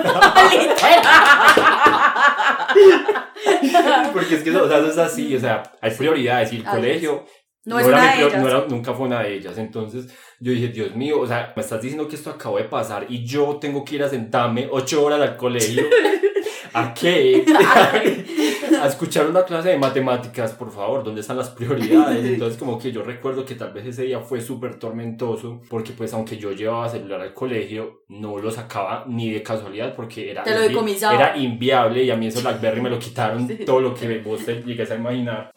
Porque 4.13 4.35
es 4.35 4.43
que 4.43 4.49
eso, 4.49 4.63
o 4.63 4.67
sea, 4.67 4.79
eso 4.79 4.89
es 4.89 4.97
así, 4.97 5.35
o 5.35 5.39
sea, 5.39 5.63
hay 5.81 5.91
prioridades 5.91 6.51
y 6.53 6.57
el 6.57 6.65
Así 6.67 6.75
colegio 6.75 7.25
No 7.67 7.79
es 7.79 7.85
era 7.87 7.97
una 7.97 8.11
mi 8.15 8.21
de 8.21 8.27
ellas. 8.27 8.41
no 8.41 8.47
era- 8.47 8.65
nunca 8.67 8.93
fue 8.93 9.05
una 9.07 9.23
de 9.23 9.33
ellas. 9.35 9.57
Entonces 9.57 10.07
yo 10.39 10.51
dije, 10.53 10.69
Dios 10.69 10.95
mío, 10.95 11.19
o 11.19 11.27
sea, 11.27 11.51
me 11.55 11.61
estás 11.61 11.81
diciendo 11.81 12.07
que 12.07 12.15
esto 12.15 12.29
acabó 12.29 12.57
de 12.57 12.63
pasar 12.63 13.05
y 13.09 13.25
yo 13.25 13.57
tengo 13.59 13.83
que 13.83 13.95
ir 13.95 14.03
a 14.03 14.09
sentarme 14.09 14.67
ocho 14.71 15.03
horas 15.03 15.19
al 15.21 15.35
colegio. 15.35 15.83
¿A 16.73 16.93
qué? 16.93 17.43
a 18.81 18.87
escuchar 18.87 19.25
una 19.27 19.43
clase 19.43 19.69
de 19.69 19.77
matemáticas, 19.77 20.53
por 20.53 20.71
favor, 20.71 21.03
¿dónde 21.03 21.21
están 21.21 21.37
las 21.37 21.49
prioridades? 21.49 22.23
Entonces 22.23 22.57
como 22.59 22.77
que 22.77 22.91
yo 22.91 23.01
recuerdo 23.03 23.43
que 23.45 23.55
tal 23.55 23.73
vez 23.73 23.85
ese 23.87 24.03
día 24.03 24.19
fue 24.19 24.41
súper 24.41 24.77
tormentoso 24.77 25.61
porque 25.69 25.91
pues 25.93 26.13
aunque 26.13 26.37
yo 26.37 26.51
llevaba 26.51 26.87
celular 26.87 27.21
al 27.21 27.33
colegio, 27.33 28.03
no 28.09 28.37
lo 28.37 28.51
sacaba 28.51 29.05
ni 29.07 29.31
de 29.31 29.41
casualidad 29.41 29.95
porque 29.95 30.29
era, 30.29 30.43
era 31.15 31.37
inviable 31.37 32.03
y 32.03 32.11
a 32.11 32.15
mí 32.15 32.27
eso 32.27 32.41
BlackBerry 32.41 32.81
me 32.81 32.89
lo 32.89 32.99
quitaron 32.99 33.47
todo 33.65 33.79
lo 33.81 33.93
que 33.95 34.19
vos 34.19 34.45
te 34.45 34.61
llegues 34.61 34.91
a 34.91 34.95
imaginar. 34.95 35.51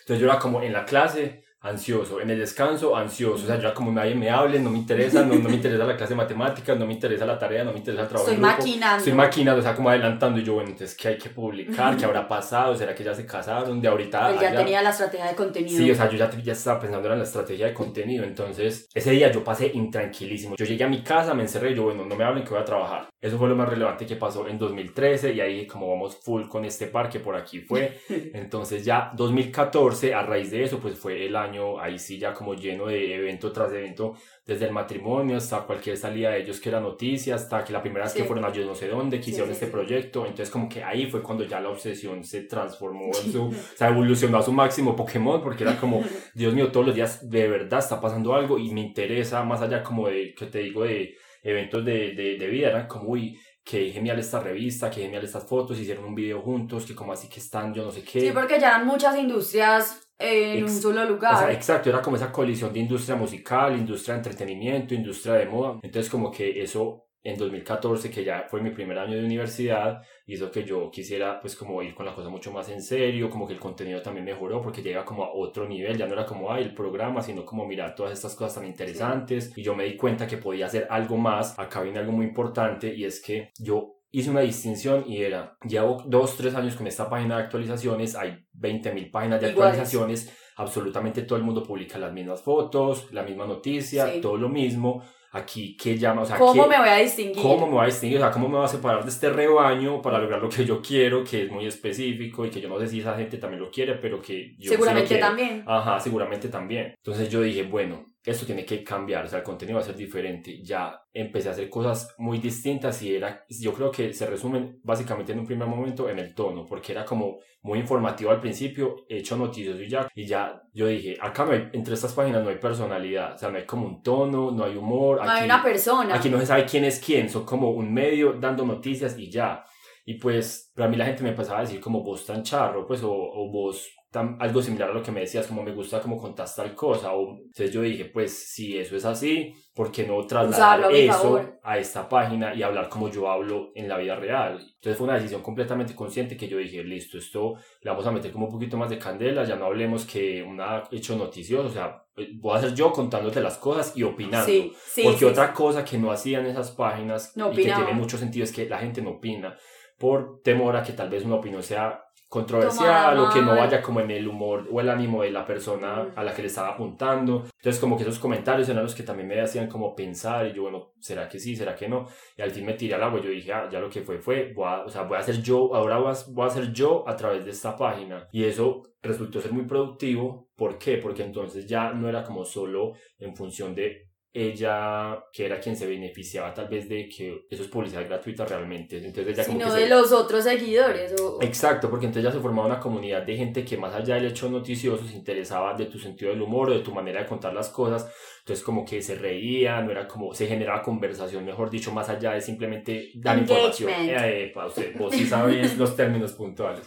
Entonces 0.00 0.20
yo 0.20 0.26
era 0.28 0.38
como 0.38 0.60
en 0.62 0.72
la 0.72 0.84
clase 0.84 1.43
ansioso, 1.64 2.20
en 2.20 2.28
el 2.28 2.38
descanso 2.38 2.94
ansioso, 2.94 3.44
o 3.44 3.46
sea, 3.46 3.56
yo 3.56 3.62
era 3.62 3.74
como 3.74 3.90
nadie 3.90 4.14
me 4.14 4.28
hable, 4.28 4.60
no 4.60 4.70
me 4.70 4.78
interesa, 4.78 5.24
no, 5.24 5.34
no 5.34 5.48
me 5.48 5.54
interesa 5.54 5.84
la 5.84 5.96
clase 5.96 6.12
de 6.12 6.16
matemáticas, 6.16 6.78
no 6.78 6.86
me 6.86 6.92
interesa 6.92 7.24
la 7.24 7.38
tarea, 7.38 7.64
no 7.64 7.72
me 7.72 7.78
interesa 7.78 8.02
el 8.02 8.08
trabajo. 8.08 8.30
Estoy 8.30 8.42
maquinando. 8.42 8.98
Estoy 8.98 9.12
maquinando, 9.14 9.60
o 9.60 9.62
sea, 9.62 9.74
como 9.74 9.88
adelantando 9.88 10.38
y 10.38 10.44
yo, 10.44 10.54
bueno, 10.54 10.68
entonces, 10.70 10.94
¿qué 10.94 11.08
hay 11.08 11.18
que 11.18 11.30
publicar? 11.30 11.96
¿Qué 11.96 12.04
habrá 12.04 12.28
pasado? 12.28 12.76
¿Será 12.76 12.94
que 12.94 13.02
ya 13.02 13.14
se 13.14 13.24
casaron? 13.24 13.80
De 13.80 13.88
ahorita 13.88 14.30
Él 14.30 14.40
ya 14.40 14.48
allá? 14.48 14.58
tenía 14.58 14.82
la 14.82 14.90
estrategia 14.90 15.26
de 15.26 15.34
contenido. 15.34 15.78
Sí, 15.78 15.90
o 15.90 15.94
sea, 15.94 16.10
yo 16.10 16.18
ya, 16.18 16.30
ya 16.30 16.52
estaba 16.52 16.78
pensando 16.78 17.10
en 17.10 17.18
la 17.18 17.24
estrategia 17.24 17.66
de 17.66 17.74
contenido, 17.74 18.24
entonces 18.24 18.86
ese 18.92 19.10
día 19.12 19.32
yo 19.32 19.42
pasé 19.42 19.70
intranquilísimo. 19.72 20.56
Yo 20.56 20.66
llegué 20.66 20.84
a 20.84 20.88
mi 20.88 21.02
casa, 21.02 21.32
me 21.32 21.42
encerré 21.42 21.70
y 21.70 21.76
yo, 21.76 21.84
bueno, 21.84 22.04
no 22.04 22.14
me 22.14 22.24
hablen 22.24 22.44
que 22.44 22.50
voy 22.50 22.60
a 22.60 22.64
trabajar. 22.64 23.08
Eso 23.22 23.38
fue 23.38 23.48
lo 23.48 23.56
más 23.56 23.70
relevante 23.70 24.04
que 24.04 24.16
pasó 24.16 24.46
en 24.46 24.58
2013 24.58 25.32
y 25.32 25.40
ahí 25.40 25.66
como 25.66 25.88
vamos 25.88 26.18
full 26.22 26.46
con 26.46 26.66
este 26.66 26.88
parque, 26.88 27.20
por 27.20 27.34
aquí 27.34 27.60
fue. 27.60 28.00
Entonces 28.34 28.84
ya 28.84 29.12
2014, 29.16 30.12
a 30.12 30.22
raíz 30.22 30.50
de 30.50 30.64
eso, 30.64 30.78
pues 30.78 30.98
fue 30.98 31.24
el 31.24 31.34
año 31.34 31.53
ahí 31.80 31.98
sí 31.98 32.18
ya 32.18 32.32
como 32.32 32.54
lleno 32.54 32.86
de 32.86 33.14
evento 33.14 33.52
tras 33.52 33.72
evento, 33.72 34.14
desde 34.46 34.66
el 34.66 34.72
matrimonio 34.72 35.36
hasta 35.36 35.60
cualquier 35.66 35.96
salida 35.96 36.30
de 36.30 36.40
ellos 36.42 36.60
que 36.60 36.68
era 36.68 36.80
noticia, 36.80 37.34
hasta 37.34 37.64
que 37.64 37.72
la 37.72 37.80
primera 37.82 38.04
vez 38.04 38.12
Sí. 38.12 38.18
que 38.20 38.24
fueron 38.24 38.44
a 38.44 38.52
yo 38.52 38.64
no 38.66 38.74
sé 38.74 38.88
dónde, 38.88 39.18
que 39.18 39.24
Sí, 39.24 39.30
hicieron 39.30 39.48
sí, 39.50 39.54
este 39.54 39.66
proyecto. 39.68 40.20
Entonces 40.26 40.50
como 40.50 40.68
que 40.68 40.82
ahí 40.84 41.06
fue 41.10 41.22
cuando 41.22 41.44
ya 41.44 41.60
la 41.60 41.70
obsesión 41.70 42.22
se 42.24 42.42
transformó 42.42 43.06
en 43.24 43.32
su, 43.32 43.42
o 43.44 43.52
sea, 43.76 43.88
evolucionó 43.88 44.38
a 44.38 44.42
su 44.42 44.52
máximo 44.52 44.94
Pokémon, 44.96 45.42
porque 45.42 45.64
era 45.64 45.76
como, 45.78 46.02
Dios 46.34 46.54
mío, 46.54 46.70
todos 46.70 46.86
los 46.86 46.94
días 46.94 47.28
de 47.28 47.48
verdad 47.48 47.78
está 47.80 48.00
pasando 48.00 48.34
algo 48.34 48.58
y 48.58 48.70
me 48.72 48.80
interesa 48.80 49.42
más 49.44 49.60
allá 49.62 49.82
como 49.82 50.08
de, 50.08 50.34
que 50.34 50.46
te 50.46 50.58
digo, 50.60 50.84
de 50.84 51.14
eventos 51.42 51.84
de, 51.84 52.12
de, 52.14 52.36
de 52.38 52.46
vida, 52.48 52.68
era 52.68 52.88
como, 52.88 53.10
uy, 53.10 53.38
qué 53.62 53.90
genial 53.90 54.18
esta 54.18 54.40
revista, 54.40 54.90
qué 54.90 55.00
genial 55.02 55.24
estas 55.24 55.48
fotos, 55.48 55.78
hicieron 55.80 56.04
un 56.04 56.14
video 56.14 56.40
juntos, 56.42 56.84
que 56.84 56.94
como 56.94 57.12
así 57.12 57.28
que 57.30 57.40
están, 57.40 57.72
yo 57.72 57.82
no 57.82 57.90
sé 57.90 58.02
qué. 58.02 58.20
Sí, 58.20 58.30
porque 58.32 58.60
ya 58.60 58.68
eran 58.68 58.86
muchas 58.86 59.16
industrias 59.18 60.03
en 60.18 60.62
Ex- 60.64 60.72
un 60.72 60.82
solo 60.82 61.02
O 61.02 61.04
lugar. 61.06 61.36
sea, 61.36 61.52
exacto, 61.52 61.88
era 61.90 62.00
como 62.02 62.16
esa 62.16 62.30
colisión 62.32 62.72
de 62.72 62.80
industria 62.80 63.16
musical, 63.16 63.76
industria 63.76 64.14
de 64.14 64.18
entretenimiento, 64.20 64.94
industria 64.94 65.34
de 65.34 65.46
moda. 65.46 65.78
Entonces 65.82 66.10
como 66.10 66.30
que 66.30 66.62
eso 66.62 67.00
en 67.26 67.38
2014, 67.38 68.10
que 68.10 68.22
ya 68.22 68.44
fue 68.50 68.60
mi 68.60 68.68
primer 68.70 68.98
año 68.98 69.16
de 69.16 69.24
universidad, 69.24 70.02
hizo 70.26 70.50
que 70.50 70.62
yo 70.64 70.90
quisiera 70.90 71.40
pues 71.40 71.56
como 71.56 71.82
ir 71.82 71.94
con 71.94 72.04
la 72.04 72.14
cosa 72.14 72.28
mucho 72.28 72.52
más 72.52 72.68
en 72.68 72.82
serio, 72.82 73.30
como 73.30 73.46
que 73.46 73.54
el 73.54 73.58
contenido 73.58 74.02
también 74.02 74.26
mejoró 74.26 74.60
porque 74.60 74.82
llega 74.82 75.06
como 75.06 75.24
a 75.24 75.32
otro 75.32 75.66
nivel, 75.66 75.96
ya 75.96 76.06
no 76.06 76.12
era 76.12 76.26
como, 76.26 76.52
ay, 76.52 76.64
el 76.64 76.74
programa, 76.74 77.22
sino 77.22 77.46
como 77.46 77.66
mirar 77.66 77.94
todas 77.94 78.12
estas 78.12 78.36
cosas 78.36 78.56
tan 78.56 78.66
interesantes. 78.66 79.52
Y 79.56 79.62
yo 79.62 79.74
me 79.74 79.84
di 79.84 79.96
cuenta 79.96 80.26
que 80.26 80.36
podía 80.36 80.66
hacer 80.66 80.86
algo 80.90 81.16
más. 81.16 81.58
Acá 81.58 81.80
viene 81.80 81.98
algo 81.98 82.12
muy 82.12 82.26
importante 82.26 82.94
y 82.94 83.06
es 83.06 83.22
que 83.22 83.50
yo 83.58 83.94
hice 84.18 84.30
una 84.30 84.40
distinción 84.40 85.04
y 85.06 85.22
era, 85.22 85.56
llevo 85.68 86.02
dos, 86.06 86.36
tres 86.36 86.54
años 86.54 86.76
con 86.76 86.86
esta 86.86 87.08
página 87.10 87.36
de 87.36 87.42
actualizaciones, 87.44 88.14
hay 88.14 88.38
20.000 88.52 89.10
páginas 89.10 89.40
de 89.40 89.50
Iguales. 89.50 89.72
actualizaciones, 89.78 90.32
absolutamente 90.56 91.22
todo 91.22 91.36
el 91.38 91.44
mundo 91.44 91.62
publica 91.62 91.98
las 91.98 92.12
mismas 92.12 92.42
fotos, 92.42 93.08
la 93.12 93.22
misma 93.24 93.46
noticia, 93.46 94.06
Sí. 94.06 94.20
todo 94.20 94.36
lo 94.36 94.48
mismo. 94.48 95.02
Aquí, 95.32 95.76
¿qué 95.76 95.98
llama? 95.98 96.22
O 96.22 96.24
sea, 96.24 96.36
¿Cómo 96.38 96.62
¿qué- 96.62 96.68
me 96.68 96.78
voy 96.78 96.88
a 96.88 96.96
distinguir? 96.98 97.42
¿Cómo 97.42 97.66
me 97.66 97.72
voy 97.72 97.82
a 97.82 97.86
distinguir? 97.86 98.18
O 98.18 98.20
sea, 98.20 98.30
¿cómo 98.30 98.48
me 98.48 98.54
voy 98.56 98.64
a 98.66 98.68
separar 98.68 99.02
de 99.02 99.10
este 99.10 99.30
rebaño 99.30 100.00
para 100.00 100.20
lograr 100.20 100.40
lo 100.40 100.48
que 100.48 100.64
yo 100.64 100.80
quiero, 100.80 101.24
que 101.24 101.42
es 101.42 101.50
muy 101.50 101.66
específico 101.66 102.46
y 102.46 102.50
que 102.50 102.60
yo 102.60 102.68
no 102.68 102.78
sé 102.78 102.86
si 102.86 103.00
esa 103.00 103.16
gente 103.16 103.38
también 103.38 103.60
lo 103.60 103.68
quiere, 103.68 103.96
pero 103.96 104.22
que 104.22 104.50
yo 104.52 104.58
sí 104.58 104.64
lo 104.66 104.70
Seguramente 104.74 105.16
también. 105.16 105.64
Ajá, 105.66 105.98
seguramente 105.98 106.48
también. 106.48 106.94
Entonces 106.98 107.28
yo 107.28 107.40
dije, 107.42 107.64
bueno, 107.64 108.13
esto 108.24 108.46
tiene 108.46 108.64
que 108.64 108.82
cambiar, 108.82 109.26
o 109.26 109.28
sea, 109.28 109.40
el 109.40 109.44
contenido 109.44 109.76
va 109.76 109.82
a 109.82 109.86
ser 109.86 109.96
diferente. 109.96 110.62
Ya 110.62 110.98
empecé 111.12 111.48
a 111.48 111.52
hacer 111.52 111.68
cosas 111.68 112.14
muy 112.16 112.38
distintas 112.38 113.02
y 113.02 113.14
era, 113.14 113.44
yo 113.48 113.72
creo 113.74 113.90
que 113.90 114.14
se 114.14 114.26
resumen 114.26 114.80
básicamente 114.82 115.32
en 115.32 115.40
un 115.40 115.46
primer 115.46 115.68
momento 115.68 116.08
en 116.08 116.18
el 116.18 116.34
tono, 116.34 116.64
porque 116.64 116.92
era 116.92 117.04
como 117.04 117.38
muy 117.62 117.78
informativo 117.78 118.30
al 118.30 118.40
principio, 118.40 119.04
hecho 119.08 119.36
noticioso 119.36 119.82
y 119.82 119.88
ya, 119.88 120.08
y 120.14 120.26
ya 120.26 120.62
yo 120.72 120.86
dije, 120.86 121.18
acá 121.20 121.44
no 121.44 121.52
hay, 121.52 121.68
entre 121.72 121.94
estas 121.94 122.14
páginas 122.14 122.42
no 122.42 122.48
hay 122.48 122.56
personalidad, 122.56 123.34
o 123.34 123.38
sea, 123.38 123.50
no 123.50 123.58
hay 123.58 123.66
como 123.66 123.86
un 123.86 124.02
tono, 124.02 124.50
no 124.50 124.64
hay 124.64 124.76
humor, 124.76 125.22
no 125.22 125.30
hay 125.30 125.44
una 125.44 125.62
persona. 125.62 126.14
Aquí 126.14 126.30
no 126.30 126.40
se 126.40 126.46
sabe 126.46 126.64
quién 126.64 126.84
es 126.84 127.00
quién, 127.00 127.28
son 127.28 127.44
como 127.44 127.70
un 127.72 127.92
medio 127.92 128.32
dando 128.34 128.64
noticias 128.64 129.18
y 129.18 129.30
ya. 129.30 129.64
Y 130.06 130.14
pues, 130.14 130.72
para 130.74 130.88
mí 130.88 130.96
la 130.96 131.06
gente 131.06 131.22
me 131.22 131.30
empezaba 131.30 131.58
a 131.58 131.62
decir 131.62 131.80
como 131.80 132.02
vos 132.02 132.26
tan 132.26 132.42
charro, 132.42 132.86
pues, 132.86 133.02
o, 133.02 133.12
o 133.12 133.50
vos 133.50 133.88
tan, 134.14 134.36
algo 134.38 134.62
similar 134.62 134.90
a 134.90 134.94
lo 134.94 135.02
que 135.02 135.10
me 135.10 135.22
decías, 135.22 135.48
como 135.48 135.64
me 135.64 135.72
gusta 135.72 136.00
como 136.00 136.16
contás 136.16 136.54
tal 136.54 136.72
cosa. 136.72 137.12
O, 137.14 137.36
entonces 137.36 137.72
yo 137.72 137.82
dije, 137.82 138.04
pues, 138.04 138.32
si 138.32 138.78
eso 138.78 138.94
es 138.94 139.04
así, 139.04 139.52
¿por 139.74 139.90
qué 139.90 140.06
no 140.06 140.24
trasladar 140.24 140.92
eso 140.92 141.58
a 141.64 141.78
esta 141.78 142.08
página 142.08 142.54
y 142.54 142.62
hablar 142.62 142.88
como 142.88 143.10
yo 143.10 143.28
hablo 143.28 143.72
en 143.74 143.88
la 143.88 143.98
vida 143.98 144.14
real? 144.14 144.60
Entonces 144.76 144.96
fue 144.96 145.08
una 145.08 145.14
decisión 145.14 145.42
completamente 145.42 145.96
consciente 145.96 146.36
que 146.36 146.46
yo 146.46 146.58
dije, 146.58 146.84
listo, 146.84 147.18
esto 147.18 147.54
le 147.80 147.90
vamos 147.90 148.06
a 148.06 148.12
meter 148.12 148.30
como 148.30 148.46
un 148.46 148.52
poquito 148.52 148.76
más 148.76 148.88
de 148.88 148.98
candela, 148.98 149.42
ya 149.42 149.56
no 149.56 149.64
hablemos 149.64 150.04
que 150.04 150.44
un 150.44 150.60
hecho 150.92 151.16
noticioso, 151.16 151.66
o 151.66 151.72
sea, 151.72 152.04
voy 152.36 152.56
a 152.56 152.60
ser 152.60 152.72
yo 152.72 152.92
contándote 152.92 153.40
las 153.40 153.58
cosas 153.58 153.96
y 153.96 154.04
opinando. 154.04 154.46
Sí, 154.46 154.72
sí, 154.92 155.02
porque 155.02 155.26
otra 155.26 155.52
cosa 155.52 155.84
que 155.84 155.98
no 155.98 156.12
hacían 156.12 156.46
esas 156.46 156.70
páginas 156.70 157.32
y 157.34 157.56
que 157.56 157.62
tiene 157.64 157.94
mucho 157.94 158.16
sentido 158.16 158.44
es 158.44 158.52
que 158.52 158.68
la 158.68 158.78
gente 158.78 159.02
no 159.02 159.10
opina 159.10 159.56
por 159.98 160.40
temor 160.42 160.76
a 160.76 160.84
que 160.84 160.92
tal 160.92 161.10
vez 161.10 161.24
una 161.24 161.34
opinión 161.34 161.64
sea 161.64 162.03
controversial 162.34 163.16
o 163.20 163.30
que 163.30 163.40
no 163.40 163.54
vaya 163.54 163.80
como 163.80 164.00
en 164.00 164.10
el 164.10 164.26
humor 164.26 164.66
o 164.72 164.80
el 164.80 164.90
ánimo 164.90 165.22
de 165.22 165.30
la 165.30 165.46
persona 165.46 166.10
a 166.16 166.24
la 166.24 166.34
que 166.34 166.42
le 166.42 166.48
estaba 166.48 166.70
apuntando. 166.70 167.44
Entonces 167.58 167.80
como 167.80 167.96
que 167.96 168.02
esos 168.02 168.18
comentarios 168.18 168.68
eran 168.68 168.82
los 168.82 168.92
que 168.92 169.04
también 169.04 169.28
me 169.28 169.40
hacían 169.40 169.68
como 169.68 169.94
pensar 169.94 170.44
y 170.48 170.52
yo, 170.52 170.62
bueno, 170.62 170.94
¿será 170.98 171.28
que 171.28 171.38
sí? 171.38 171.54
¿Será 171.54 171.76
que 171.76 171.88
no? 171.88 172.08
Y 172.36 172.42
al 172.42 172.50
fin 172.50 172.66
me 172.66 172.72
tiré 172.74 172.94
al 172.94 173.04
agua 173.04 173.20
y 173.20 173.22
yo 173.22 173.30
dije, 173.30 173.52
ah, 173.52 173.68
ya 173.70 173.78
lo 173.78 173.88
que 173.88 174.02
fue 174.02 174.18
fue, 174.18 174.52
voy 174.52 174.66
a, 174.66 174.80
o 174.82 174.88
sea, 174.88 175.02
voy 175.02 175.16
a 175.16 175.20
hacer 175.20 175.40
yo, 175.42 175.72
ahora 175.76 175.98
voy 175.98 176.12
a, 176.12 176.16
voy 176.32 176.44
a 176.44 176.48
hacer 176.48 176.72
yo 176.72 177.08
a 177.08 177.14
través 177.14 177.44
de 177.44 177.52
esta 177.52 177.76
página. 177.76 178.26
Y 178.32 178.42
eso 178.42 178.82
resultó 179.00 179.40
ser 179.40 179.52
muy 179.52 179.66
productivo. 179.66 180.48
¿Por 180.56 180.76
qué? 180.76 180.96
Porque 180.96 181.22
entonces 181.22 181.66
ya 181.68 181.92
no 181.92 182.08
era 182.08 182.24
como 182.24 182.44
solo 182.44 182.94
en 183.18 183.36
función 183.36 183.76
de 183.76 184.08
ella, 184.36 185.24
que 185.32 185.46
era 185.46 185.60
quien 185.60 185.76
se 185.76 185.86
beneficiaba 185.86 186.52
tal 186.52 186.66
vez 186.66 186.88
de 186.88 187.08
que 187.08 187.46
eso 187.48 187.62
es 187.62 187.68
publicidad 187.68 188.04
gratuita 188.04 188.44
realmente. 188.44 188.96
Entonces 188.96 189.28
ella 189.32 189.44
Sino 189.44 189.72
de 189.72 189.88
los 189.88 190.10
otros 190.10 190.42
seguidores. 190.42 191.14
Exacto, 191.40 191.88
porque 191.88 192.06
entonces 192.06 192.24
ya 192.24 192.36
se 192.36 192.42
formaba 192.42 192.66
una 192.66 192.80
comunidad 192.80 193.22
de 193.22 193.36
gente 193.36 193.64
que 193.64 193.76
más 193.76 193.94
allá 193.94 194.16
del 194.16 194.26
hecho 194.26 194.48
noticioso 194.48 195.06
se 195.06 195.14
interesaba 195.14 195.74
de 195.74 195.86
tu 195.86 196.00
sentido 196.00 196.32
del 196.32 196.42
humor 196.42 196.70
o 196.70 196.72
de 196.74 196.80
tu 196.80 196.92
manera 196.92 197.20
de 197.20 197.28
contar 197.28 197.54
las 197.54 197.68
cosas. 197.68 198.12
Entonces 198.40 198.64
como 198.64 198.84
que 198.84 199.00
se 199.00 199.14
reían, 199.14 199.86
no 199.86 199.92
era 199.92 200.08
como, 200.08 200.34
se 200.34 200.48
generaba 200.48 200.82
conversación, 200.82 201.44
mejor 201.44 201.70
dicho, 201.70 201.92
más 201.92 202.08
allá 202.08 202.32
de 202.32 202.40
simplemente 202.40 203.12
dar 203.14 203.38
información. 203.38 203.92
Eh, 203.92 204.50
para 204.52 204.66
usted, 204.66 204.98
vos 204.98 205.14
sí 205.14 205.26
sabes 205.26 205.78
los 205.78 205.94
términos 205.94 206.32
puntuales. 206.32 206.84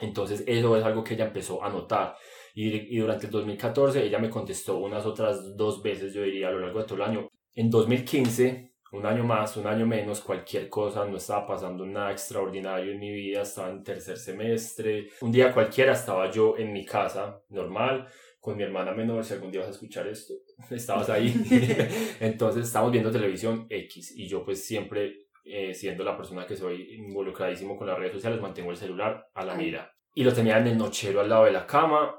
Entonces 0.00 0.42
eso 0.48 0.76
es 0.76 0.84
algo 0.84 1.04
que 1.04 1.14
ella 1.14 1.26
empezó 1.26 1.62
a 1.62 1.68
notar. 1.70 2.16
Y, 2.60 2.96
y, 2.96 2.98
durante 2.98 3.26
el 3.26 3.30
2014 3.30 4.04
ella 4.04 4.18
me 4.18 4.28
contestó 4.28 4.78
unas 4.78 5.06
otras 5.06 5.56
dos 5.56 5.80
veces, 5.80 6.12
yo 6.12 6.22
diría, 6.24 6.48
a 6.48 6.50
lo 6.50 6.58
largo 6.58 6.80
de 6.80 6.86
todo 6.86 6.96
el 6.96 7.02
año. 7.02 7.28
En 7.54 7.70
2015, 7.70 8.72
un 8.90 9.06
año 9.06 9.22
más, 9.22 9.56
un 9.56 9.68
año 9.68 9.86
menos, 9.86 10.20
cualquier 10.20 10.68
cosa, 10.68 11.04
no 11.04 11.18
estaba 11.18 11.46
pasando 11.46 11.86
nada 11.86 12.10
extraordinario 12.10 12.90
en 12.90 12.98
mi 12.98 13.12
vida, 13.12 13.42
estaba 13.42 13.70
en 13.70 13.84
tercer 13.84 14.18
semestre. 14.18 15.06
Un 15.20 15.30
día 15.30 15.54
cualquiera 15.54 15.92
estaba 15.92 16.32
yo 16.32 16.58
en 16.58 16.72
mi 16.72 16.84
casa, 16.84 17.40
normal, 17.50 18.08
con 18.40 18.56
mi 18.56 18.64
hermana 18.64 18.92
menor, 18.92 19.22
si 19.24 19.34
algún 19.34 19.52
día 19.52 19.60
vas 19.60 19.68
a 19.68 19.74
escuchar 19.74 20.08
esto, 20.08 20.34
estabas 20.72 21.10
ahí. 21.10 21.32
Entonces 22.18 22.66
estábamos 22.66 22.90
viendo 22.90 23.12
televisión 23.12 23.68
X 23.70 24.14
y 24.16 24.26
yo 24.26 24.44
pues 24.44 24.66
siempre, 24.66 25.28
eh, 25.44 25.72
siendo 25.74 26.02
la 26.02 26.16
persona 26.16 26.44
que 26.44 26.56
soy 26.56 26.96
involucradísimo 26.96 27.76
con 27.76 27.86
las 27.86 27.96
redes 27.96 28.14
sociales, 28.14 28.40
mantengo 28.40 28.72
el 28.72 28.76
celular 28.76 29.28
a 29.32 29.44
la 29.44 29.54
mira. 29.54 29.92
Y 30.12 30.24
lo 30.24 30.32
tenía 30.32 30.58
en 30.58 30.66
el 30.66 30.76
nochero 30.76 31.20
al 31.20 31.28
lado 31.28 31.44
de 31.44 31.52
la 31.52 31.64
cama 31.64 32.16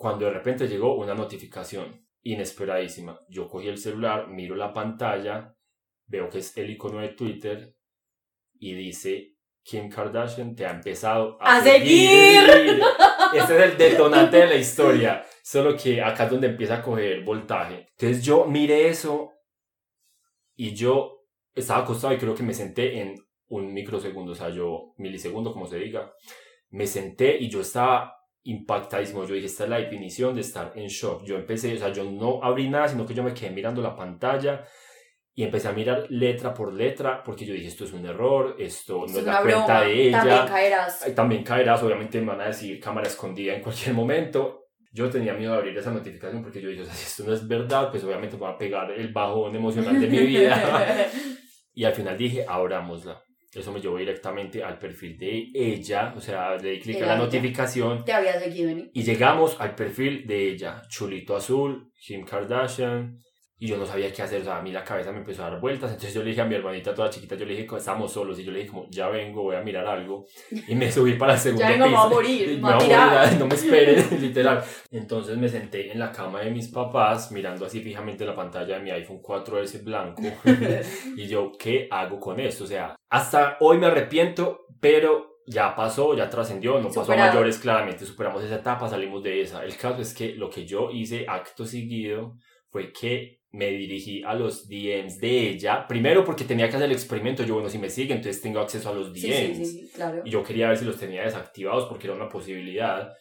cuando 0.00 0.24
de 0.24 0.32
repente 0.32 0.66
llegó 0.66 0.96
una 0.96 1.14
notificación 1.14 2.06
inesperadísima. 2.22 3.20
Yo 3.28 3.46
cogí 3.46 3.68
el 3.68 3.76
celular, 3.76 4.28
miro 4.28 4.56
la 4.56 4.72
pantalla, 4.72 5.54
veo 6.06 6.30
que 6.30 6.38
es 6.38 6.56
el 6.56 6.70
icono 6.70 7.00
de 7.00 7.10
Twitter 7.10 7.76
y 8.54 8.72
dice 8.72 9.36
Kim 9.62 9.90
Kardashian 9.90 10.56
te 10.56 10.64
ha 10.64 10.70
empezado 10.70 11.36
a, 11.38 11.60
seguir. 11.60 12.80
Ese 13.34 13.56
es 13.58 13.72
el 13.72 13.76
detonante 13.76 14.38
de 14.38 14.46
la 14.46 14.54
historia. 14.54 15.22
Solo 15.42 15.76
que 15.76 16.00
acá 16.00 16.24
es 16.24 16.30
donde 16.30 16.46
empieza 16.46 16.76
a 16.76 16.82
coger 16.82 17.22
voltaje. 17.22 17.88
Entonces 17.90 18.24
yo 18.24 18.46
miré 18.46 18.88
eso 18.88 19.34
y 20.56 20.74
yo 20.74 21.26
estaba 21.54 21.82
acostado 21.82 22.14
y 22.14 22.18
creo 22.18 22.34
que 22.34 22.42
me 22.42 22.54
senté 22.54 23.02
en 23.02 23.16
un 23.48 23.74
microsegundo, 23.74 24.32
o 24.32 24.34
sea, 24.34 24.48
yo 24.48 24.94
milisegundo, 24.96 25.52
como 25.52 25.66
se 25.66 25.76
diga. 25.76 26.10
Me 26.70 26.86
senté 26.86 27.36
y 27.36 27.50
yo 27.50 27.60
estaba 27.60 28.19
impactadísimo. 28.44 29.24
Yo 29.24 29.34
dije, 29.34 29.46
esta 29.46 29.64
es 29.64 29.70
la 29.70 29.78
definición 29.78 30.34
de 30.34 30.40
estar 30.40 30.72
en 30.74 30.88
shock. 30.88 31.24
Yo 31.24 31.36
empecé, 31.36 31.74
o 31.74 31.78
sea, 31.78 31.92
yo 31.92 32.04
no 32.04 32.40
abrí 32.42 32.68
nada, 32.68 32.88
sino 32.88 33.06
que 33.06 33.14
yo 33.14 33.22
me 33.22 33.34
quedé 33.34 33.50
mirando 33.50 33.82
la 33.82 33.94
pantalla 33.94 34.64
y 35.34 35.44
empecé 35.44 35.68
a 35.68 35.72
mirar 35.72 36.06
letra 36.10 36.52
por 36.52 36.72
letra 36.72 37.22
porque 37.22 37.46
yo 37.46 37.54
dije, 37.54 37.68
esto 37.68 37.84
es 37.84 37.92
un 37.92 38.04
error, 38.04 38.56
esto 38.58 39.06
no 39.08 39.18
es, 39.18 39.24
la 39.24 39.40
cuenta 39.42 39.82
de 39.82 40.08
ella. 40.08 40.20
También 40.20 40.46
caerás. 40.46 41.14
También 41.14 41.44
caerás, 41.44 41.82
obviamente 41.82 42.20
me 42.20 42.26
van 42.26 42.40
a 42.40 42.46
decir 42.46 42.80
cámara 42.80 43.06
escondida 43.08 43.54
en 43.54 43.62
cualquier 43.62 43.94
momento. 43.94 44.66
Yo 44.92 45.08
tenía 45.08 45.34
miedo 45.34 45.52
de 45.52 45.58
abrir 45.58 45.78
esa 45.78 45.92
notificación 45.92 46.42
porque 46.42 46.60
yo 46.60 46.68
dije, 46.68 46.82
o 46.82 46.84
sea, 46.84 46.94
si 46.94 47.06
esto 47.06 47.24
no 47.24 47.32
es 47.32 47.46
verdad, 47.46 47.90
pues 47.90 48.02
obviamente 48.02 48.36
me 48.36 48.42
va 48.42 48.50
a 48.50 48.58
pegar 48.58 48.90
el 48.90 49.12
bajón 49.12 49.54
emocional 49.54 50.00
de 50.00 50.08
mi 50.08 50.18
vida. 50.18 51.08
y 51.74 51.84
al 51.84 51.94
final 51.94 52.18
dije, 52.18 52.44
abrámosla. 52.46 53.22
Eso 53.52 53.72
me 53.72 53.80
llevó 53.80 53.98
directamente 53.98 54.62
al 54.62 54.78
perfil 54.78 55.18
de 55.18 55.50
ella, 55.52 56.14
o 56.16 56.20
sea, 56.20 56.56
le 56.56 56.70
di 56.72 56.80
clic 56.80 57.02
a 57.02 57.06
la 57.06 57.16
notificación. 57.16 58.04
Te 58.04 58.12
había 58.12 58.38
seguido. 58.38 58.70
Y 58.92 59.02
llegamos 59.02 59.60
al 59.60 59.74
perfil 59.74 60.24
de 60.26 60.50
ella, 60.50 60.82
Chulito 60.88 61.34
Azul, 61.34 61.92
Kim 61.98 62.24
Kardashian, 62.24 63.18
y 63.62 63.66
yo 63.66 63.76
no 63.76 63.84
sabía 63.84 64.10
qué 64.10 64.22
hacer, 64.22 64.40
o 64.40 64.44
sea, 64.44 64.56
a 64.56 64.62
mí 64.62 64.72
la 64.72 64.82
cabeza 64.82 65.12
me 65.12 65.18
empezó 65.18 65.44
a 65.44 65.50
dar 65.50 65.60
vueltas, 65.60 65.90
entonces 65.90 66.14
yo 66.14 66.22
le 66.22 66.30
dije 66.30 66.40
a 66.40 66.46
mi 66.46 66.54
hermanita 66.54 66.94
toda 66.94 67.10
chiquita, 67.10 67.36
yo 67.36 67.44
le 67.44 67.54
dije, 67.54 67.76
estamos 67.76 68.10
solos, 68.10 68.38
y 68.38 68.44
yo 68.44 68.52
le 68.52 68.60
dije 68.60 68.70
como, 68.70 68.86
ya 68.88 69.10
vengo, 69.10 69.42
voy 69.42 69.56
a 69.56 69.60
mirar 69.60 69.86
algo, 69.86 70.24
y 70.66 70.74
me 70.74 70.90
subí 70.90 71.12
para 71.14 71.34
el 71.34 71.38
segundo 71.38 71.64
ya 71.64 71.72
vengo, 71.72 71.84
piso. 71.84 71.98
a 71.98 72.08
morir, 72.08 72.48
me 72.48 72.74
voy 72.74 72.90
a 72.90 73.06
morir, 73.06 73.32
no 73.38 73.46
me 73.46 73.54
esperen, 73.54 74.06
literal. 74.22 74.64
Entonces 74.90 75.36
me 75.36 75.46
senté 75.46 75.92
en 75.92 75.98
la 75.98 76.10
cama 76.10 76.40
de 76.40 76.50
mis 76.50 76.68
papás, 76.68 77.30
mirando 77.32 77.66
así 77.66 77.82
fijamente 77.82 78.24
la 78.24 78.34
pantalla 78.34 78.78
de 78.78 78.82
mi 78.82 78.90
iPhone 78.92 79.20
4S 79.20 79.84
blanco, 79.84 80.22
y 81.16 81.26
yo, 81.26 81.52
¿qué 81.58 81.86
hago 81.90 82.18
con 82.18 82.40
esto? 82.40 82.64
O 82.64 82.66
sea, 82.66 82.96
hasta 83.10 83.58
hoy 83.60 83.76
me 83.76 83.88
arrepiento, 83.88 84.68
pero 84.80 85.42
ya 85.46 85.74
pasó, 85.74 86.16
ya 86.16 86.30
trascendió, 86.30 86.80
no 86.80 86.88
pasó 86.88 87.12
a 87.12 87.16
mayores, 87.16 87.58
claramente 87.58 88.06
superamos 88.06 88.42
esa 88.42 88.54
etapa, 88.54 88.88
salimos 88.88 89.22
de 89.22 89.42
esa. 89.42 89.62
El 89.64 89.76
caso 89.76 90.00
es 90.00 90.14
que 90.14 90.34
lo 90.34 90.48
que 90.48 90.64
yo 90.64 90.90
hice 90.90 91.26
acto 91.28 91.66
seguido 91.66 92.36
fue 92.70 92.92
que 92.92 93.39
me 93.52 93.70
dirigí 93.70 94.22
a 94.22 94.34
los 94.34 94.68
DMs 94.68 95.18
de 95.18 95.50
ella, 95.50 95.86
primero 95.86 96.24
porque 96.24 96.44
tenía 96.44 96.68
que 96.68 96.76
hacer 96.76 96.86
el 96.86 96.92
experimento, 96.92 97.42
yo 97.42 97.54
bueno, 97.54 97.68
si 97.68 97.78
me 97.78 97.90
sigue, 97.90 98.14
entonces 98.14 98.40
tengo 98.40 98.60
acceso 98.60 98.90
a 98.90 98.94
los 98.94 99.12
DMs. 99.12 99.92
claro. 99.94 100.22
Y 100.24 100.30
yo 100.30 100.42
quería 100.42 100.68
ver 100.68 100.76
si 100.76 100.84
los 100.84 100.98
tenía 100.98 101.22
desactivados 101.22 101.86
porque 101.86 102.06
era 102.06 102.14
una 102.14 102.28
posibilidad. 102.28 103.12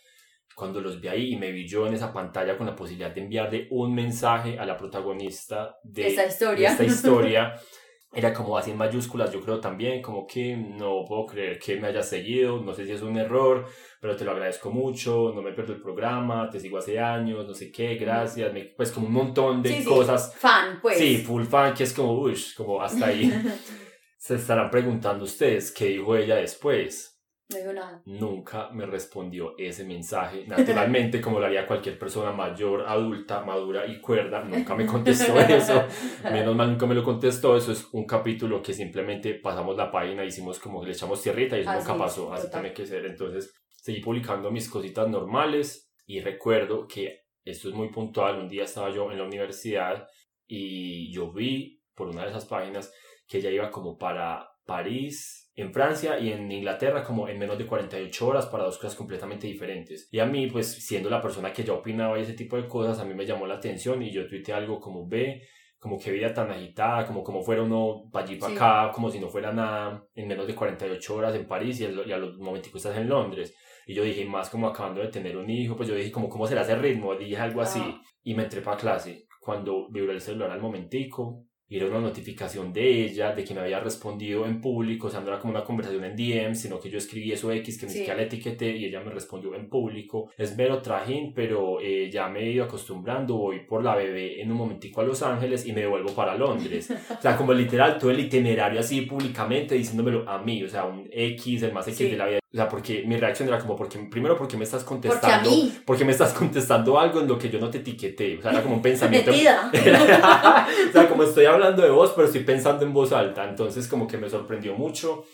Cuando 0.56 0.82
los 0.82 1.00
vi 1.00 1.08
ahí 1.08 1.34
y 1.34 1.36
me 1.38 1.52
vi 1.52 1.65
yo 1.68 1.88
en 1.88 1.94
esa 1.94 2.12
pantalla 2.12 2.58
con 2.58 2.68
la 2.68 2.76
posibilidad 2.76 3.13
de 3.13 3.22
enviarle 3.22 3.68
un 3.72 3.96
mensaje 3.96 4.60
a 4.60 4.65
la 4.65 4.76
protagonista 4.76 5.78
de 5.84 6.08
esta 6.08 6.26
historia, 6.26 6.72
esta 6.72 6.84
historia 6.84 7.54
era 8.13 8.34
como 8.34 8.58
así 8.58 8.72
en 8.72 8.78
mayúsculas, 8.78 9.32
yo 9.32 9.39
creo 9.42 9.60
también, 9.60 10.02
como 10.02 10.28
que 10.28 10.58
no 10.58 11.06
puedo 11.08 11.26
creer 11.28 11.60
que 11.60 11.78
me 11.78 11.88
hayas 11.88 12.10
seguido, 12.10 12.62
no 12.62 12.74
sé 12.74 12.86
si 12.86 12.92
es 12.92 13.02
un 13.02 13.18
error, 13.18 13.65
pero 14.00 14.16
te 14.16 14.24
lo 14.24 14.32
agradezco 14.32 14.72
mucho, 14.72 15.32
no 15.36 15.42
me 15.42 15.52
pierdo 15.52 15.74
el 15.74 15.82
programa, 15.82 16.50
te 16.50 16.60
sigo 16.60 16.78
hace 16.78 17.00
años, 17.00 17.46
no 17.46 17.54
sé 17.54 17.72
qué, 17.72 17.96
gracias, 17.96 18.52
pues 18.76 18.92
como 18.92 19.08
un 19.08 19.14
montón 19.14 19.62
de 19.62 19.84
cosas. 19.84 20.34
Fan, 20.36 20.80
pues. 20.82 20.98
Sí, 20.98 21.18
full 21.18 21.44
fan, 21.44 21.74
que 21.74 21.84
es 21.84 21.94
como, 21.94 22.14
uy, 22.14 22.38
como 22.56 22.82
hasta 22.82 23.08
ahí. 23.08 23.32
Se 24.18 24.36
estarán 24.36 24.70
preguntando 24.70 25.24
ustedes 25.24 25.72
qué 25.72 25.86
dijo 25.86 26.16
ella 26.16 26.36
después. 26.36 27.20
No 27.50 27.58
dijo 27.58 27.74
nada. 27.74 28.02
Nunca 28.06 28.70
me 28.72 28.86
respondió 28.86 29.56
ese 29.58 29.84
mensaje. 29.84 30.46
Naturalmente, 30.46 31.20
como 31.20 31.40
lo 31.40 31.48
haría 31.48 31.66
cualquier 31.66 31.98
persona 31.98 32.32
mayor, 32.32 32.86
adulta, 32.88 33.42
madura 33.42 33.88
y 33.88 34.00
cuerda, 34.00 34.44
nunca 34.44 34.76
me 34.76 34.86
contestó 34.86 35.40
eso. 35.40 35.84
Menos 36.32 36.56
mal 36.56 36.70
nunca 36.70 36.86
me 36.86 36.94
lo 36.94 37.04
contestó. 37.04 37.58
Eso 37.58 37.72
es 37.72 37.88
un 37.92 38.06
capítulo 38.06 38.62
que 38.62 38.74
simplemente 38.74 39.34
pasamos 39.34 39.76
la 39.76 39.90
página, 39.90 40.24
hicimos 40.24 40.60
como 40.60 40.82
que 40.82 40.88
le 40.88 40.94
echamos 40.94 41.24
tierrita 41.24 41.58
y 41.58 41.62
eso 41.62 41.74
nunca 41.74 41.98
pasó. 41.98 42.32
Así 42.32 42.52
tiene 42.52 42.72
que 42.72 42.86
ser. 42.86 43.06
Entonces, 43.08 43.52
seguí 43.82 44.02
publicando 44.02 44.52
mis 44.52 44.70
cositas 44.70 45.08
normales 45.08 45.92
y 46.06 46.20
recuerdo 46.22 46.88
que 46.88 47.24
esto 47.44 47.70
es 47.70 47.76
muy 47.76 47.89
puntual. 47.89 48.39
Un 48.39 48.48
día 48.48 48.63
estaba 48.63 48.89
yo 48.89 49.12
en 49.12 49.18
la 49.18 49.24
universidad 49.24 50.08
y 50.48 51.12
yo 51.12 51.32
vi 51.32 51.82
por 51.94 52.10
una 52.10 52.24
de 52.24 52.30
esas 52.30 52.46
páginas 52.46 52.94
que 53.28 53.38
ella 53.38 53.52
iba 53.52 53.70
como 53.70 53.98
para 53.98 54.50
París, 54.65 55.52
en 55.56 55.74
Francia 55.74 56.20
y 56.20 56.32
en 56.32 56.52
Inglaterra 56.52 57.04
como 57.04 57.28
en 57.28 57.38
menos 57.38 57.58
de 57.58 57.65
48 57.65 58.28
horas 58.28 58.46
para 58.46 58.63
dos 58.63 58.78
cosas 58.78 58.96
completamente 58.96 59.48
diferentes. 59.48 60.08
Y 60.12 60.20
a 60.20 60.26
mí, 60.26 60.48
pues 60.48 60.72
siendo 60.86 61.10
la 61.10 61.22
persona 61.22 61.52
que 61.52 61.63
ya 61.63 61.74
opinaba 61.74 62.18
ese 62.18 62.34
tipo 62.34 62.56
de 62.56 62.68
cosas, 62.68 63.00
a 63.00 63.06
mí 63.06 63.13
me 63.13 63.26
llamó 63.26 63.46
la 63.46 63.56
atención 63.56 64.02
y 64.02 64.12
yo 64.12 64.28
tuiteé 64.28 64.56
algo 64.56 64.80
como 64.80 65.08
ve, 65.08 65.44
como 65.78 66.00
que 66.00 66.12
vida 66.12 66.34
tan 66.34 66.52
agitada, 66.52 67.06
como 67.06 67.24
como 67.24 67.42
fuera 67.42 67.63
uno 67.63 68.10
para 68.12 68.26
allí 68.26 68.36
para 68.38 68.54
acá, 68.54 68.92
como 68.94 69.10
si 69.10 69.20
no 69.20 69.28
fuera 69.28 69.52
nada 69.52 70.06
en 70.13 70.28
menos 70.28 70.48
de 70.48 70.56
48 70.56 71.15
horas 71.15 71.36
en 71.36 71.48
París 71.48 71.80
y, 71.82 71.86
a 71.86 72.18
los 72.18 72.38
momentos 72.38 72.74
estás 72.74 72.98
en 72.98 73.10
Londres. 73.10 73.54
Y 73.89 73.95
yo 73.95 74.04
dije, 74.04 74.23
más 74.23 74.52
como 74.52 74.67
acabando 74.67 75.02
de 75.02 75.08
tener 75.08 75.36
un 75.36 75.49
hijo, 75.49 75.75
pues 75.75 75.89
yo 75.89 75.95
dije, 75.95 76.12
como, 76.12 76.30
¿cómo 76.30 76.45
será 76.45 76.62
ese 76.62 76.75
ritmo? 76.75 77.15
Dije 77.15 77.38
algo 77.38 77.60
así. 77.60 77.82
Y 78.21 78.36
me 78.36 78.43
entré 78.43 78.62
para 78.62 78.78
clase. 78.78 79.25
Cuando 79.39 79.89
vibró 79.89 80.12
el 80.12 80.21
celular 80.21 80.52
al 80.52 80.62
momentico, 80.62 81.47
y 81.67 81.78
era 81.78 81.88
una 81.88 81.99
notificación 81.99 82.71
de 82.71 83.06
ella, 83.06 83.34
de 83.34 83.43
que 83.43 83.56
me 83.56 83.62
había 83.62 83.80
respondido 83.80 84.45
en 84.45 84.62
público, 84.62 85.08
o 85.08 85.10
sea, 85.10 85.21
no 85.21 85.29
era 85.29 85.40
como 85.40 85.54
una 85.54 85.63
conversación 85.63 86.04
en 86.04 86.15
DM, 86.15 86.54
sino 86.54 86.79
que 86.79 86.92
yo 86.92 87.00
escribí 87.00 87.31
eso 87.31 87.52
X, 87.52 87.79
que 87.79 87.87
ni 87.87 87.92
siquiera 87.92 88.15
la 88.15 88.23
etiqueté 88.23 88.75
y 88.77 88.85
ella 88.85 89.02
me 89.02 89.10
respondió 89.10 89.56
en 89.56 89.67
público. 89.69 90.29
Es 90.37 90.56
mero 90.56 90.83
trajín, 90.83 91.33
pero 91.33 91.79
eh, 91.81 92.12
ya 92.12 92.27
me 92.29 92.42
he 92.42 92.52
ido 92.52 92.65
acostumbrando, 92.65 93.37
voy 93.37 93.65
por 93.65 93.83
la 93.83 93.96
bebé 93.96 94.40
en 94.40 94.52
un 94.52 94.58
momentico 94.58 95.02
a 95.02 95.04
Los 95.04 95.23
Ángeles 95.23 95.65
y 95.65 95.73
me 95.73 95.81
devuelvo 95.81 96.13
para 96.13 96.37
Londres. 96.37 96.92
o 97.17 97.21
sea, 97.21 97.35
como 97.35 97.54
literal, 97.54 97.98
todo 97.98 98.12
el 98.12 98.19
itinerario 98.19 98.79
así 98.79 99.02
públicamente 99.02 99.73
diciéndomelo 99.73 100.29
a 100.29 100.40
mí, 100.44 100.63
o 100.63 100.69
sea, 100.69 100.85
un 100.85 101.08
X, 101.12 101.63
el 101.63 101.73
más 101.73 101.87
X 101.87 102.12
de 102.12 102.17
la 102.17 102.27
vida. 102.27 102.40
O 102.52 102.56
sea, 102.56 102.67
porque 102.67 103.04
mi 103.06 103.15
reacción 103.15 103.47
era 103.47 103.60
como, 103.60 103.75
porque, 103.75 104.00
primero 104.10 104.35
porque 104.35 104.58
me 104.58 104.63
estás 104.63 104.83
contestando, 104.83 105.50
porque, 105.50 105.71
porque 105.85 106.06
me 106.06 106.12
estás 106.12 106.33
contestando 106.33 107.00
algo 107.00 107.19
en 107.19 107.27
lo 107.27 107.37
que 107.37 107.47
yo 107.47 107.60
no 107.60 107.69
te 107.69 107.77
etiqueté, 107.77 108.39
o 108.39 108.41
sea, 108.41 108.52
era 108.52 108.63
como 108.63 108.75
un 108.75 108.81
pensamiento. 108.83 109.29
Metida. 109.29 109.71
o 110.89 110.91
sea, 110.91 111.08
como 111.08 111.23
estoy 111.23 111.45
hablando 111.45 111.83
de 111.83 111.91
vos, 111.91 112.12
pero 112.15 112.25
estoy 112.25 112.43
pensando 112.43 112.83
en 112.85 112.91
voz 112.91 113.12
alta, 113.12 113.47
entonces 113.47 113.87
como 113.87 114.08
que 114.08 114.17
me 114.17 114.29
sorprendió 114.29 114.73
mucho. 114.73 115.25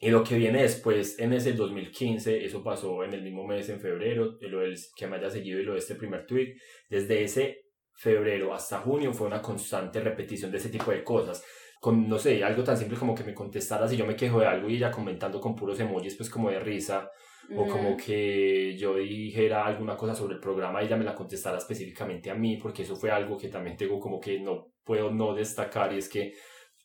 Y 0.00 0.10
lo 0.10 0.24
que 0.24 0.36
viene 0.36 0.62
después, 0.62 1.18
en 1.20 1.32
ese 1.32 1.52
2015, 1.52 2.44
eso 2.44 2.62
pasó 2.62 3.04
en 3.04 3.14
el 3.14 3.22
mismo 3.22 3.46
mes, 3.46 3.68
en 3.68 3.80
febrero, 3.80 4.36
lo 4.40 4.58
del, 4.58 4.76
que 4.96 5.06
me 5.06 5.16
haya 5.16 5.30
seguido 5.30 5.60
y 5.60 5.62
lo 5.62 5.74
de 5.74 5.78
este 5.78 5.94
primer 5.94 6.26
tweet, 6.26 6.54
desde 6.90 7.22
ese 7.22 7.64
febrero 7.94 8.52
hasta 8.52 8.80
junio 8.80 9.12
fue 9.12 9.28
una 9.28 9.40
constante 9.40 10.00
repetición 10.00 10.50
de 10.50 10.58
ese 10.58 10.68
tipo 10.68 10.90
de 10.90 11.04
cosas 11.04 11.44
con, 11.84 12.08
no 12.08 12.18
sé, 12.18 12.42
algo 12.42 12.64
tan 12.64 12.78
simple 12.78 12.96
como 12.96 13.14
que 13.14 13.24
me 13.24 13.34
contestara 13.34 13.86
si 13.86 13.94
yo 13.94 14.06
me 14.06 14.16
quejo 14.16 14.40
de 14.40 14.46
algo 14.46 14.70
y 14.70 14.76
ella 14.76 14.90
comentando 14.90 15.38
con 15.38 15.54
puros 15.54 15.78
emojis, 15.78 16.16
pues 16.16 16.30
como 16.30 16.48
de 16.48 16.58
risa, 16.58 17.10
o 17.54 17.68
como 17.68 17.94
que 17.94 18.74
yo 18.74 18.96
dijera 18.96 19.66
alguna 19.66 19.94
cosa 19.94 20.14
sobre 20.14 20.36
el 20.36 20.40
programa 20.40 20.82
y 20.82 20.86
ella 20.86 20.96
me 20.96 21.04
la 21.04 21.14
contestara 21.14 21.58
específicamente 21.58 22.30
a 22.30 22.34
mí, 22.34 22.56
porque 22.56 22.84
eso 22.84 22.96
fue 22.96 23.10
algo 23.10 23.36
que 23.36 23.48
también 23.48 23.76
tengo 23.76 24.00
como 24.00 24.18
que 24.18 24.40
no 24.40 24.68
puedo 24.82 25.10
no 25.10 25.34
destacar 25.34 25.92
y 25.92 25.98
es 25.98 26.08
que 26.08 26.32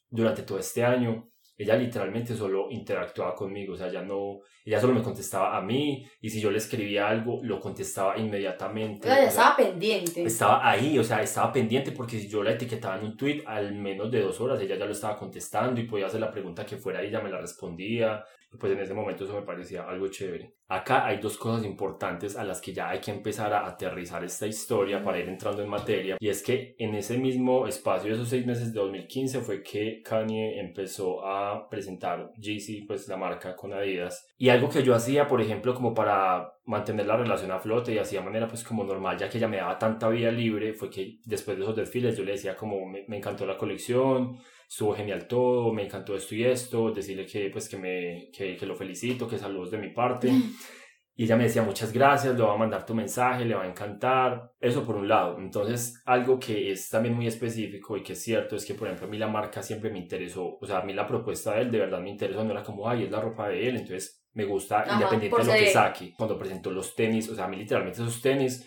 durante 0.10 0.44
todo 0.44 0.60
este 0.60 0.84
año 0.84 1.30
ella 1.58 1.78
literalmente 1.78 2.36
solo 2.36 2.68
interactuaba 2.70 3.36
conmigo, 3.36 3.76
o 3.76 3.78
sea, 3.78 3.90
ya 3.90 4.02
no, 4.02 4.40
ella 4.70 4.80
solo 4.80 4.94
me 4.94 5.02
contestaba 5.02 5.58
a 5.58 5.62
mí 5.62 6.08
y 6.22 6.30
si 6.30 6.40
yo 6.40 6.52
le 6.52 6.60
escribía 6.60 7.08
algo, 7.08 7.40
lo 7.42 7.60
contestaba 7.60 8.16
inmediatamente. 8.20 9.08
Ella 9.08 9.26
estaba 9.26 9.56
pendiente. 9.56 10.24
Estaba 10.24 10.70
ahí, 10.70 11.00
o 11.00 11.04
sea, 11.04 11.24
estaba 11.24 11.52
pendiente 11.52 11.92
porque 11.92 12.20
si 12.20 12.30
yo 12.30 12.44
la 12.44 12.52
etiquetaba 12.52 13.00
en 13.00 13.06
un 13.06 13.18
tweet, 13.18 13.42
al 13.48 13.74
menos 13.74 14.12
de 14.12 14.22
dos 14.22 14.40
horas 14.40 14.62
ella 14.62 14.76
ya 14.76 14.86
lo 14.86 14.92
estaba 14.92 15.18
contestando 15.18 15.82
y 15.82 15.86
podía 15.86 16.06
hacer 16.06 16.20
la 16.20 16.30
pregunta 16.30 16.68
que 16.68 16.78
fuera 16.78 17.04
y 17.04 17.08
ella 17.08 17.20
me 17.20 17.32
la 17.32 17.42
respondía. 17.42 18.24
Pues 18.60 18.74
en 18.74 18.80
ese 18.80 18.96
momento 18.96 19.26
eso 19.26 19.36
me 19.36 19.44
parecía 19.44 19.88
algo 19.88 20.08
chévere. 20.08 20.54
Acá 20.68 21.06
hay 21.06 21.20
dos 21.20 21.38
cosas 21.38 21.66
importantes 21.66 22.36
a 22.36 22.44
las 22.44 22.62
que 22.62 22.74
ya 22.74 22.90
hay 22.90 23.00
que 23.00 23.12
empezar 23.12 23.54
a 23.54 23.68
aterrizar 23.68 24.24
esta 24.24 24.48
historia 24.48 25.04
para 25.04 25.20
ir 25.20 25.30
entrando 25.30 25.62
en 25.62 25.70
materia. 25.70 26.18
Y 26.20 26.30
es 26.30 26.42
que 26.42 26.76
en 26.80 26.96
ese 26.96 27.18
mismo 27.20 27.68
espacio 27.68 28.10
de 28.10 28.16
esos 28.16 28.30
seis 28.30 28.46
meses 28.46 28.74
de 28.74 28.80
2015 28.80 29.42
fue 29.42 29.62
que 29.62 30.02
Kanye 30.04 30.60
empezó 30.60 31.26
a 31.26 31.68
presentar 31.70 32.32
Yeezy, 32.40 32.84
pues 32.84 33.08
la 33.08 33.18
marca 33.18 33.56
con 33.56 33.74
Adidas. 33.74 34.28
Y 34.38 34.50
algo 34.60 34.70
que 34.70 34.84
yo 34.84 34.94
hacía, 34.96 35.28
por 35.28 35.42
ejemplo, 35.42 35.74
como 35.74 35.94
para 35.94 36.54
mantener 36.66 37.06
la 37.06 37.18
relación 37.18 37.52
a 37.52 37.60
flote 37.60 37.92
y 37.92 37.96
de 37.96 38.22
manera 38.22 38.48
pues 38.48 38.64
como 38.64 38.84
normal, 38.84 39.18
ya 39.18 39.30
que 39.30 39.38
ella 39.38 39.48
me 39.48 39.58
daba 39.58 39.78
tanta 39.78 40.10
vida 40.10 40.32
libre, 40.32 40.74
fue 40.74 40.90
que 40.90 41.20
después 41.26 41.58
de 41.58 41.64
esos 41.64 41.76
desfiles 41.76 42.18
yo 42.18 42.24
le 42.24 42.34
decía 42.34 42.56
como 42.56 42.86
me, 42.86 43.06
me 43.08 43.18
encantó 43.18 43.46
la 43.46 43.58
colección, 43.58 44.38
estuvo 44.68 44.94
genial 44.94 45.28
todo, 45.28 45.74
me 45.74 45.86
encantó 45.86 46.16
esto 46.16 46.36
y 46.36 46.44
esto, 46.44 46.92
decirle 46.92 47.26
que 47.26 47.50
pues 47.50 47.68
que 47.68 47.78
me 47.78 48.30
que, 48.32 48.56
que 48.56 48.66
lo 48.66 48.76
felicito, 48.76 49.28
que 49.28 49.38
saludos 49.38 49.72
de 49.72 49.78
mi 49.78 49.90
parte. 49.90 50.32
Y 51.20 51.26
ella 51.26 51.36
me 51.36 51.44
decía 51.44 51.64
muchas 51.64 51.92
gracias, 51.92 52.38
le 52.38 52.44
va 52.44 52.54
a 52.54 52.58
mandar 52.58 52.86
tu 52.86 52.96
mensaje, 52.96 53.44
le 53.44 53.54
va 53.54 53.64
a 53.64 53.68
encantar. 53.68 54.54
Eso 54.58 54.86
por 54.86 54.96
un 54.96 55.10
lado. 55.10 55.38
Entonces, 55.38 56.02
algo 56.06 56.40
que 56.40 56.72
es 56.72 56.88
también 56.88 57.14
muy 57.14 57.28
específico 57.28 57.98
y 57.98 58.04
que 58.04 58.14
es 58.14 58.24
cierto 58.24 58.56
es 58.56 58.66
que, 58.66 58.74
por 58.74 58.88
ejemplo, 58.88 59.06
a 59.06 59.10
mí 59.10 59.18
la 59.18 59.28
marca 59.28 59.62
siempre 59.62 59.92
me 59.92 60.00
interesó. 60.00 60.58
O 60.62 60.66
sea, 60.66 60.80
a 60.80 60.84
mí 60.86 60.94
la 60.94 61.06
propuesta 61.06 61.56
de 61.56 61.64
él 61.64 61.72
de 61.72 61.80
verdad 61.80 62.00
me 62.00 62.10
interesó. 62.10 62.42
No 62.46 62.52
era 62.52 62.64
como, 62.64 62.88
ay, 62.88 63.04
es 63.04 63.12
la 63.12 63.20
ropa 63.20 63.50
de 63.50 63.68
él. 63.68 63.76
Entonces, 63.76 64.19
me 64.34 64.46
gusta 64.46 64.86
independiente 64.92 65.38
de 65.38 65.46
lo 65.46 65.54
que 65.54 65.72
saque. 65.72 66.14
Cuando 66.18 66.38
presentó 66.38 66.72
los 66.72 66.96
tenis, 66.96 67.30
o 67.30 67.36
sea, 67.36 67.46
a 67.46 67.48
mí 67.48 67.58
literalmente 67.58 68.02
esos 68.02 68.22
tenis 68.22 68.66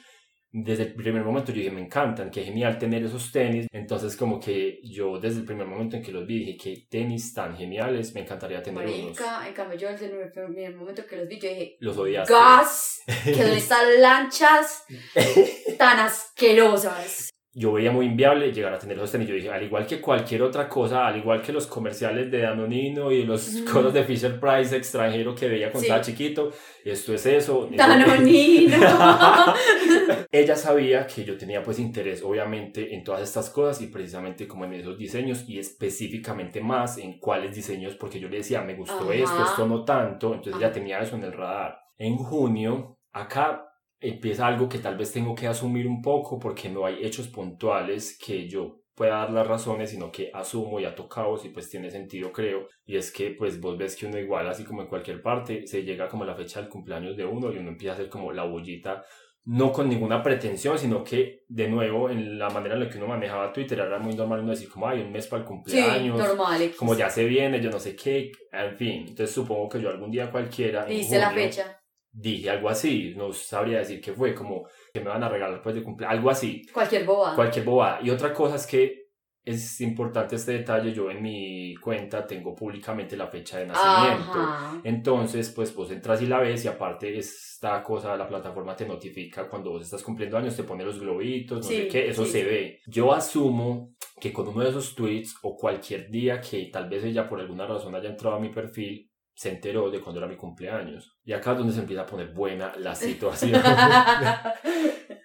desde 0.54 0.82
el 0.82 0.94
primer 0.94 1.24
momento 1.24 1.50
yo 1.50 1.58
dije, 1.58 1.70
me 1.70 1.80
encantan, 1.80 2.30
qué 2.30 2.44
genial 2.44 2.76
tener 2.76 3.02
esos 3.02 3.32
tenis. 3.32 3.66
Entonces 3.72 4.16
como 4.16 4.38
que 4.38 4.80
yo 4.84 5.18
desde 5.18 5.40
el 5.40 5.46
primer 5.46 5.66
momento 5.66 5.96
en 5.96 6.02
que 6.02 6.12
los 6.12 6.26
vi 6.26 6.40
dije, 6.40 6.58
qué 6.62 6.86
tenis 6.90 7.32
tan 7.32 7.56
geniales, 7.56 8.14
me 8.14 8.20
encantaría 8.20 8.62
tener 8.62 8.84
Marica, 8.84 9.38
unos. 9.38 9.46
en 9.46 9.54
cambio 9.54 9.78
yo 9.78 9.88
desde 9.88 10.06
el 10.06 10.30
primer 10.30 10.76
momento 10.76 11.06
que 11.06 11.16
los 11.16 11.26
vi 11.26 11.40
yo 11.40 11.48
dije, 11.48 11.76
los 11.80 11.96
odiaste. 11.96 12.32
Gas, 12.32 13.00
que 13.24 13.34
son 13.34 13.50
estas 13.56 13.98
lanchas 13.98 14.84
tan 15.78 16.00
asquerosas 16.00 17.31
yo 17.54 17.72
veía 17.72 17.92
muy 17.92 18.06
inviable 18.06 18.50
llegar 18.50 18.72
a 18.72 18.78
tener 18.78 18.96
esos 18.96 19.12
tenis. 19.12 19.28
Yo 19.28 19.34
dije, 19.34 19.50
al 19.50 19.62
igual 19.62 19.86
que 19.86 20.00
cualquier 20.00 20.42
otra 20.42 20.68
cosa, 20.68 21.06
al 21.06 21.18
igual 21.18 21.42
que 21.42 21.52
los 21.52 21.66
comerciales 21.66 22.30
de 22.30 22.40
Danonino 22.40 23.12
y 23.12 23.24
los 23.24 23.46
cosas 23.70 23.92
de 23.92 24.04
Fisher 24.04 24.40
Price 24.40 24.74
extranjero 24.74 25.34
que 25.34 25.48
veía 25.48 25.70
cuando 25.70 25.82
estaba 25.82 26.00
chiquito, 26.00 26.50
esto 26.82 27.12
es 27.12 27.26
eso. 27.26 27.68
Danonino. 27.76 28.78
Ella 30.32 30.56
sabía 30.56 31.06
que 31.06 31.24
yo 31.24 31.36
tenía 31.36 31.62
pues 31.62 31.78
interés, 31.78 32.22
obviamente, 32.22 32.94
en 32.94 33.04
todas 33.04 33.20
estas 33.20 33.50
cosas 33.50 33.82
y 33.82 33.88
precisamente 33.88 34.48
como 34.48 34.64
en 34.64 34.72
esos 34.72 34.96
diseños 34.96 35.44
y 35.46 35.58
específicamente 35.58 36.62
más 36.62 36.96
en 36.96 37.18
cuáles 37.18 37.54
diseños, 37.54 37.96
porque 37.96 38.18
yo 38.18 38.30
le 38.30 38.38
decía, 38.38 38.62
me 38.62 38.74
gustó 38.74 39.12
esto, 39.12 39.44
esto 39.44 39.66
no 39.66 39.84
tanto, 39.84 40.32
entonces 40.32 40.54
ella 40.56 40.72
tenía 40.72 41.00
eso 41.00 41.16
en 41.16 41.24
el 41.24 41.32
radar. 41.34 41.78
En 41.98 42.16
junio, 42.16 42.98
acá 43.12 43.71
empieza 44.02 44.46
algo 44.46 44.68
que 44.68 44.78
tal 44.78 44.96
vez 44.96 45.12
tengo 45.12 45.34
que 45.34 45.46
asumir 45.46 45.86
un 45.86 46.02
poco 46.02 46.38
porque 46.38 46.68
no 46.68 46.84
hay 46.84 47.04
hechos 47.04 47.28
puntuales 47.28 48.18
que 48.18 48.48
yo 48.48 48.80
pueda 48.94 49.18
dar 49.18 49.30
las 49.30 49.46
razones, 49.46 49.90
sino 49.90 50.12
que 50.12 50.30
asumo 50.34 50.78
y 50.78 50.84
ha 50.84 50.94
tocado 50.94 51.38
y 51.42 51.48
pues 51.48 51.70
tiene 51.70 51.90
sentido 51.90 52.30
creo, 52.30 52.66
y 52.84 52.96
es 52.96 53.10
que 53.10 53.30
pues 53.30 53.60
vos 53.60 53.78
ves 53.78 53.96
que 53.96 54.06
uno 54.06 54.18
igual, 54.18 54.48
así 54.48 54.64
como 54.64 54.82
en 54.82 54.88
cualquier 54.88 55.22
parte, 55.22 55.66
se 55.66 55.82
llega 55.82 56.08
como 56.08 56.24
la 56.24 56.34
fecha 56.34 56.60
del 56.60 56.68
cumpleaños 56.68 57.16
de 57.16 57.24
uno 57.24 57.52
y 57.52 57.58
uno 57.58 57.70
empieza 57.70 57.92
a 57.92 57.94
hacer 57.94 58.08
como 58.10 58.32
la 58.32 58.44
bollita, 58.44 59.02
no 59.44 59.72
con 59.72 59.88
ninguna 59.88 60.22
pretensión, 60.22 60.78
sino 60.78 61.02
que 61.02 61.44
de 61.48 61.68
nuevo 61.68 62.10
en 62.10 62.38
la 62.38 62.50
manera 62.50 62.74
en 62.74 62.80
la 62.80 62.88
que 62.88 62.98
uno 62.98 63.08
manejaba 63.08 63.52
Twitter 63.52 63.80
era 63.80 63.98
muy 63.98 64.14
normal 64.14 64.40
uno 64.40 64.50
decir 64.50 64.68
como, 64.68 64.86
hay 64.86 65.00
un 65.00 65.10
mes 65.10 65.26
para 65.26 65.42
el 65.42 65.48
cumpleaños, 65.48 66.18
normal, 66.18 66.72
como 66.76 66.94
ya 66.94 67.08
se 67.08 67.24
viene, 67.24 67.60
yo 67.60 67.70
no 67.70 67.80
sé 67.80 67.96
qué, 67.96 68.30
en 68.52 68.76
fin, 68.76 69.04
entonces 69.08 69.30
supongo 69.30 69.68
que 69.70 69.80
yo 69.80 69.88
algún 69.88 70.10
día 70.10 70.30
cualquiera... 70.30 70.84
Dice 70.84 71.18
la 71.18 71.30
fecha 71.30 71.81
dije 72.12 72.50
algo 72.50 72.68
así, 72.68 73.14
no 73.16 73.32
sabría 73.32 73.78
decir 73.78 74.00
qué 74.00 74.12
fue, 74.12 74.34
como 74.34 74.68
que 74.92 75.00
me 75.00 75.08
van 75.08 75.22
a 75.22 75.28
regalar 75.28 75.62
pues 75.62 75.74
de 75.74 75.82
cumpleaños, 75.82 76.18
algo 76.18 76.30
así. 76.30 76.62
Cualquier 76.72 77.04
bobada. 77.04 77.34
Cualquier 77.34 77.64
bobada. 77.64 78.00
Y 78.02 78.10
otra 78.10 78.32
cosa 78.32 78.56
es 78.56 78.66
que 78.66 79.02
es 79.44 79.80
importante 79.80 80.36
este 80.36 80.52
detalle, 80.52 80.92
yo 80.92 81.10
en 81.10 81.20
mi 81.20 81.74
cuenta 81.76 82.24
tengo 82.24 82.54
públicamente 82.54 83.16
la 83.16 83.26
fecha 83.26 83.58
de 83.58 83.66
nacimiento. 83.66 84.38
Entonces, 84.84 85.50
pues 85.50 85.74
vos 85.74 85.90
entras 85.90 86.22
y 86.22 86.26
la 86.26 86.38
ves 86.38 86.64
y 86.64 86.68
aparte 86.68 87.16
esta 87.18 87.82
cosa, 87.82 88.16
la 88.16 88.28
plataforma 88.28 88.76
te 88.76 88.86
notifica 88.86 89.48
cuando 89.48 89.70
vos 89.70 89.82
estás 89.82 90.02
cumpliendo 90.04 90.38
años, 90.38 90.54
te 90.54 90.62
pone 90.62 90.84
los 90.84 91.00
globitos, 91.00 91.58
no 91.58 91.62
sé 91.64 91.88
qué, 91.88 92.08
eso 92.08 92.24
se 92.24 92.44
ve. 92.44 92.80
Yo 92.86 93.12
asumo 93.12 93.94
que 94.20 94.32
con 94.32 94.46
uno 94.46 94.60
de 94.60 94.70
esos 94.70 94.94
tweets 94.94 95.34
o 95.42 95.56
cualquier 95.56 96.08
día 96.08 96.40
que 96.40 96.66
tal 96.66 96.88
vez 96.88 97.02
ella 97.02 97.28
por 97.28 97.40
alguna 97.40 97.66
razón 97.66 97.94
haya 97.96 98.10
entrado 98.10 98.36
a 98.36 98.40
mi 98.40 98.50
perfil, 98.50 99.10
se 99.34 99.50
enteró 99.50 99.90
de 99.90 100.00
cuando 100.00 100.20
era 100.20 100.28
mi 100.28 100.36
cumpleaños. 100.36 101.16
Y 101.24 101.32
acá 101.32 101.52
es 101.52 101.58
donde 101.58 101.72
se 101.72 101.80
empieza 101.80 102.02
a 102.02 102.06
poner 102.06 102.32
buena 102.32 102.72
la 102.78 102.94
situación. 102.94 103.62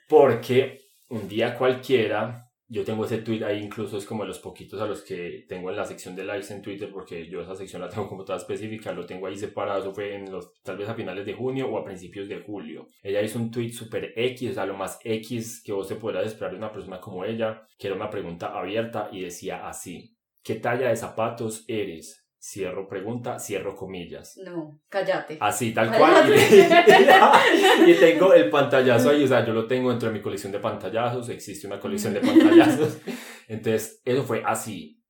Porque 0.07 0.87
un 1.09 1.27
día 1.27 1.57
cualquiera, 1.57 2.49
yo 2.67 2.83
tengo 2.83 3.05
ese 3.05 3.19
tweet 3.19 3.43
ahí, 3.43 3.63
incluso 3.63 3.97
es 3.97 4.05
como 4.05 4.23
de 4.23 4.29
los 4.29 4.39
poquitos 4.39 4.81
a 4.81 4.85
los 4.85 5.01
que 5.01 5.45
tengo 5.47 5.69
en 5.69 5.77
la 5.77 5.85
sección 5.85 6.15
de 6.15 6.25
likes 6.25 6.53
en 6.53 6.61
Twitter, 6.61 6.89
porque 6.91 7.29
yo 7.29 7.41
esa 7.41 7.55
sección 7.55 7.81
la 7.81 7.89
tengo 7.89 8.09
como 8.09 8.25
toda 8.25 8.37
específica, 8.37 8.91
lo 8.91 9.05
tengo 9.05 9.27
ahí 9.27 9.37
separado, 9.37 9.79
eso 9.79 9.93
fue 9.93 10.15
en 10.15 10.31
los, 10.31 10.61
tal 10.63 10.77
vez 10.77 10.89
a 10.89 10.95
finales 10.95 11.25
de 11.25 11.33
junio 11.33 11.67
o 11.69 11.77
a 11.77 11.85
principios 11.85 12.27
de 12.27 12.41
julio. 12.41 12.87
Ella 13.01 13.21
hizo 13.21 13.39
un 13.39 13.51
tweet 13.51 13.71
super 13.71 14.13
X, 14.15 14.51
o 14.51 14.53
sea, 14.53 14.65
lo 14.65 14.75
más 14.75 14.99
X 15.03 15.61
que 15.63 15.71
vos 15.71 15.87
te 15.87 15.95
podrás 15.95 16.27
esperar 16.27 16.51
de 16.51 16.57
una 16.57 16.71
persona 16.71 16.99
como 16.99 17.23
ella, 17.23 17.67
que 17.77 17.87
era 17.87 17.95
una 17.95 18.09
pregunta 18.09 18.47
abierta 18.47 19.09
y 19.11 19.21
decía 19.21 19.67
así, 19.67 20.17
¿qué 20.43 20.55
talla 20.55 20.89
de 20.89 20.95
zapatos 20.95 21.63
eres? 21.67 22.26
Cierro 22.39 22.87
pregunta, 22.87 23.39
cierro 23.39 23.75
comillas. 23.75 24.37
No, 24.37 24.79
cállate. 24.89 25.37
Así, 25.41 25.73
tal 25.73 25.95
cual. 25.95 26.31
Y, 27.87 27.93
tengo 27.95 28.33
el 28.33 28.49
pantallazo 28.49 29.09
ahí, 29.09 29.23
o 29.23 29.27
sea, 29.27 29.45
yo 29.45 29.53
lo 29.53 29.67
tengo 29.67 29.89
dentro 29.89 30.09
de 30.09 30.15
mi 30.15 30.21
colección 30.21 30.51
de 30.51 30.59
pantallazos, 30.59 31.29
existe 31.29 31.65
una 31.65 31.79
colección 31.79 32.13
de 32.13 32.21
pantallazos. 32.21 32.99
Entonces, 33.47 34.01
eso 34.05 34.23
fue 34.23 34.43
así. 34.45 35.03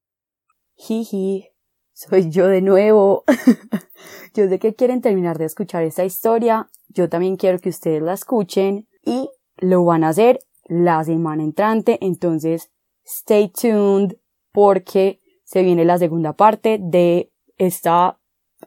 Jiji, 0.76 1.50
soy 1.94 2.30
yo 2.30 2.48
de 2.48 2.62
nuevo. 2.62 3.24
yo 4.34 4.48
sé 4.48 4.60
que 4.60 4.74
quieren 4.74 5.02
terminar 5.02 5.38
de 5.38 5.46
escuchar 5.46 5.84
esta 5.84 6.06
historia, 6.06 6.70
yo 6.88 7.10
también 7.10 7.36
quiero 7.36 7.60
que 7.60 7.70
ustedes 7.70 8.02
la 8.02 8.14
escuchen 8.14 8.88
y 9.04 9.30
lo 9.58 9.84
van 9.84 10.04
a 10.04 10.10
hacer 10.10 10.40
la 10.66 11.04
semana 11.04 11.44
entrante, 11.44 11.98
entonces 12.02 12.72
stay 13.06 13.50
tuned 13.50 14.18
porque 14.52 15.22
se 15.48 15.64
viene 15.64 15.86
la 15.86 15.98
segunda 15.98 16.34
parte 16.34 16.78
de 16.78 17.32
esta 17.58 18.20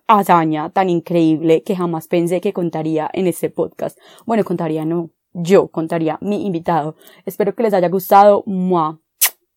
hazaña 0.07 0.70
tan 0.70 0.89
increíble 0.89 1.62
que 1.62 1.76
jamás 1.76 2.09
pensé 2.09 2.41
que 2.41 2.55
contaría 2.55 3.11
en 3.12 3.26
este 3.26 3.51
podcast. 3.51 3.99
Bueno, 4.24 4.45
contaría 4.45 4.87
no, 4.87 5.11
yo 5.35 5.68
contaría 5.68 6.16
mi 6.22 6.47
invitado. 6.47 6.97
Espero 7.26 7.55
que 7.55 7.64
les 7.64 7.74
haya 7.74 7.91
gustado. 7.91 8.43
Mua. 8.47 8.99